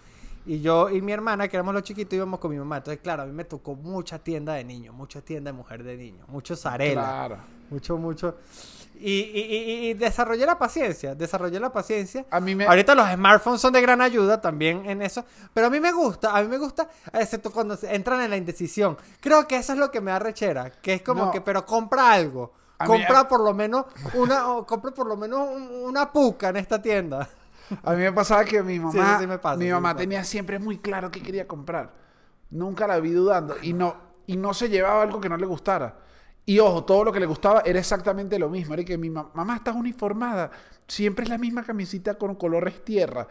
[0.46, 2.78] y yo y mi hermana, que éramos los chiquitos, íbamos con mi mamá.
[2.78, 5.98] Entonces, claro, a mí me tocó mucha tienda de niños, mucha tienda de mujer de
[5.98, 7.02] niños, mucho Zarela.
[7.04, 7.38] Claro.
[7.70, 8.38] Mucho, mucho.
[9.00, 12.26] Y, y, y- y desarrollé la paciencia, desarrollé la paciencia.
[12.32, 12.66] A mí me...
[12.66, 16.36] Ahorita los smartphones son de gran ayuda también en eso, pero a mí me gusta,
[16.36, 18.98] a mí me gusta, excepto cuando entran en la indecisión.
[19.20, 21.32] Creo que eso es lo que me da rechera, que es como No.
[21.32, 25.18] que, pero compra algo, A mí- compra por lo menos una, o compra por lo
[25.18, 27.28] menos un- una puca en esta tienda.
[27.84, 29.96] A mí me pasaba que mi mamá, Sí, sí me pasa, mi sí me mamá
[29.96, 31.92] tenía siempre muy claro qué quería comprar.
[32.52, 33.96] Nunca la vi dudando y no
[34.28, 35.98] y no se llevaba algo que no le gustara.
[36.46, 38.74] Y ojo, todo lo que le gustaba era exactamente lo mismo.
[38.76, 40.52] Era que mi ma- mamá está uniformada,
[40.88, 43.28] siempre es la misma camisita con colores tierra.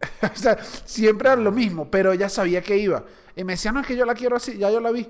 [0.22, 3.02] o sea, siempre era lo mismo, pero ella sabía que iba.
[3.34, 5.08] Y me decía, no, es que yo la quiero así, ya yo la vi.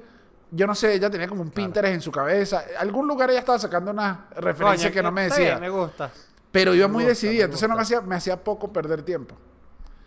[0.50, 2.64] Yo no sé, ella tenía como un Pinterest en su cabeza.
[2.78, 5.58] Algún lugar ella estaba sacando una referencia que no me decía.
[5.58, 6.10] bien, me gusta.
[6.50, 9.34] Pero iba Me muy gusta, decidida, entonces no me hacía, me hacía poco perder tiempo.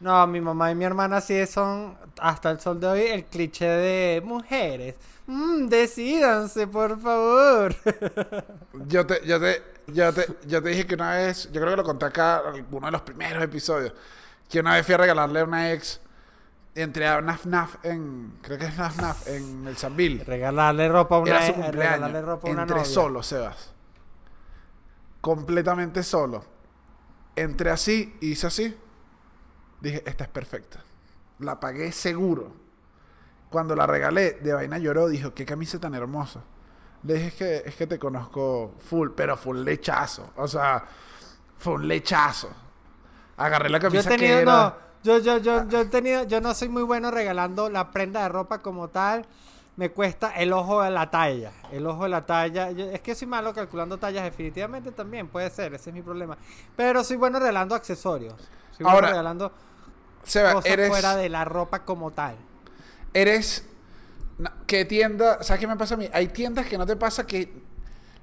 [0.01, 3.65] No, mi mamá y mi hermana sí son, hasta el sol de hoy, el cliché
[3.67, 4.95] de mujeres.
[5.27, 7.75] Mm, decídanse, por favor.
[8.87, 11.77] Yo te, yo te, yo te, yo te dije que una vez, yo creo que
[11.77, 13.93] lo conté acá en uno de los primeros episodios,
[14.49, 16.01] que una vez fui a regalarle a una ex,
[16.73, 20.23] entré a Naf Naf en, creo que es Naf Naf, en el Sanville.
[20.23, 21.93] regalarle ropa a una Era su eh, cumpleaños.
[21.93, 22.89] regalarle ropa a una Entré novia.
[22.91, 23.71] solo, Sebas.
[25.21, 26.43] Completamente solo.
[27.35, 28.75] Entré así, hice así.
[29.81, 30.79] Dije, esta es perfecta.
[31.39, 32.53] La pagué seguro.
[33.49, 36.41] Cuando la regalé, de vaina lloró, dijo, qué camisa tan hermosa.
[37.03, 40.29] Le dije, es que, es que te conozco full, pero fue un lechazo.
[40.37, 40.85] O sea,
[41.57, 42.49] fue un lechazo.
[43.37, 44.45] Agarré la Yo he camisa que tenido, era...
[44.45, 48.21] no, yo, yo, yo, yo he tenido, yo no soy muy bueno regalando la prenda
[48.21, 49.25] de ropa como tal.
[49.77, 51.51] Me cuesta el ojo de la talla.
[51.71, 52.71] El ojo de la talla.
[52.71, 56.37] Yo- es que soy malo calculando tallas, definitivamente también puede ser, ese es mi problema.
[56.75, 58.35] Pero soy bueno regalando accesorios.
[58.71, 59.51] Soy bueno Ahora, regalando
[60.23, 60.89] Seba, cosas eres...
[60.89, 62.35] fuera de la ropa como tal.
[63.13, 63.65] eres.
[64.65, 65.43] ¿Qué tienda?
[65.43, 66.09] ¿Sabes qué me pasa a mí?
[66.13, 67.53] Hay tiendas que no te pasa que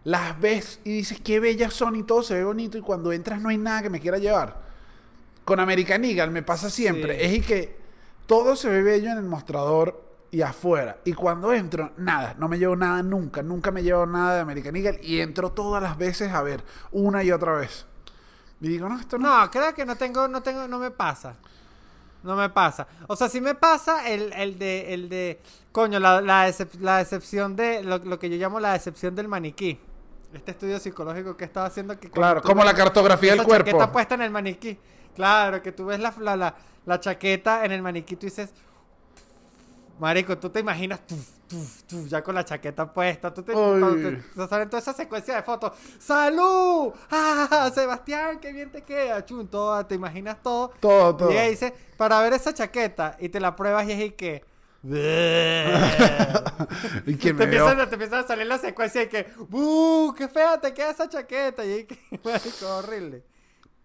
[0.04, 3.40] las ves y dices qué bellas son y todo se ve bonito y cuando entras
[3.40, 4.60] no hay nada que me quiera llevar.
[5.44, 7.18] Con American Eagle me pasa siempre.
[7.18, 7.24] Sí.
[7.24, 7.78] Es y que
[8.26, 10.98] todo se ve bello en el mostrador y afuera.
[11.04, 13.42] Y cuando entro, nada, no me llevo nada nunca.
[13.42, 17.22] Nunca me llevo nada de American Eagle y entro todas las veces a ver, una
[17.22, 17.86] y otra vez.
[18.60, 19.40] Y digo, no, esto no.
[19.44, 21.36] No, creo que no tengo, no tengo, no me pasa.
[22.28, 22.86] No me pasa.
[23.06, 25.40] O sea, sí me pasa el, el de, el de,
[25.72, 29.28] coño, la, la, decep- la decepción de, lo, lo que yo llamo la decepción del
[29.28, 29.80] maniquí.
[30.34, 32.10] Este estudio psicológico que estaba haciendo que...
[32.10, 33.70] Claro, como la cartografía del cuerpo.
[33.70, 34.78] chaqueta puesta en el maniquí.
[35.16, 36.54] Claro, que tú ves la, la, la,
[36.84, 38.50] la chaqueta en el maniquí y tú dices...
[39.98, 43.32] Marico, tú te imaginas tuf, tuf, tuf, ya con la chaqueta puesta.
[43.32, 45.72] Tú te, te- te salen toda esa secuencia de fotos.
[45.98, 46.92] ¡Salud!
[47.10, 47.70] ¡Ah!
[47.74, 49.24] Sebastián, qué bien te queda.
[49.24, 50.72] Chun, todo, te imaginas todo.
[50.80, 51.30] Todo, todo.
[51.30, 54.44] Y ella dice, para ver esa chaqueta, y te la pruebas y es y que.
[57.06, 59.26] y que te, empiezan, te empiezan a salir la secuencia y que.
[59.50, 60.14] ¡Uh!
[60.16, 61.64] ¡Qué fea te queda esa chaqueta!
[61.64, 61.98] Y ahí que.
[62.64, 63.24] horrible.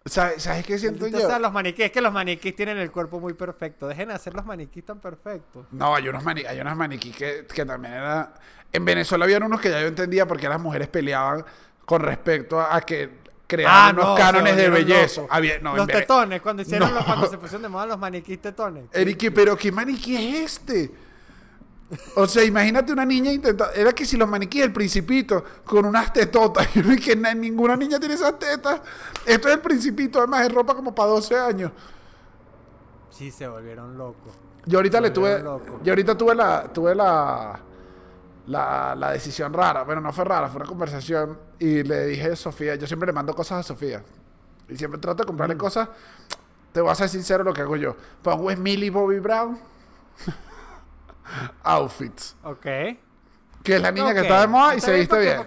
[0.06, 1.18] ¿Sabes, ¿Sabes qué siento yo?
[1.18, 3.88] sean los maniquíes, es que los maniquíes tienen el cuerpo muy perfecto.
[3.88, 5.66] Dejen de hacer los maniquíes tan perfectos.
[5.70, 8.34] No, hay unos, mani hay unos maniquí que, que también era...
[8.70, 11.42] En Venezuela había unos que ya yo entendía porque las mujeres peleaban
[11.86, 13.08] con respecto a, a que
[13.46, 15.22] creaban unos Ah, no, se cánones de belleza.
[15.30, 16.96] Había, no, los tetones, cuando hicieron No.
[16.96, 18.84] los- cuando se pusieron de moda los maniquíes tetones.
[18.92, 20.90] Eric, pero ¿qué maniquí es este?
[22.16, 23.72] O sea, imagínate una niña intentando...
[23.74, 26.66] Era que si los maniquíes del principito con unas tetotas.
[26.76, 28.80] Y uno y que na- ninguna niña tiene esas tetas.
[29.26, 31.70] Esto es el principito, además es ropa como para 12 años.
[33.10, 34.32] Sí, se volvieron locos.
[34.66, 35.42] Yo ahorita le tuve...
[35.82, 36.64] Yo ahorita tuve la...
[36.72, 37.60] Tuve la...
[38.46, 39.84] La, la decisión rara.
[39.84, 41.38] Bueno, no fue rara, fue una conversación.
[41.58, 44.02] Y le dije a Sofía, yo siempre le mando cosas a Sofía.
[44.68, 45.28] Y siempre trato de Mm.
[45.28, 45.88] comprarle cosas.
[46.72, 47.94] Te voy a ser sincero lo que hago yo.
[48.22, 49.58] Pongo es Millie Bobby Brown.
[51.62, 52.36] Outfits.
[52.42, 52.62] Ok.
[53.62, 54.24] Que es la niña que Ok.
[54.26, 55.38] está de moda y se viste bien.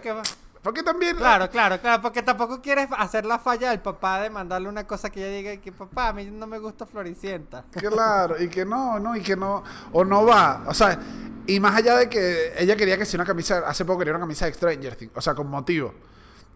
[0.64, 1.16] porque también.
[1.16, 5.10] Claro, claro, claro, porque tampoco quieres hacer la falla del papá de mandarle una cosa
[5.10, 7.64] que ella diga que papá, a mí no me gusta Floricienta.
[7.72, 9.64] Claro, y que no, no, y que no.
[9.94, 10.64] O no va.
[10.68, 11.00] O sea,
[11.46, 13.60] y más allá de que ella quería que si una camisa.
[13.66, 15.14] Hace poco quería una camisa de Stranger Things.
[15.16, 15.94] O sea, con motivo.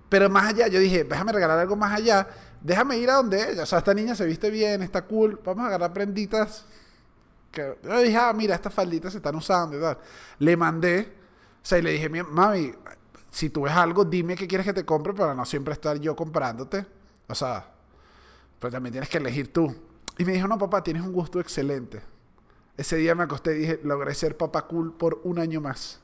[0.10, 2.28] Pero más allá, yo dije, déjame regalar algo más allá.
[2.60, 3.64] Déjame ir a donde ella.
[3.64, 5.40] O sea, esta niña se viste bien, está cool.
[5.46, 6.66] Vamos a agarrar prenditas.
[7.52, 9.98] Que yo dije, ah, mira, estas falditas se están usando y tal.
[10.40, 11.14] Le mandé.
[11.62, 12.74] O sea, y le dije, "Mi- mami,
[13.30, 16.16] si tú ves algo, dime qué quieres que te compre para no siempre estar yo
[16.16, 16.86] comprándote.
[17.28, 17.66] O sea,
[18.60, 19.74] pues también tienes que elegir tú.
[20.18, 22.02] Y me dijo, no, papá, tienes un gusto excelente.
[22.78, 26.02] Ese día me acosté y dije, logré ser papá cool por un año más.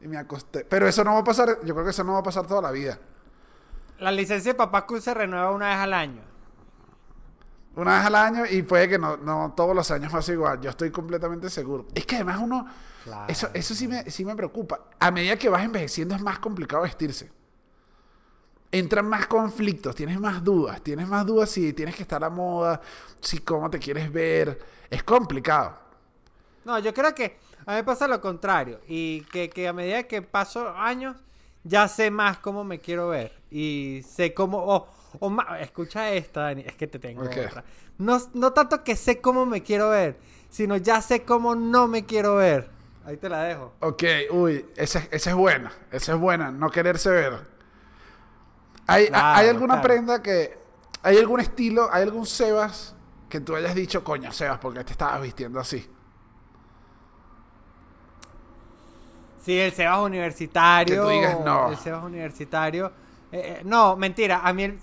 [0.00, 0.64] Y me acosté.
[0.64, 2.60] Pero eso no va a pasar, yo creo que eso no va a pasar toda
[2.62, 2.98] la vida.
[3.98, 6.22] La licencia de papá cool se renueva una vez al año.
[7.74, 10.60] Una vez al año y puede que no, no todos los años pase igual.
[10.60, 11.86] Yo estoy completamente seguro.
[11.94, 12.66] Es que además uno...
[13.04, 13.24] Claro.
[13.28, 14.80] Eso, eso sí, me, sí me preocupa.
[15.00, 17.32] A medida que vas envejeciendo es más complicado vestirse.
[18.70, 20.80] Entran más conflictos, tienes más dudas.
[20.82, 22.80] Tienes más dudas si tienes que estar a moda,
[23.20, 24.58] si cómo te quieres ver.
[24.88, 25.78] Es complicado.
[26.64, 28.80] No, yo creo que a mí pasa lo contrario.
[28.86, 31.16] Y que, que a medida que paso años,
[31.64, 33.32] ya sé más cómo me quiero ver.
[33.50, 34.58] Y sé cómo.
[34.58, 34.88] O,
[35.18, 37.36] o ma- escucha esta, Dani, es que te tengo Ok.
[37.36, 37.64] otra.
[37.98, 42.04] No, no tanto que sé cómo me quiero ver, sino ya sé cómo no me
[42.06, 42.70] quiero ver.
[43.04, 43.74] Ahí te la dejo.
[43.80, 45.72] Ok, uy, esa, esa es buena.
[45.90, 47.40] Esa es buena, no quererse ver.
[48.86, 49.80] ¿Hay, Claro, ¿hay alguna claro.
[49.80, 50.58] prenda que...
[51.02, 52.94] ¿Hay algún estilo, hay algún Sebas
[53.28, 55.88] que tú hayas dicho, coño, Sebas, porque te estabas vistiendo así?
[59.44, 60.94] Sí, el Sebas universitario.
[60.94, 61.70] Que tú digas, no.
[61.70, 62.86] El Sebas universitario.
[63.32, 64.40] Eh, eh, no, mentira.
[64.44, 64.78] A mí el...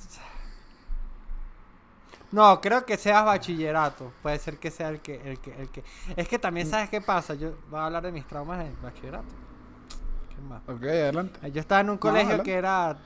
[2.31, 4.11] No, creo que Sebas bachillerato.
[4.21, 5.83] Puede ser que sea el que, el que, el que.
[6.15, 6.71] Es que también Mm.
[6.71, 7.33] sabes qué pasa.
[7.33, 9.25] Yo voy a hablar de mis traumas en bachillerato.
[10.35, 10.61] ¿Qué más?
[10.67, 11.51] Ok, adelante.
[11.51, 12.97] Yo estaba en un colegio que era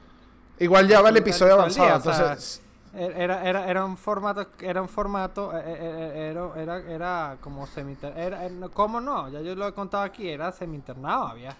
[0.59, 2.61] Igual ya va el episodio día, avanzado, o sea, entonces...
[2.95, 7.65] Era, era, era un formato, era un formato, eh, eh, eh, era, era, era como
[7.65, 9.29] semi era, ¿cómo no?
[9.29, 11.57] Ya yo lo he contado aquí, era semi-internado, había.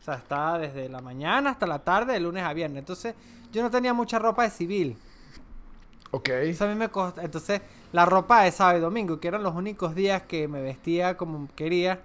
[0.00, 2.78] O sea, estaba desde la mañana hasta la tarde, de lunes a viernes.
[2.78, 3.16] Entonces,
[3.50, 4.96] yo no tenía mucha ropa de civil.
[6.12, 6.28] Ok.
[6.28, 7.20] Eso a mí me costó.
[7.22, 7.60] Entonces,
[7.92, 11.48] la ropa de sábado y domingo, que eran los únicos días que me vestía como
[11.56, 12.00] quería,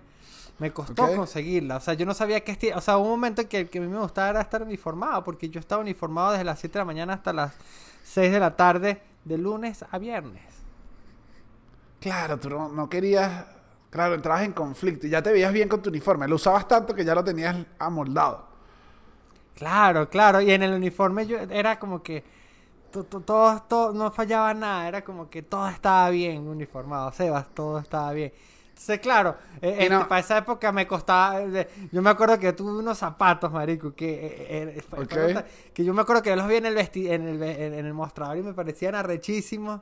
[0.57, 1.77] me costó conseguirla.
[1.77, 2.77] O sea, yo no sabía qué estilo.
[2.77, 4.63] O sea, hubo un momento en que el que a mí me gustaba era estar
[4.63, 7.53] uniformado, porque yo estaba uniformado desde las 7 de la mañana hasta las
[8.03, 10.43] 6 de la tarde, de lunes a viernes.
[11.99, 13.45] Claro, tú no, no querías...
[13.89, 16.27] Claro, entrabas en conflicto y ya te veías bien con tu uniforme.
[16.27, 18.47] Lo usabas tanto que ya lo tenías amoldado.
[19.55, 20.41] Claro, claro.
[20.41, 22.23] Y en el uniforme yo era como que
[22.91, 24.87] to- to- todo, todo, no fallaba nada.
[24.87, 27.11] Era como que todo estaba bien uniformado.
[27.11, 28.33] Sebas, todo estaba bien.
[28.73, 31.41] Entonces, claro, eh, este, no- para esa época me costaba.
[31.41, 35.09] eh, yo me acuerdo que tuve unos zapatos, marico, que, eh, Ok.
[35.13, 37.73] fue- que yo me acuerdo que yo los vi en el, vesti- en el, en,
[37.85, 39.81] el mostrador y me parecían arrechísimos.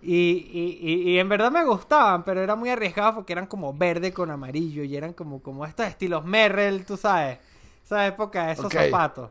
[0.00, 3.72] Y, y, y, y en verdad me gustaban, pero era muy arriesgado porque eran como
[3.72, 7.38] verde con amarillo y eran como, como estos estilos Merrell, tú sabes.
[7.84, 9.30] Esa época esos zapatos.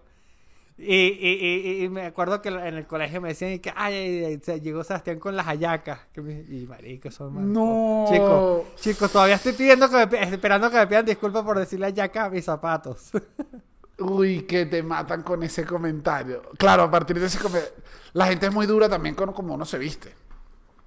[0.84, 4.60] Y, y, y, y me acuerdo que en el colegio me decían que ay, se-
[4.62, 6.00] llegó Sebastián con las hallacas.
[6.12, 8.06] Que me- y marico, son mal- No.
[8.10, 12.26] Chicos, chicos, todavía estoy pidiendo que me, esperando que me pidan disculpas por decirle hallaca
[12.26, 13.12] a mis zapatos.
[14.00, 16.42] Uy, que te matan con ese comentario.
[16.58, 17.76] Claro, a partir de ese comentario.
[18.14, 20.16] La gente es muy dura también con como uno se viste.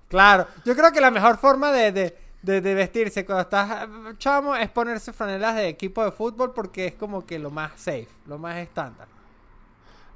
[0.08, 3.88] claro, yo creo que la mejor forma de, de, de, de vestirse cuando estás
[4.18, 8.08] chamo es ponerse franelas de equipo de fútbol porque es como que lo más safe,
[8.26, 9.06] lo más estándar.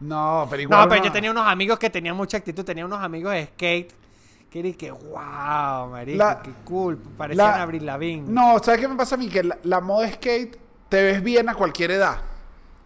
[0.00, 0.80] No, pero igual.
[0.82, 3.92] No, pero yo tenía unos amigos que tenían mucha actitud, tenía unos amigos de skate
[4.50, 8.24] que que wow, marico, La- qué cool, parecían la- Lavigne.
[8.28, 9.28] No, ¿sabes qué me pasa a mí?
[9.28, 10.56] Que la, la moda skate
[10.88, 12.16] te ves bien a cualquier edad.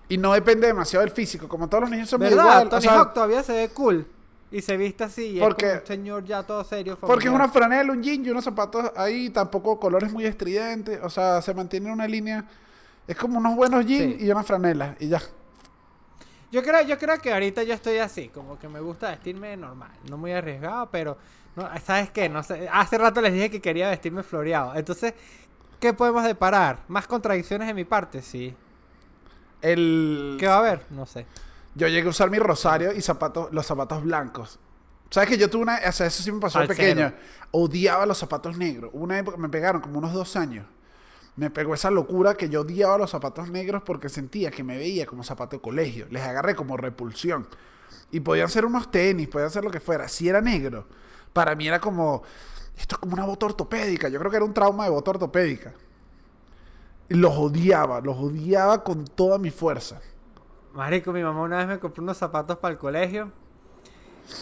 [0.09, 1.47] Y no depende demasiado del físico.
[1.49, 2.43] Como todos los niños son ¿Verdad?
[2.43, 2.67] igual.
[2.67, 4.07] o Tony sea, Hawk todavía se ve cool
[4.51, 6.99] y se viste así y Porque- es como un señor ya todo serio.
[7.01, 10.99] porque es una franela, un jean y unos zapatos ahí, tampoco colores muy estridentes.
[11.03, 12.45] O sea, se mantiene una línea.
[13.07, 14.27] Es como unos buenos jeans Sí.
[14.27, 14.97] y una franela.
[14.99, 15.21] Y ya.
[16.53, 19.91] Yo creo, yo creo que ahorita yo estoy así, como que me gusta vestirme normal,
[20.11, 21.17] no muy arriesgado, pero
[21.57, 22.29] no, ¿sabes qué?
[22.29, 24.75] No sé, hace rato les dije que quería vestirme floreado.
[24.75, 25.15] Entonces,
[25.81, 26.81] ¿qué podemos deparar?
[26.89, 28.21] ¿Más contradicciones de mi parte?
[28.21, 28.55] Sí.
[29.63, 30.37] El...
[30.39, 30.85] ¿Qué va a haber?
[30.91, 31.25] No sé.
[31.75, 34.61] Yo llegué a usar mi rosario y zapatos, los zapatos blancos.
[35.09, 35.81] ¿Sabes que yo tuve una...
[35.89, 37.15] O sea, eso sí me pasó pequeño.
[37.51, 38.91] Odiaba los zapatos negros.
[38.93, 40.67] Una época me pegaron como unos dos años.
[41.37, 45.07] Me pegó esa locura que yo odiaba los zapatos negros porque sentía que me veía
[45.07, 46.07] como zapato de colegio.
[46.11, 47.47] Les agarré como repulsión.
[48.11, 50.09] Y podían ser unos tenis, podían ser lo que fuera.
[50.09, 50.87] Si era negro,
[51.33, 52.23] para mí era como...
[52.77, 54.09] Esto es como una bota ortopédica.
[54.09, 55.73] Yo creo que era un trauma de bota ortopédica.
[57.09, 60.01] Los odiaba, los odiaba con toda mi fuerza.
[60.75, 63.31] Marico, mi mamá una vez me compró unos zapatos para el colegio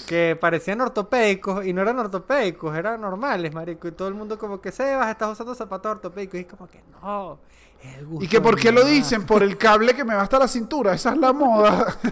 [0.06, 3.88] que parecían ortopédicos y no eran ortopédicos, eran normales, marico.
[3.88, 6.34] Y todo el mundo como que, Sebas, estás usando zapatos ortopédicos.
[6.36, 7.38] Y es como que, no,
[7.82, 8.90] es el gusto ¿Y que por qué lo mamá".
[8.92, 9.24] dicen?
[9.26, 10.94] Por el cable que me va hasta la cintura.
[10.94, 11.96] Esa es la moda.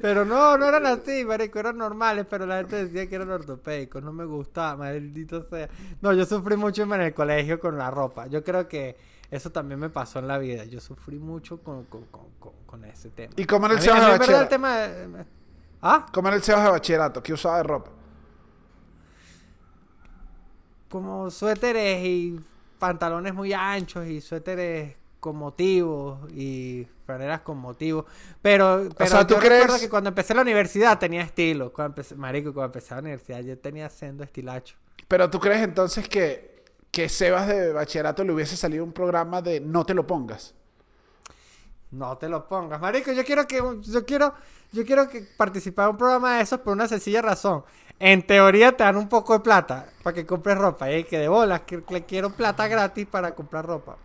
[0.00, 4.02] Pero no, no eran así, marico, eran normales, pero la gente decía que eran ortopédicos,
[4.02, 5.68] no me gustaba, maldito sea.
[6.00, 8.26] No, yo sufrí mucho en el colegio con la ropa.
[8.28, 8.96] Yo creo que
[9.30, 10.64] eso también me pasó en la vida.
[10.64, 12.22] Yo sufrí mucho con, con, con,
[12.64, 13.32] con- ese tema.
[13.36, 15.24] ¿Y cómo era el A mí- a mí el tema de-
[15.82, 16.06] ¿Ah?
[16.12, 17.22] ¿Cómo era el Sebas de bachillerato?
[17.22, 17.90] ¿Qué usaba de ropa?
[20.88, 22.40] Como suéteres y
[22.78, 28.04] pantalones muy anchos y suéteres con motivos y franelas con motivos.
[28.40, 31.72] Pero, pero sea, ¿tú yo crees- recuerdo que cuando empecé la universidad tenía estilo.
[31.72, 34.76] Cuando empecé, marico, cuando empecé la universidad yo tenía siendo estilacho.
[35.08, 39.60] Pero tú crees entonces que, que Sebas de bachillerato le hubiese salido un programa de
[39.60, 40.54] no te lo pongas.
[41.90, 43.12] No te lo pongas, marico.
[43.12, 44.34] Yo quiero que yo quiero
[44.72, 47.64] yo quiero que participar en un programa de esos por una sencilla razón.
[47.98, 50.90] En teoría te dan un poco de plata para que compres ropa.
[50.90, 53.96] Y que de bolas que le quiero plata gratis para comprar ropa.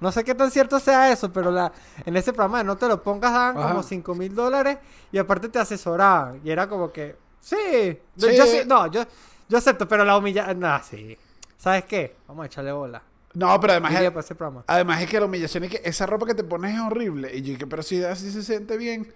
[0.00, 1.72] No sé qué tan cierto sea eso, pero la,
[2.04, 3.52] en ese programa de no te lo pongas Ajá.
[3.54, 4.78] como 5 mil dólares
[5.12, 6.40] y aparte te asesoraban.
[6.44, 8.36] Y era como que, sí, yo- Sí.
[8.36, 9.02] yo no, yo,
[9.48, 11.16] yo acepto, pero la humillación, no, sí.
[11.56, 12.16] ¿Sabes qué?
[12.28, 13.02] Vamos a echarle bola.
[13.34, 14.64] No, pero además, es, para programa.
[14.66, 17.30] además es que la humillación es que esa ropa que te pones es horrible.
[17.36, 19.12] Y yo dije, pero si así se siente bien.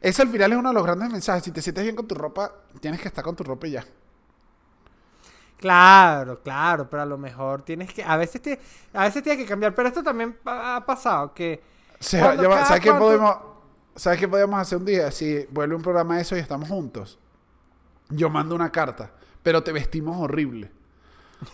[0.00, 1.44] Eso al final es uno de los grandes mensajes.
[1.44, 3.84] Si te sientes bien con tu ropa, tienes que estar con tu ropa y ya.
[5.58, 8.60] Claro, claro, pero a lo mejor tienes que, a veces te,
[8.92, 11.62] a veces tienes que cambiar, pero esto también ha pasado que
[12.00, 13.36] O sea, ¿Cuándo ya va- cada ¿sabes qué podemos,
[13.96, 15.10] ¿sabes qué podemos hacer un día?
[15.10, 17.18] Si vuelve un programa de eso y estamos juntos.
[18.10, 20.70] Yo mando una carta, pero te vestimos horrible.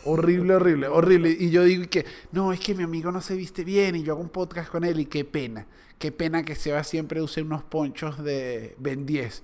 [0.04, 1.30] Horrible, horrible, horrible.
[1.38, 4.12] Y yo digo que, no, es que mi amigo no se viste bien y yo
[4.14, 5.66] hago un podcast con él y qué pena.
[5.98, 9.42] Qué pena que Seba siempre use unos ponchos de Ben 10.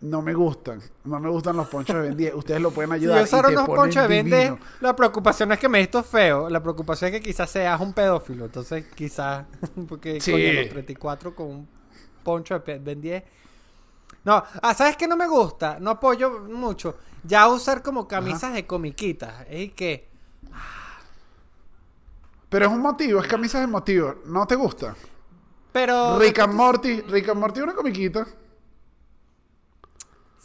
[0.00, 2.34] No me gustan, no me gustan los ponchos de Ben 10.
[2.36, 3.16] Ustedes lo pueden si ayudar.
[3.18, 4.58] yo y usara unos ponchos de vende, divino.
[4.80, 7.92] la preocupación no es que me visto feo, la preocupación es que quizás seas un
[7.92, 9.44] pedófilo, entonces quizás,
[9.88, 10.30] porque Sí.
[10.30, 11.68] coño, los 34 con un
[12.22, 13.22] poncho de Ben 10.
[14.24, 15.78] No, ah, ¿sabes qué no me gusta?
[15.80, 16.96] No apoyo mucho.
[17.24, 20.08] Ya usar como camisas de comiquitas, es que
[22.48, 24.16] Pero es un motivo, es camisas de motivo.
[24.26, 24.94] ¿No te gusta?
[25.70, 28.26] pero Rick and Morty, Rick and Morty es una comiquita.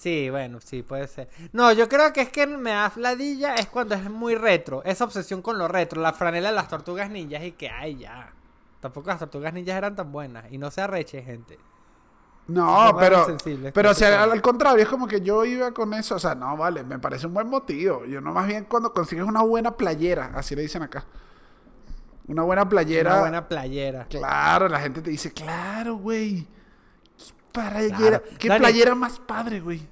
[0.04, 1.30] Sí, bueno, sí, puede ser.
[1.54, 4.84] No, yo creo que es que me da fladilla es cuando es muy retro.
[4.84, 6.02] Esa obsesión con lo retro.
[6.02, 8.34] La franela de las tortugas ninjas y que, ay, ya.
[8.82, 10.52] Tampoco las tortugas ninjas eran tan buenas.
[10.52, 11.58] Y no se arreche, gente.
[12.46, 13.26] No, pero,
[13.74, 16.58] pero o sea, al, contrario, es como que yo iba con eso, o sea, no,
[16.58, 18.04] vale, me parece un buen motivo.
[18.06, 21.06] Yo no más bien cuando consigues una buena playera, así le dicen acá.
[22.28, 23.12] Una buena playera.
[23.12, 24.06] Una buena playera.
[24.10, 26.46] Claro, la gente te dice, claro, güey.
[27.18, 28.24] Qué playera, Claro.
[28.40, 28.60] qué Dani.
[28.60, 29.88] playera más padre, güey.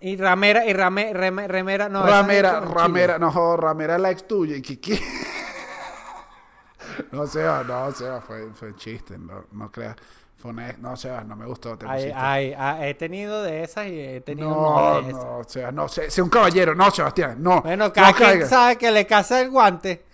[0.00, 2.06] Y ramera, y rame, reme- remera, no.
[2.06, 4.56] ramera, ramera, no, ramera la ex tuya.
[4.56, 5.00] ¿Y qué, qué?
[7.12, 9.96] no, Seba, no, Seba, fue, fue chiste, no, no creas.
[10.38, 11.76] Fue una- no, Sebas, no me gustó.
[11.76, 15.24] Te Ay, ah, he tenido de esas y he tenido no, de esas.
[15.24, 17.60] no, Sebas, no, sé, sé un caballero, no, Sebastián, no.
[17.62, 18.46] Bueno, cada no quien caiga.
[18.46, 20.04] sabe que le casa el guante.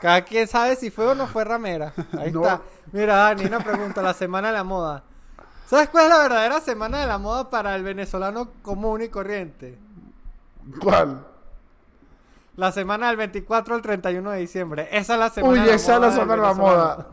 [0.00, 1.92] Cada quien sabe si fue o no fue ramera.
[2.18, 2.42] Ahí No.
[2.42, 2.60] está.
[2.92, 4.02] Mira, Dani, una pregunta.
[4.02, 5.02] La semana de la moda.
[5.66, 9.78] ¿Sabes cuál es la verdadera semana de la moda para el venezolano común y corriente?
[10.80, 11.26] ¿Cuál?
[12.56, 14.88] La semana del 24 al 31 de diciembre.
[14.92, 16.00] Esa es la semana Uy, de la esa es moda.
[16.00, 17.06] la del semana de la moda.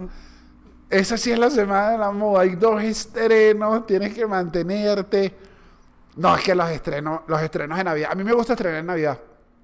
[0.93, 2.41] Esa sí es la semana de la moda.
[2.43, 5.35] Hay dos estrenos, tienes que mantenerte.
[6.15, 8.09] No, es que los estrenos, los estrenos de Navidad.
[8.11, 9.19] A mí me gusta estrenar en Navidad.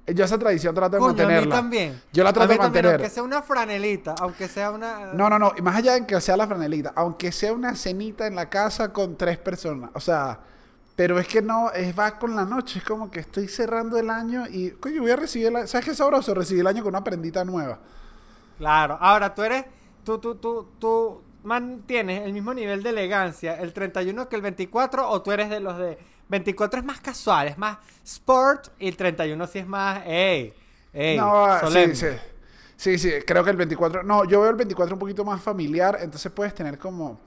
[0.07, 1.55] Yo esa tradición trato de Coño, a mí mantenerla.
[1.55, 2.01] también.
[2.11, 2.99] Yo la A trato mí de también, mantener.
[3.01, 5.13] Aunque sea una franelita, aunque sea una...
[5.13, 5.53] No, no, no.
[5.55, 8.91] Y más allá de que sea la franelita, aunque sea una cenita en la casa
[8.91, 9.91] con tres personas.
[9.93, 10.39] O sea,
[10.95, 12.79] pero es que no, es va con la noche.
[12.79, 15.93] Es como que estoy cerrando el año y, coño, voy a recibir el ¿Sabes qué
[15.93, 16.33] sabroso?
[16.33, 17.77] Recibir el año con una prendita nueva.
[18.57, 18.97] Claro.
[18.99, 19.65] Ahora, tú eres...
[20.09, 25.07] Tú, tú, tú, tú mantienes el mismo nivel de elegancia el 31 que el 24
[25.07, 25.99] o tú eres de los de...
[26.29, 30.01] 24 es más casual, es más sport y el 31 sí es más...
[30.05, 30.53] ¡Ey!
[30.93, 31.17] ¡Ey!
[31.17, 31.95] no, solemne.
[31.95, 32.17] sí, sí.
[32.75, 34.03] Sí, sí, creo que el 24.
[34.03, 35.99] No, yo veo el 24 un poquito más familiar.
[36.01, 37.19] Entonces puedes tener como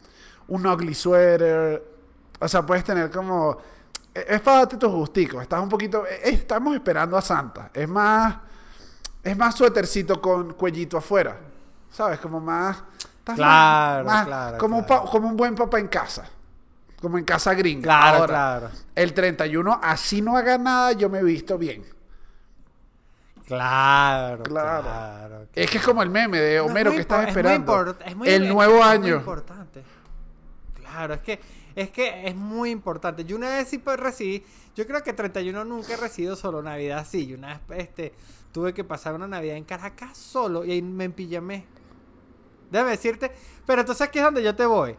[0.49, 1.83] un ugly sweater.
[2.41, 3.59] O sea, puedes tener como.
[4.14, 5.43] e, Es para darte tus gusticos.
[5.43, 6.07] Estás un poquito.
[6.07, 7.70] e- Estamos esperando a Santa.
[7.74, 8.35] Es más.
[9.22, 11.39] Es más suétercito con cuellito afuera.
[11.93, 12.18] ¿Sabes?
[12.20, 12.82] Como más.
[13.18, 15.05] estás Claro, más- claro, Como, un claro.
[15.05, 16.24] pa- como un buen papá en casa.
[17.01, 17.82] Como en casa gringa.
[17.82, 18.70] Claro, Ahora, claro.
[18.95, 21.84] El 31, así no haga nada, yo me he visto bien.
[23.47, 24.82] Claro, Claro.
[24.82, 25.47] claro.
[25.55, 27.30] Es que es como el meme de No, es Homero muy que estás es muy
[27.30, 27.72] esperando.
[27.76, 29.16] import- es muy- el es- nuevo es muy año.
[29.16, 29.82] importante.
[30.74, 31.40] Claro, es que
[31.74, 33.24] es que es muy importante.
[33.24, 34.45] Yo una vez sí pues, recibí,
[34.76, 37.26] yo creo que 31 nunca he recibido solo Navidad, sí.
[37.26, 38.14] Yo una vez este
[38.53, 41.66] tuve que pasar una Navidad en Caracas solo y ahí me empillamé.
[42.72, 43.30] Déjame decirte,
[43.66, 44.96] pero entonces aquí es donde yo te voy.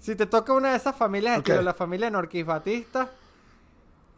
[0.00, 3.08] Si te toca una de esas familias, estilo la familia Norquis Batista,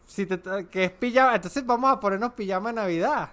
[0.07, 3.31] si te que es pijama, entonces vamos a ponernos pijama de Navidad.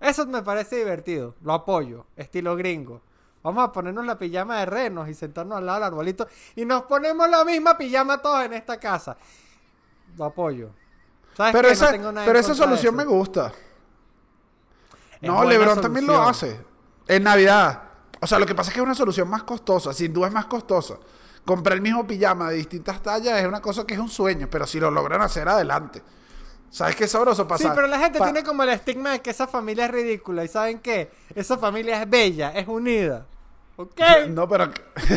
[0.00, 3.02] Eso me parece divertido, lo apoyo, estilo gringo.
[3.42, 6.84] Vamos a ponernos la pijama de renos y sentarnos al lado del arbolito y nos
[6.84, 9.16] ponemos la misma pijama todos en esta casa.
[10.16, 10.70] Lo apoyo.
[11.36, 11.74] ¿Sabes Pero qué?
[11.74, 13.52] esa, No pero esa de solución me gusta.
[15.20, 16.50] Es no, Lebron también lo solución.
[16.54, 16.66] hace.
[17.08, 17.89] En Navidad.
[18.20, 19.92] O sea, lo que pasa es que es una solución más costosa.
[19.92, 20.96] Sin duda es más costosa.
[21.44, 24.48] Comprar el mismo pijama de distintas tallas es una cosa que es un sueño.
[24.50, 26.02] Pero si lo logran hacer, adelante.
[26.70, 27.74] ¿Sabes qué sabroso Sí, pasa?
[27.74, 30.44] pero la gente pa- tiene como el estigma de que esa familia es ridícula.
[30.44, 31.10] ¿Y saben qué?
[31.34, 33.26] Esa familia es bella, es unida.
[33.76, 34.00] ¿Ok?
[34.28, 34.70] No, pero...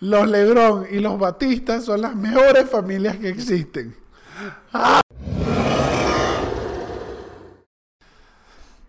[0.00, 3.96] los Lebron y los Batistas son las mejores familias que existen.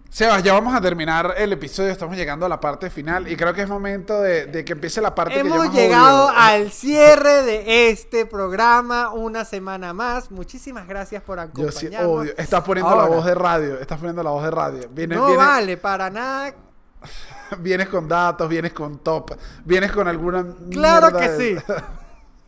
[0.09, 3.53] Sebas, ya vamos a terminar el episodio, estamos llegando a la parte final y creo
[3.53, 6.33] que es momento de, de que empiece la parte que yo Hemos llegado odio.
[6.37, 10.31] al cierre de este programa, una semana más.
[10.31, 12.09] Muchísimas gracias por Yo sí acompañarnos.
[12.21, 12.33] odio.
[12.37, 14.89] Estás poniendo la voz de radio, estás poniendo la voz de radio.
[14.91, 16.53] Vienes, No vienes- vale para nada.
[17.59, 19.31] vienes con datos, vienes con top,
[19.65, 21.65] vienes con alguna Claro que de- sí.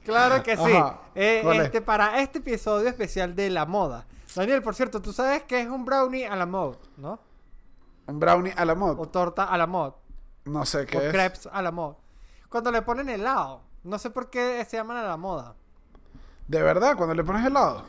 [0.06, 0.74] Claro que sí.
[1.14, 4.08] Eh, este, para este episodio especial de la moda.
[4.34, 7.20] Daniel, por cierto, tú sabes que es un brownie a la mod, ¿no?
[8.10, 9.00] Un brownie a la mod.
[9.00, 9.94] O torta a la mod.
[10.46, 11.12] No sé qué O es.
[11.12, 11.96] crepes a la mod.
[12.50, 13.62] Cuando le ponen helado.
[13.84, 15.56] No sé por qué se llaman a la moda.
[16.48, 17.84] De verdad, cuando le pones helado.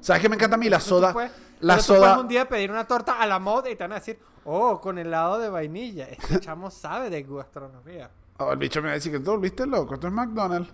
[0.00, 0.68] ¿Sabes qué me encanta a mí?
[0.68, 1.12] La soda.
[1.12, 2.18] puedes- la puedes soda.
[2.20, 4.98] un día pedir una torta a la mod y te van a decir, oh, con
[4.98, 6.06] helado de vainilla.
[6.08, 8.10] Este chamo sabe de gastronomía.
[8.38, 9.94] Oh, el bicho me va a decir que tú volviste loco.
[9.94, 10.70] Esto es McDonald's.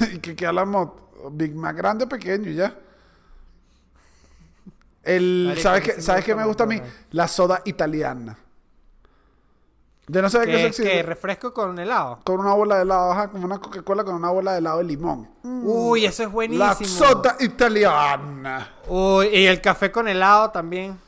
[0.12, 0.90] y que queda la mod.
[1.30, 2.76] Big Mac grande o pequeño y ya.
[5.02, 6.80] El, Marico, ¿Sabes qué, ¿sabes qué gusta me gusta a mí?
[7.10, 8.38] La soda italiana.
[10.08, 12.18] Yo no sabía que eso refresco con helado.
[12.24, 14.84] Con una bola de helado, ajá, como una Coca-Cola con una bola de helado de
[14.84, 15.28] limón.
[15.42, 16.66] Uy, eso es buenísimo.
[16.66, 18.74] La soda italiana.
[18.88, 20.98] Uy, y el café con helado también.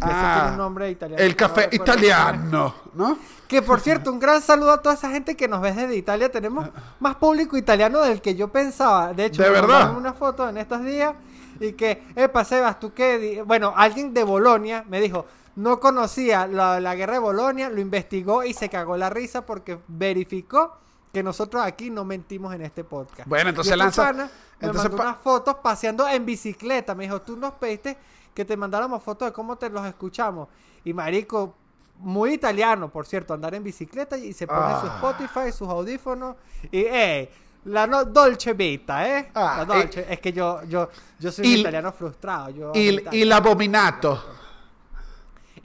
[0.00, 1.22] Ah, tiene un nombre italiano.
[1.22, 1.84] El No café recuerdo.
[1.84, 3.18] italiano, ¿no?
[3.46, 6.30] Que por cierto, un gran saludo a toda esa gente que nos ve desde Italia.
[6.32, 6.68] Tenemos
[7.00, 9.12] más público italiano del que yo pensaba.
[9.14, 9.96] De hecho, ¿De me verdad?
[9.96, 11.14] una foto en estos días
[11.60, 13.18] y que, epa, Sebas, tú qué.
[13.18, 15.26] di-?" Bueno, alguien de Bolonia me dijo,
[15.56, 19.78] no conocía la, la guerra de Bolonia, lo investigó y se cagó la risa porque
[19.88, 20.76] verificó
[21.12, 23.28] que nosotros aquí no mentimos en este podcast.
[23.28, 24.24] Bueno, entonces lanza- pana
[24.60, 26.94] Me entonces mandó unas fotos paseando en bicicleta.
[26.96, 27.96] Me dijo, tú nos pediste
[28.34, 30.48] que te mandáramos fotos de cómo te los escuchamos.
[30.84, 31.54] Y marico,
[31.98, 34.94] muy italiano, por cierto, andar en bicicleta y se pone su Ah.
[35.00, 36.34] Spotify, sus audífonos
[36.72, 37.30] y, ey,
[37.64, 39.30] la no- Dolce Vita, ¿eh?
[39.34, 40.06] Ah, la Dolce.
[40.08, 40.88] es que yo, yo,
[41.18, 42.50] yo soy il- un italiano frustrado.
[42.50, 43.20] Yo Il, Italia.
[43.22, 44.22] il abominato.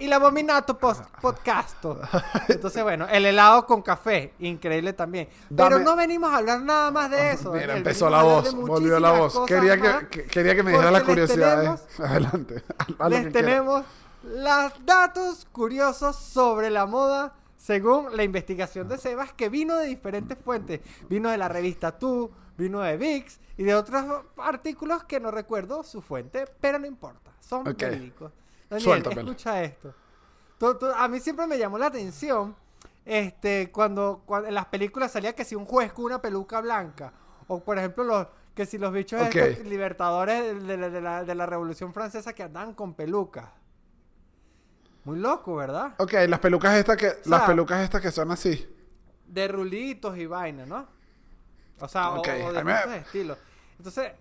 [0.02, 2.00] y la Abominato post Podcasto.
[2.47, 5.28] Entonces, bueno, el helado con café, increíble también.
[5.54, 7.50] Pero no venimos a hablar nada más de eso.
[7.52, 9.38] Mira, Daniel, empezó la voz, volvió la voz.
[9.45, 11.82] Quería que, que- quería que me dijera las curiosidades.
[11.97, 12.64] tenemos- Adelante.
[13.10, 13.84] Les tenemos
[14.24, 20.38] los datos curiosos sobre la moda según la investigación de Sebas que vino de diferentes
[20.38, 20.80] fuentes.
[21.10, 24.01] Vino de la revista Tú, vino de VIX y de otros
[24.38, 27.32] artículos que no recuerdo su fuente, pero no importa.
[27.41, 27.78] Son Ok.
[27.80, 28.32] verídicos.
[28.70, 29.22] Daniel, Suéltamelo.
[29.32, 29.93] escucha esto.
[30.57, 32.55] Tú- tú- a mí siempre me llamó la atención
[33.05, 37.12] este, cuando, cuando en las películas salía que si un juez con una peluca blanca
[37.47, 39.36] o por ejemplo los que si los bichos Ok.
[39.36, 43.49] estos libertadores de, la- de la, de la Revolución Francesa que andaban con pelucas.
[45.06, 45.93] Muy loco, ¿verdad?
[45.97, 48.68] Ok, las pelucas estas que, las sea- pelucas estas que son así.
[49.28, 50.88] De rulitos y vaina, ¿no?
[51.80, 53.38] O sea, o- Ok, o, de me- estilos.
[53.78, 54.12] Entonces,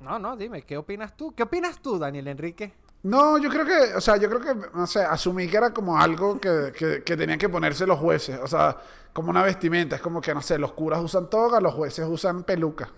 [0.00, 1.34] no, no, dime, ¿qué opinas tú?
[1.34, 2.72] ¿Qué opinas tú, Daniel Enrique?
[3.02, 5.98] No, yo creo que, o sea, yo creo que, no sé, asumí que era como
[5.98, 8.38] algo que, que, que tenían que ponerse los jueces.
[8.42, 8.76] O sea,
[9.12, 9.96] como una vestimenta.
[9.96, 12.90] Es como que, no sé, los curas usan toga, los jueces usan peluca.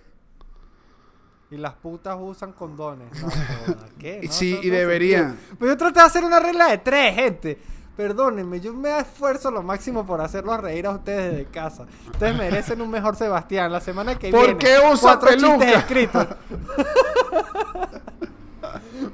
[1.53, 3.09] Y las putas usan condones.
[3.23, 4.21] No, joda, ¿qué?
[4.23, 5.37] Y No, sí, y deberían.
[5.59, 7.61] Pues yo traté de hacer una regla de tres, gente.
[7.95, 11.85] Perdónenme, yo me esfuerzo lo máximo por hacerlos reír a ustedes desde casa.
[12.11, 13.71] Ustedes merecen un mejor Sebastián.
[13.71, 14.59] La semana que ¿Por viene.
[14.59, 15.79] qué usa cuatro chistes peluca?
[15.79, 16.27] escritos.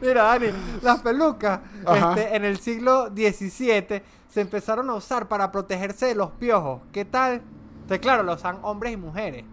[0.00, 0.46] Mira, Dani,
[0.82, 1.58] las pelucas
[1.92, 6.82] este, en el siglo XVII se empezaron a usar para protegerse de los piojos.
[6.92, 7.42] ¿Qué tal?
[7.80, 9.44] Entonces, claro, lo usan hombres y mujeres.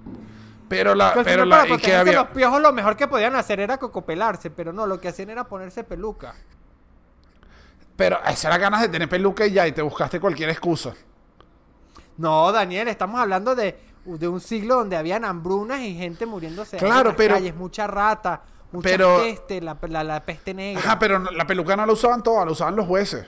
[0.68, 3.78] Pero la, al pero la, y que los piojos lo mejor que podían hacer era
[3.78, 6.34] cocopelarse, pero no, lo que hacían era ponerse peluca.
[7.96, 10.94] pero esa era ganas de tener peluca y ya, y te buscaste cualquier excusa.
[12.18, 17.00] No, Daniel, estamos hablando de, de un siglo donde habían hambrunas y gente muriéndose Claro,
[17.02, 18.42] en las pero- calles, mucha rata,
[18.72, 20.82] mucha pero- peste, la, la- la peste negra.
[20.82, 23.28] Ajá, pero la peluca no la usaban todas, la usaban los jueces.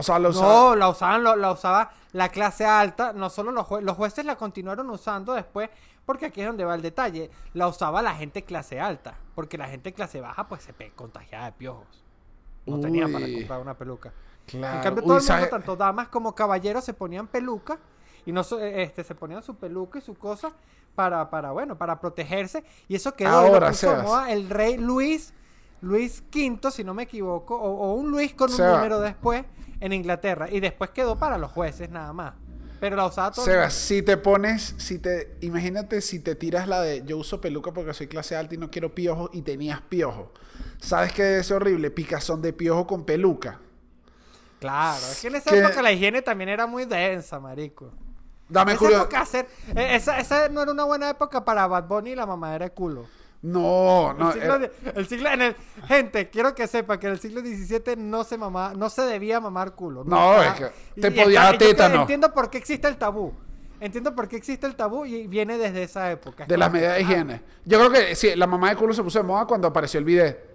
[0.00, 0.48] O sea, la usaban.
[0.48, 4.36] No, la usaban, la usaba la clase alta, no solo los jueces, los jueces la
[4.36, 5.68] continuaron usando después,
[6.06, 9.66] porque aquí es donde va el detalle, la usaba la gente clase alta, porque la
[9.68, 12.04] gente clase baja pues se contagiaba de piojos.
[12.64, 14.12] No tenía para comprar una peluca.
[14.46, 14.76] Claro.
[14.76, 17.78] En cambio, Uy, todo el mundo, tanto damas como caballeros, se ponían peluca
[18.24, 20.52] y no so- este se ponían su peluca y su cosa
[20.94, 22.62] para, para bueno, para protegerse.
[22.86, 23.72] Y eso quedó y Ahora,
[24.02, 25.34] moda el rey Luis,
[25.80, 28.76] Luis V, si no me equivoco, o, o un Luis con un Sebas.
[28.76, 29.44] número después
[29.80, 30.48] en Inglaterra.
[30.50, 32.34] Y después quedó para los jueces nada más.
[32.80, 36.80] Pero la usaba todo Sebas, si te pones, si te, imagínate si te tiras la
[36.80, 40.32] de yo uso peluca porque soy clase alta y no quiero piojo y tenías piojo.
[40.80, 41.90] ¿Sabes qué es horrible?
[41.90, 43.58] Picazón de piojo con peluca.
[44.60, 47.90] Claro, es que en esa Que- época la higiene también era muy densa, marico.
[48.48, 49.02] Dame esa curiosidad.
[49.02, 52.26] época hacer, eh, esa, esa no era una buena época para Bad Bunny y la
[52.26, 53.06] mamadera de culo.
[53.40, 54.32] No, no.
[54.32, 57.40] el siglo, eh, el siglo- en el, gente, quiero que sepa que en el siglo
[57.40, 60.02] XVII no se mamá, no se debía mamar culo.
[60.04, 62.00] No, está- es que te y podía está- dar yo creo- tétano.
[62.00, 63.32] Entiendo por qué existe el tabú.
[63.80, 66.42] Entiendo por qué existe el tabú y viene desde esa época.
[66.42, 67.42] Es de las medidas de ah, higiene.
[67.64, 70.04] Yo creo que sí, la mamá de culo se puso de moda cuando apareció el
[70.04, 70.48] bidet.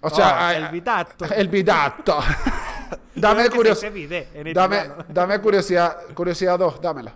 [0.00, 1.24] O sea, oh, el bidato.
[1.34, 2.18] El bidato.
[3.14, 3.92] dame curiosidad.
[4.34, 7.12] en Dame, dame curiosidad, curiosidad 2, dámela.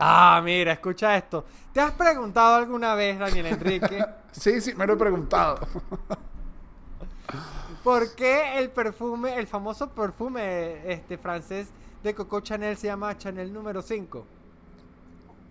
[0.00, 1.44] Ah, mira, escucha esto.
[1.72, 5.60] ¿Te has preguntado alguna vez, Daniel Enrique, Sí, sí, me lo he preguntado.
[7.84, 11.68] por qué el perfume, el famoso perfume este francés
[12.02, 14.26] de Coco Chanel se llama Chanel número 5?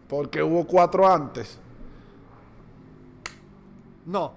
[0.08, 1.60] Porque hubo cuatro antes.
[4.06, 4.34] No.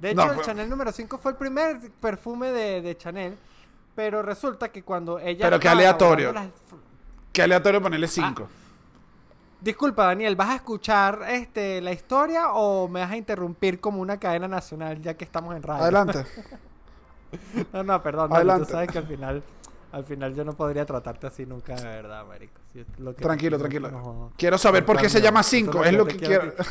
[0.00, 3.36] De No, hecho, el Chanel número 5 fue el primer perfume de, de Chanel.
[3.94, 5.46] Pero resulta que cuando ella.
[5.46, 6.32] Pero qué aleatorio.
[6.32, 6.48] las-
[7.32, 8.48] Qué aleatorio ponerle 5.
[9.66, 14.16] Disculpa, Daniel, ¿vas a escuchar este, la historia o me vas a interrumpir como una
[14.16, 15.82] cadena nacional ya que estamos en radio?
[15.82, 16.24] Adelante.
[17.72, 18.32] No, no, perdón.
[18.32, 18.66] Adelante.
[18.66, 19.42] tú sabes que al final,
[19.90, 22.60] al final yo no podría tratarte así nunca, de verdad, marico.
[22.72, 23.90] Si es lo que- tranquilo, tranquilo.
[23.90, 25.82] no- Quiero saber por qué se llama Eso 5.
[25.82, 26.52] es Es lo que quiero.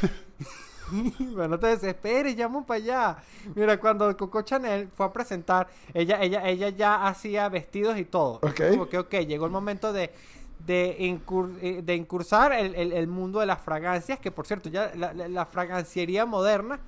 [0.91, 3.17] Bueno, no te desesperes, llamo para allá.
[3.55, 8.35] Mira, cuando Coco Chanel fue a presentar, ella, ella, ella ya hacía vestidos y todo.
[8.43, 8.61] Ok.
[8.69, 10.13] Como que, ok, llegó el momento de,
[10.59, 14.69] de, incur- eh, de incursar el, el- el mundo de las fragancias, que por cierto,
[14.69, 16.79] ya la, la- la fraganciería moderna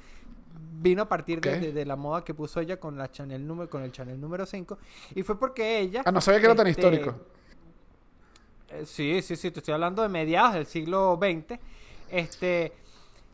[0.79, 3.69] vino a partir de, de- de la moda que puso ella con la Chanel número,
[3.69, 4.77] con el Chanel número 5.
[5.15, 6.01] Y fue porque ella.
[6.05, 7.15] Ah, no sabía que era tan este, histórico.
[8.69, 11.59] eh, Sí, sí, sí, te estoy hablando de mediados del siglo XX.
[12.09, 12.73] Este,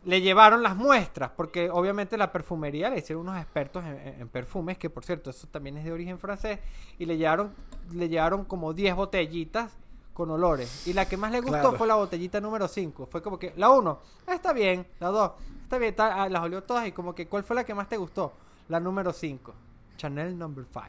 [0.06, 4.28] le llevaron las muestras, porque obviamente la perfumería le hicieron unos expertos en, en- en
[4.30, 6.60] perfumes, que por cierto, eso también es de origen francés,
[7.00, 7.52] y le llevaron,
[7.94, 9.72] le llevaron como 10 botellitas
[10.14, 10.86] con olores.
[10.88, 11.78] Y la que más le gustó Claro.
[11.78, 13.08] fue la botellita número 5.
[13.12, 15.32] Fue como que, la 1, está bien, la 2,
[15.64, 17.90] está bien, está- ah, las olió todas, y como que, ¿cuál fue la que más
[17.90, 18.34] te gustó?
[18.70, 19.54] La número 5.
[19.98, 20.86] Chanel Number 5.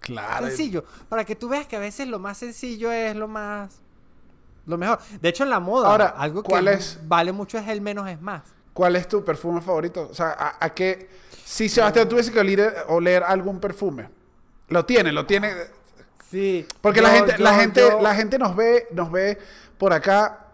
[0.00, 0.46] Claro.
[0.46, 0.84] Sencillo.
[1.08, 3.80] Para que tú veas que a veces lo más sencillo es lo más.
[4.66, 4.98] Lo mejor.
[5.20, 6.98] De hecho, en la moda, Ahora, algo que ¿cuál es?
[7.06, 8.42] vale mucho es el menos es más.
[8.72, 10.08] ¿Cuál es tu perfume favorito?
[10.10, 11.10] O sea, ¿a, a qué?
[11.44, 14.08] Si Sebastián tuviese que oler, oler algún perfume,
[14.68, 15.52] lo tiene, lo tiene.
[16.30, 16.66] Sí.
[16.80, 19.38] Porque la Yo- gente, la yo- gente, yo- la gente nos ve, nos ve
[19.78, 20.46] por acá,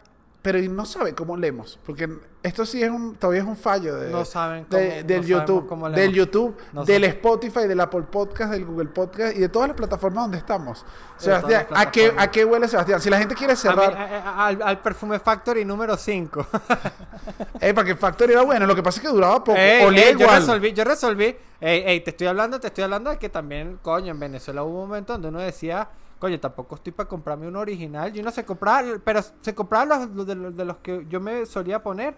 [0.43, 1.79] pero no sabe cómo leemos.
[1.85, 2.09] Porque
[2.43, 5.27] esto sí es un, todavía es un fallo de, No saben de- cómo- del no
[5.27, 6.13] YouTube, cómo del.
[6.13, 7.17] YouTube, No del saben.
[7.17, 10.87] Spotify, del Apple Podcast, del Google Podcast y de todas las plataformas donde estamos.
[11.17, 12.15] Sebastián, ¿a qué.
[12.17, 13.01] ¿a qué huele Sebastián?
[13.01, 16.47] Si la gente quiere A mí- cerrar, a- a- al, al Perfume Factory número 5.
[17.61, 20.05] eh, para que Factory era bueno, lo que pasa es que duraba poco, Ey, olía
[20.11, 20.41] ey, yo igual.
[20.41, 21.37] resolví, yo resolví.
[21.61, 24.83] Ey, ey, te estoy hablando, te estoy hablando de que también, coño, en Venezuela hubo
[24.83, 25.89] un momento donde uno decía,
[26.19, 28.15] coño, tampoco estoy para comprarme un original.
[28.15, 31.21] Y uno se compraba, pero se compraba los, los de, los de los que yo
[31.21, 32.15] me solía poner.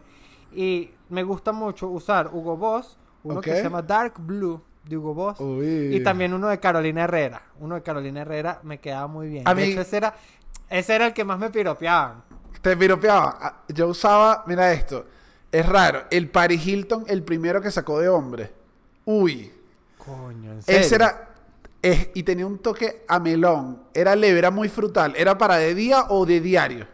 [0.52, 5.14] Y me gusta mucho usar Hugo Boss, uno que se llama Dark Blue de Hugo
[5.14, 5.38] Boss.
[5.40, 5.94] Uy.
[5.94, 7.42] Y también uno de Carolina Herrera.
[7.60, 9.46] Uno de Carolina Herrera me quedaba muy bien.
[9.46, 10.14] A de mí- hecho, ese era,
[10.68, 12.24] ese era el que más me piropeaban.
[12.62, 13.38] Te piropeaba.
[13.40, 15.06] Ah, Yo usaba, mira esto,
[15.52, 18.57] es raro, el Paris Hilton, el primero que sacó de hombre.
[19.10, 19.50] Uy.
[19.96, 20.80] Coño, en serio.
[20.80, 21.28] Ese era.
[21.80, 23.84] es- y tenía un toque a melón.
[23.94, 25.14] Era leve, era muy frutal.
[25.16, 26.86] Era para de día o de diario.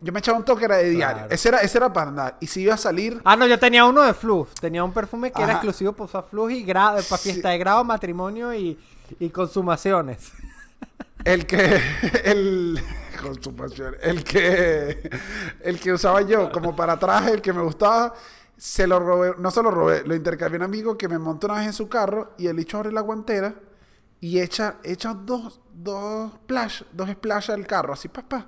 [0.00, 1.18] Yo me echaba un toque, era de diario.
[1.22, 1.34] Claro.
[1.34, 2.36] Ese era, ese era para andar.
[2.40, 3.20] Y si iba a salir.
[3.24, 4.52] Ah, no, yo tenía uno de Flux.
[4.60, 7.30] Tenía un perfume que era exclusivo para usar Flux y grado, para Sí.
[7.30, 8.78] fiesta de grado, matrimonio y,
[9.20, 10.32] y consumaciones.
[11.24, 11.80] El que.
[12.24, 12.82] El.
[13.22, 13.94] Consumación.
[14.02, 15.08] El que.
[15.62, 18.12] El que usaba yo como para traje, el que me gustaba.
[18.56, 19.34] Se lo robé.
[19.38, 20.04] No se lo robé.
[20.04, 22.34] Lo intercambié a un amigo que me montó una vez en su carro.
[22.38, 23.54] Y el bicho abre la guantera.
[24.22, 28.46] Y echa, echa dos, dos splash, dos splash al carro, así papá.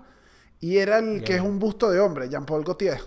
[0.60, 3.00] Y era el que es un busto de hombre, Jean-Paul Gaultier.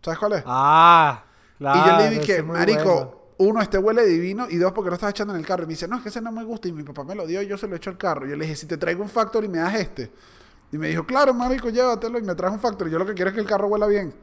[0.00, 0.44] ¿Sabes cuál es?
[0.46, 1.24] Ah,
[1.58, 1.80] claro.
[1.80, 3.18] y yo le dije, marico, bueno.
[3.38, 5.64] uno, este huele divino, y dos, porque lo estás echando en el carro.
[5.64, 7.26] Y me dice, no, es que ese no me gusta, y mi papá me lo
[7.26, 8.26] dio, y yo se lo echo al carro.
[8.26, 10.12] Y yo le dije, si te traigo un factor y me das este.
[10.70, 12.88] Y me dijo, claro, marico, llévatelo, y me trajo un factor.
[12.88, 14.14] Yo lo que quiero es que el carro huela bien.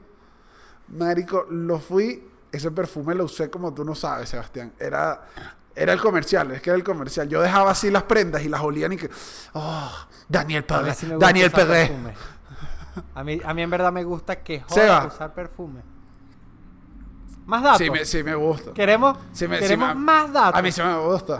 [0.91, 4.73] Marico, lo fui, ese perfume lo usé como tú no sabes, Sebastián.
[4.79, 5.21] Era,
[5.75, 7.27] era el comercial, es que era el comercial.
[7.29, 9.09] Yo dejaba así las prendas y las olían y que,
[9.53, 9.91] oh,
[10.27, 12.13] Daniel me gusta Daniel perfume.
[13.15, 15.81] A mí, a mí en verdad me gusta que joda usar perfume.
[17.45, 17.77] Más datos.
[17.79, 18.73] Sí me, sí me gusta.
[18.73, 20.59] Queremos, Sí me- sí queremos me- más datos.
[20.59, 21.39] A mí sí me gusta.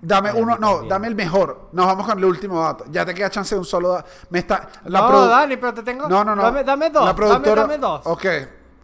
[0.00, 0.88] Dame uno, no, también.
[0.88, 1.68] dame el mejor.
[1.72, 2.84] Nos vamos con el último dato.
[2.90, 4.08] Ya te queda chance de un solo dato.
[4.30, 4.68] Me está.
[4.84, 6.08] La no, Dani, pero te tengo.
[6.08, 6.42] No, no, no.
[6.42, 7.04] Dame, dame dos.
[7.04, 7.62] La productora.
[7.62, 8.02] Dame, dame dos.
[8.06, 8.24] Ok.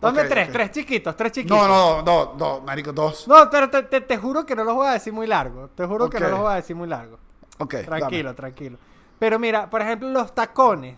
[0.01, 1.59] Dame ok, tres, tres chiquitos, tres chiquitos.
[1.59, 3.27] No, no, no, no, marico, dos.
[3.27, 5.69] No, pero te, te- te juro que no los voy a decir muy largo.
[5.69, 7.19] Te juro que no los voy a decir muy largo.
[7.59, 8.79] Ok, Tranquilo, tranquilo.
[9.19, 10.97] Pero mira, por ejemplo, los tacones.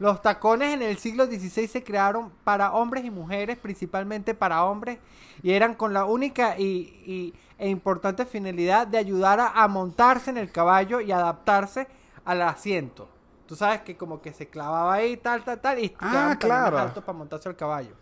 [0.00, 4.98] Los tacones en el siglo XVI se crearon para hombres y mujeres, principalmente para hombres,
[5.44, 6.64] y eran con la única y,
[7.06, 11.86] y- e importante finalidad de ayudar a, a montarse en el caballo y adaptarse
[12.24, 13.08] al asiento.
[13.46, 16.76] Tú sabes que como que se clavaba ahí, tal, tal, tal, y Ah, claro.
[16.78, 17.94] más altos para montarse al caballo.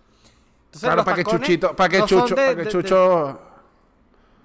[0.71, 3.41] Entonces, Claro, para que Chuchito, para que no Chucho, de- para que de- de- Chucho.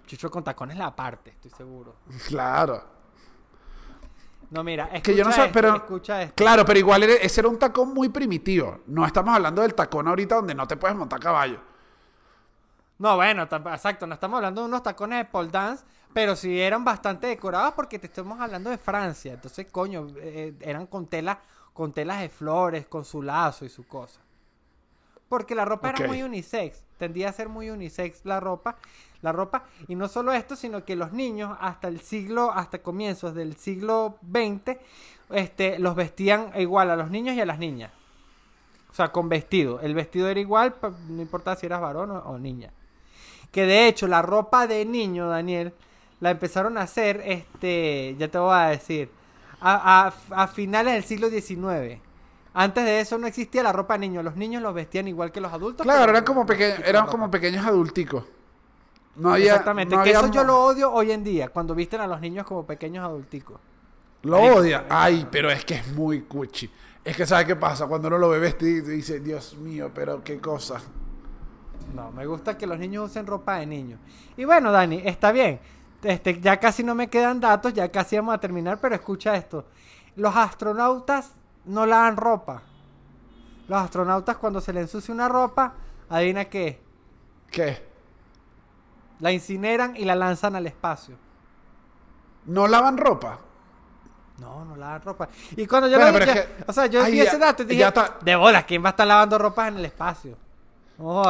[0.07, 1.95] Chucho con tacones la parte, estoy seguro.
[2.27, 2.83] Claro.
[4.49, 5.75] No, mira, escucha Que yo no sé, esto, pero.
[5.75, 6.35] escucha esto.
[6.35, 8.79] Claro, pero igual ese era un tacón muy primitivo.
[8.87, 11.59] No estamos hablando del tacón ahorita donde no te puedes montar caballo.
[12.97, 16.85] No, bueno, exacto, no estamos hablando de unos tacones de pole dance, pero sí eran
[16.85, 19.33] bastante decorados porque te estamos hablando de Francia.
[19.33, 21.39] Entonces, coño, eh, eran con tela,
[21.73, 24.21] con telas de flores, con su lazo y su cosa.
[25.29, 28.77] Porque la ropa era muy unisex, tendía a ser muy unisex la ropa,
[29.21, 33.33] la ropa, y no solo esto, sino que los niños hasta el siglo, hasta comienzos
[33.33, 34.77] del siglo XX,
[35.31, 37.91] este, los vestían igual a los niños y a las niñas.
[38.91, 39.79] O sea, con vestido.
[39.81, 40.75] El vestido era igual,
[41.09, 42.71] no importa si eras varón o, o niña.
[43.51, 45.73] Que de hecho, la ropa de niño, Daniel,
[46.19, 49.09] la empezaron a hacer, este, ya te voy a decir,
[49.59, 51.99] a, a- a finales del siglo XIX.
[52.57, 54.23] Antes de eso no existía la ropa de niño.
[54.23, 55.83] Los niños los vestían igual que los adultos.
[55.83, 58.23] Claro, eran como, peque- eran como pequeños adulticos.
[59.17, 59.51] No había.
[59.51, 59.93] Exactamente.
[59.95, 62.45] no que había eso yo lo odio hoy en día, cuando visten a los niños
[62.45, 63.59] como pequeños adulticos.
[64.23, 64.85] Lo odia.
[64.89, 66.71] Ay, pero es que es muy cuchi.
[67.03, 67.85] Es que ¿sabes qué pasa?
[67.87, 70.81] Cuando uno lo ve vestido y dice, Dios mío, pero qué cosa.
[71.93, 73.97] No, me gusta que los niños usen ropa de niño.
[74.37, 75.59] Y bueno, Dani, está bien.
[76.03, 79.65] Este, ya casi no me quedan datos, ya casi vamos a terminar, pero escucha esto.
[80.15, 81.31] Los astronautas
[81.65, 82.61] no lavan ropa.
[83.67, 85.73] Los astronautas cuando se les ensucia una ropa,
[86.09, 86.81] adivina qué,
[87.49, 87.83] ¿Qué?
[89.19, 91.15] la incineran y la lanzan al espacio.
[92.45, 93.39] ¿No lavan ropa?
[94.39, 95.29] No, no lavan ropa.
[95.55, 97.17] Y cuando yo Bueno, lo vi, pero es ya- que- o sea, yo Ay, vi
[97.19, 98.17] ya- ese dato y dije, está.
[98.21, 100.37] de bolas, ¿quién va a estar lavando ropa en el espacio?
[100.97, 101.23] No,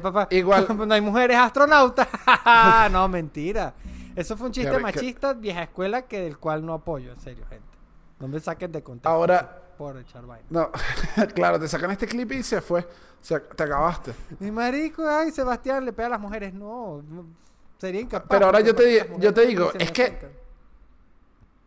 [0.00, 2.08] papá, Igual- no hay mujeres astronautas.
[2.92, 3.74] no, mentira.
[4.16, 7.66] Eso fue un chiste machista, vieja escuela, que del cual no apoyo, en serio, gente.
[8.20, 9.08] No me saquen de contexto.
[9.08, 10.46] Ahora- Por echar vaina.
[10.50, 10.70] No,
[11.34, 12.86] claro, te sacan este clip y se fue.
[13.20, 14.12] Se, te acabaste.
[14.38, 16.52] Mi marico, ay, Sebastián le pega a las mujeres.
[16.52, 17.26] No, no,
[17.78, 18.28] sería incapaz.
[18.28, 20.44] Pero ahora porque yo te yo te digo, es que- acercan.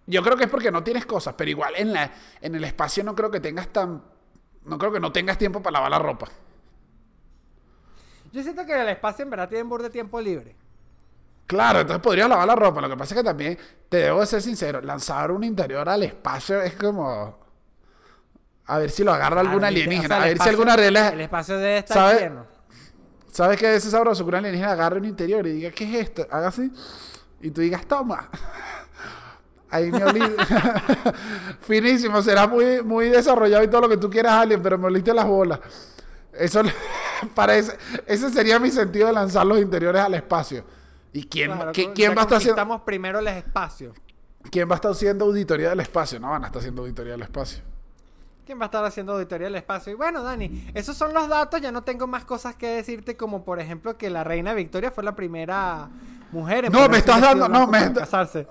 [0.09, 2.09] Yo creo que es porque no tienes cosas, pero igual en, la,
[2.39, 4.01] en el espacio no creo que tengas tan...
[4.63, 6.27] No creo que no tengas tiempo para lavar la ropa.
[8.31, 10.55] Yo siento que en el espacio en verdad tienen borde tiempo libre.
[11.45, 12.79] Claro, entonces podrías lavar la ropa.
[12.81, 13.57] Lo que pasa es que también,
[13.89, 17.46] te debo de ser sincero, lanzar un interior al espacio es como...
[18.67, 19.89] A ver si lo agarra alguna Claro, ¿viste?
[19.89, 20.15] alienígena.
[20.15, 21.07] O sea, a ver si alguna regla...
[21.09, 22.19] El espacio debe estar ¿Sabe?
[22.19, 22.45] lleno.
[23.31, 24.23] ¿Sabes qué es ese sabroso?
[24.23, 26.27] Que una alienígena agarre un interior y diga, ¿qué es esto?
[26.29, 26.71] Haga así.
[27.41, 28.29] Y tú digas, toma.
[29.69, 30.21] Ahí me olí.
[31.61, 35.13] Finísimo, será muy, muy desarrollado y todo lo que tú quieras, Alien, pero me oliste
[35.13, 35.59] las bolas.
[36.33, 36.61] Eso
[37.35, 37.77] parece.
[38.05, 40.63] Ese sería mi sentido de lanzar los interiores al espacio.
[41.13, 43.93] ¿Y quién, Claro, ¿qui- co- quién va a estar haciendo, primero el espacio.
[44.51, 46.19] quién va a estar haciendo auditoría del espacio?
[46.19, 47.59] No van a estar haciendo auditoría del espacio.
[48.47, 49.91] ¿Quién va a estar haciendo auditoría del espacio?
[49.91, 51.59] Y bueno, Dani, esos son los datos.
[51.59, 55.03] Ya no tengo más cosas que decirte, como por ejemplo que la reina Victoria fue
[55.03, 55.89] la primera
[56.31, 58.47] mujer en No, me estás vestido dando- no, me casarse.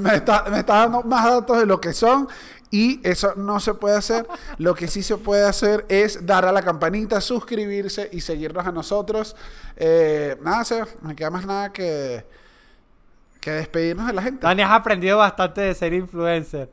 [0.00, 2.26] Me está, me está dando más datos de lo que son
[2.72, 4.26] y eso no se puede hacer.
[4.58, 8.72] Lo que sí se puede hacer es dar a la campanita, suscribirse y seguirnos a
[8.72, 9.36] nosotros.
[9.76, 12.24] Eh, nada, Seba, me queda más nada que,
[13.40, 14.44] que despedirnos de la gente.
[14.44, 16.68] Dani, has aprendido bastante de ser influencer.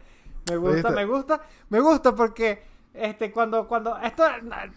[0.50, 2.64] Me gusta, me gusta, me gusta porque
[2.94, 4.24] este cuando cuando esto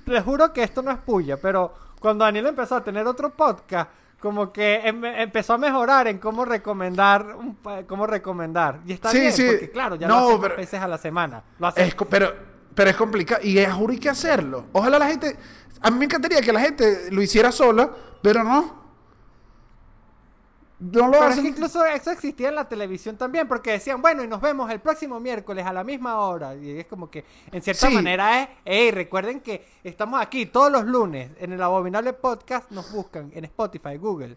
[0.07, 3.91] les juro que esto no es puya, pero cuando Daniel empezó a tener otro podcast,
[4.21, 7.37] como que em- empezó a mejorar en cómo recomendar
[7.87, 8.81] cómo recomendar.
[8.87, 9.47] Y está Sí, bien, sí.
[9.47, 11.43] porque claro, ya No, lo hace pero- veces a la semana.
[11.59, 12.33] Lo hace Es pero,
[12.75, 14.67] pero es complicado y es juro que hacerlo.
[14.73, 15.37] Ojalá la gente.
[15.83, 17.91] A mí me encantaría que la gente lo hiciera sola,
[18.23, 18.86] pero no.
[20.79, 21.45] No lo Pero es hacen.
[21.45, 24.81] que incluso eso existía en la televisión también, porque decían, bueno, y nos vemos el
[24.81, 26.55] próximo miércoles a la misma hora.
[26.55, 27.95] Y es como que, en cierta Sí.
[27.95, 32.93] manera, es, hey, recuerden que estamos aquí todos los lunes en el Abominable Podcast, nos
[32.93, 34.37] buscan en Spotify, Google,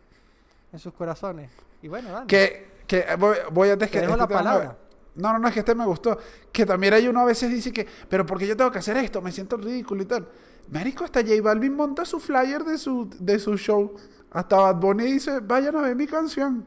[0.72, 1.52] en sus corazones.
[1.82, 2.28] Y bueno, Dani.
[2.28, 4.78] Que, que voy, voy antes Te que dejo este la palabra.
[5.16, 6.18] No, no, no, es que este me gustó.
[6.54, 8.96] Que también hay uno a veces dice que, pero ¿por qué yo tengo que hacer
[8.96, 9.22] esto?
[9.22, 10.26] Me siento ridículo y tal.
[10.70, 13.94] Marico, hasta J Balvin monta su flyer de su, de su show.
[14.32, 16.66] Hasta Bad Bunny dice, vayan a ver mi canción.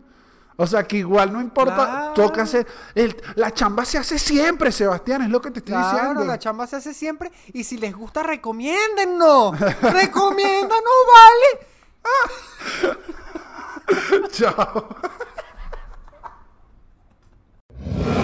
[0.56, 2.12] O sea, que igual no importa, claro.
[2.14, 2.66] toca hacer.
[2.94, 6.14] El, la chamba se hace siempre, Sebastián, es lo que te estoy claro, diciendo.
[6.14, 7.32] Claro, la chamba se hace siempre.
[7.52, 9.59] Y si les gusta, recomiéndennos.
[9.80, 11.66] recomiéndanos, vale.
[14.30, 14.89] Chao.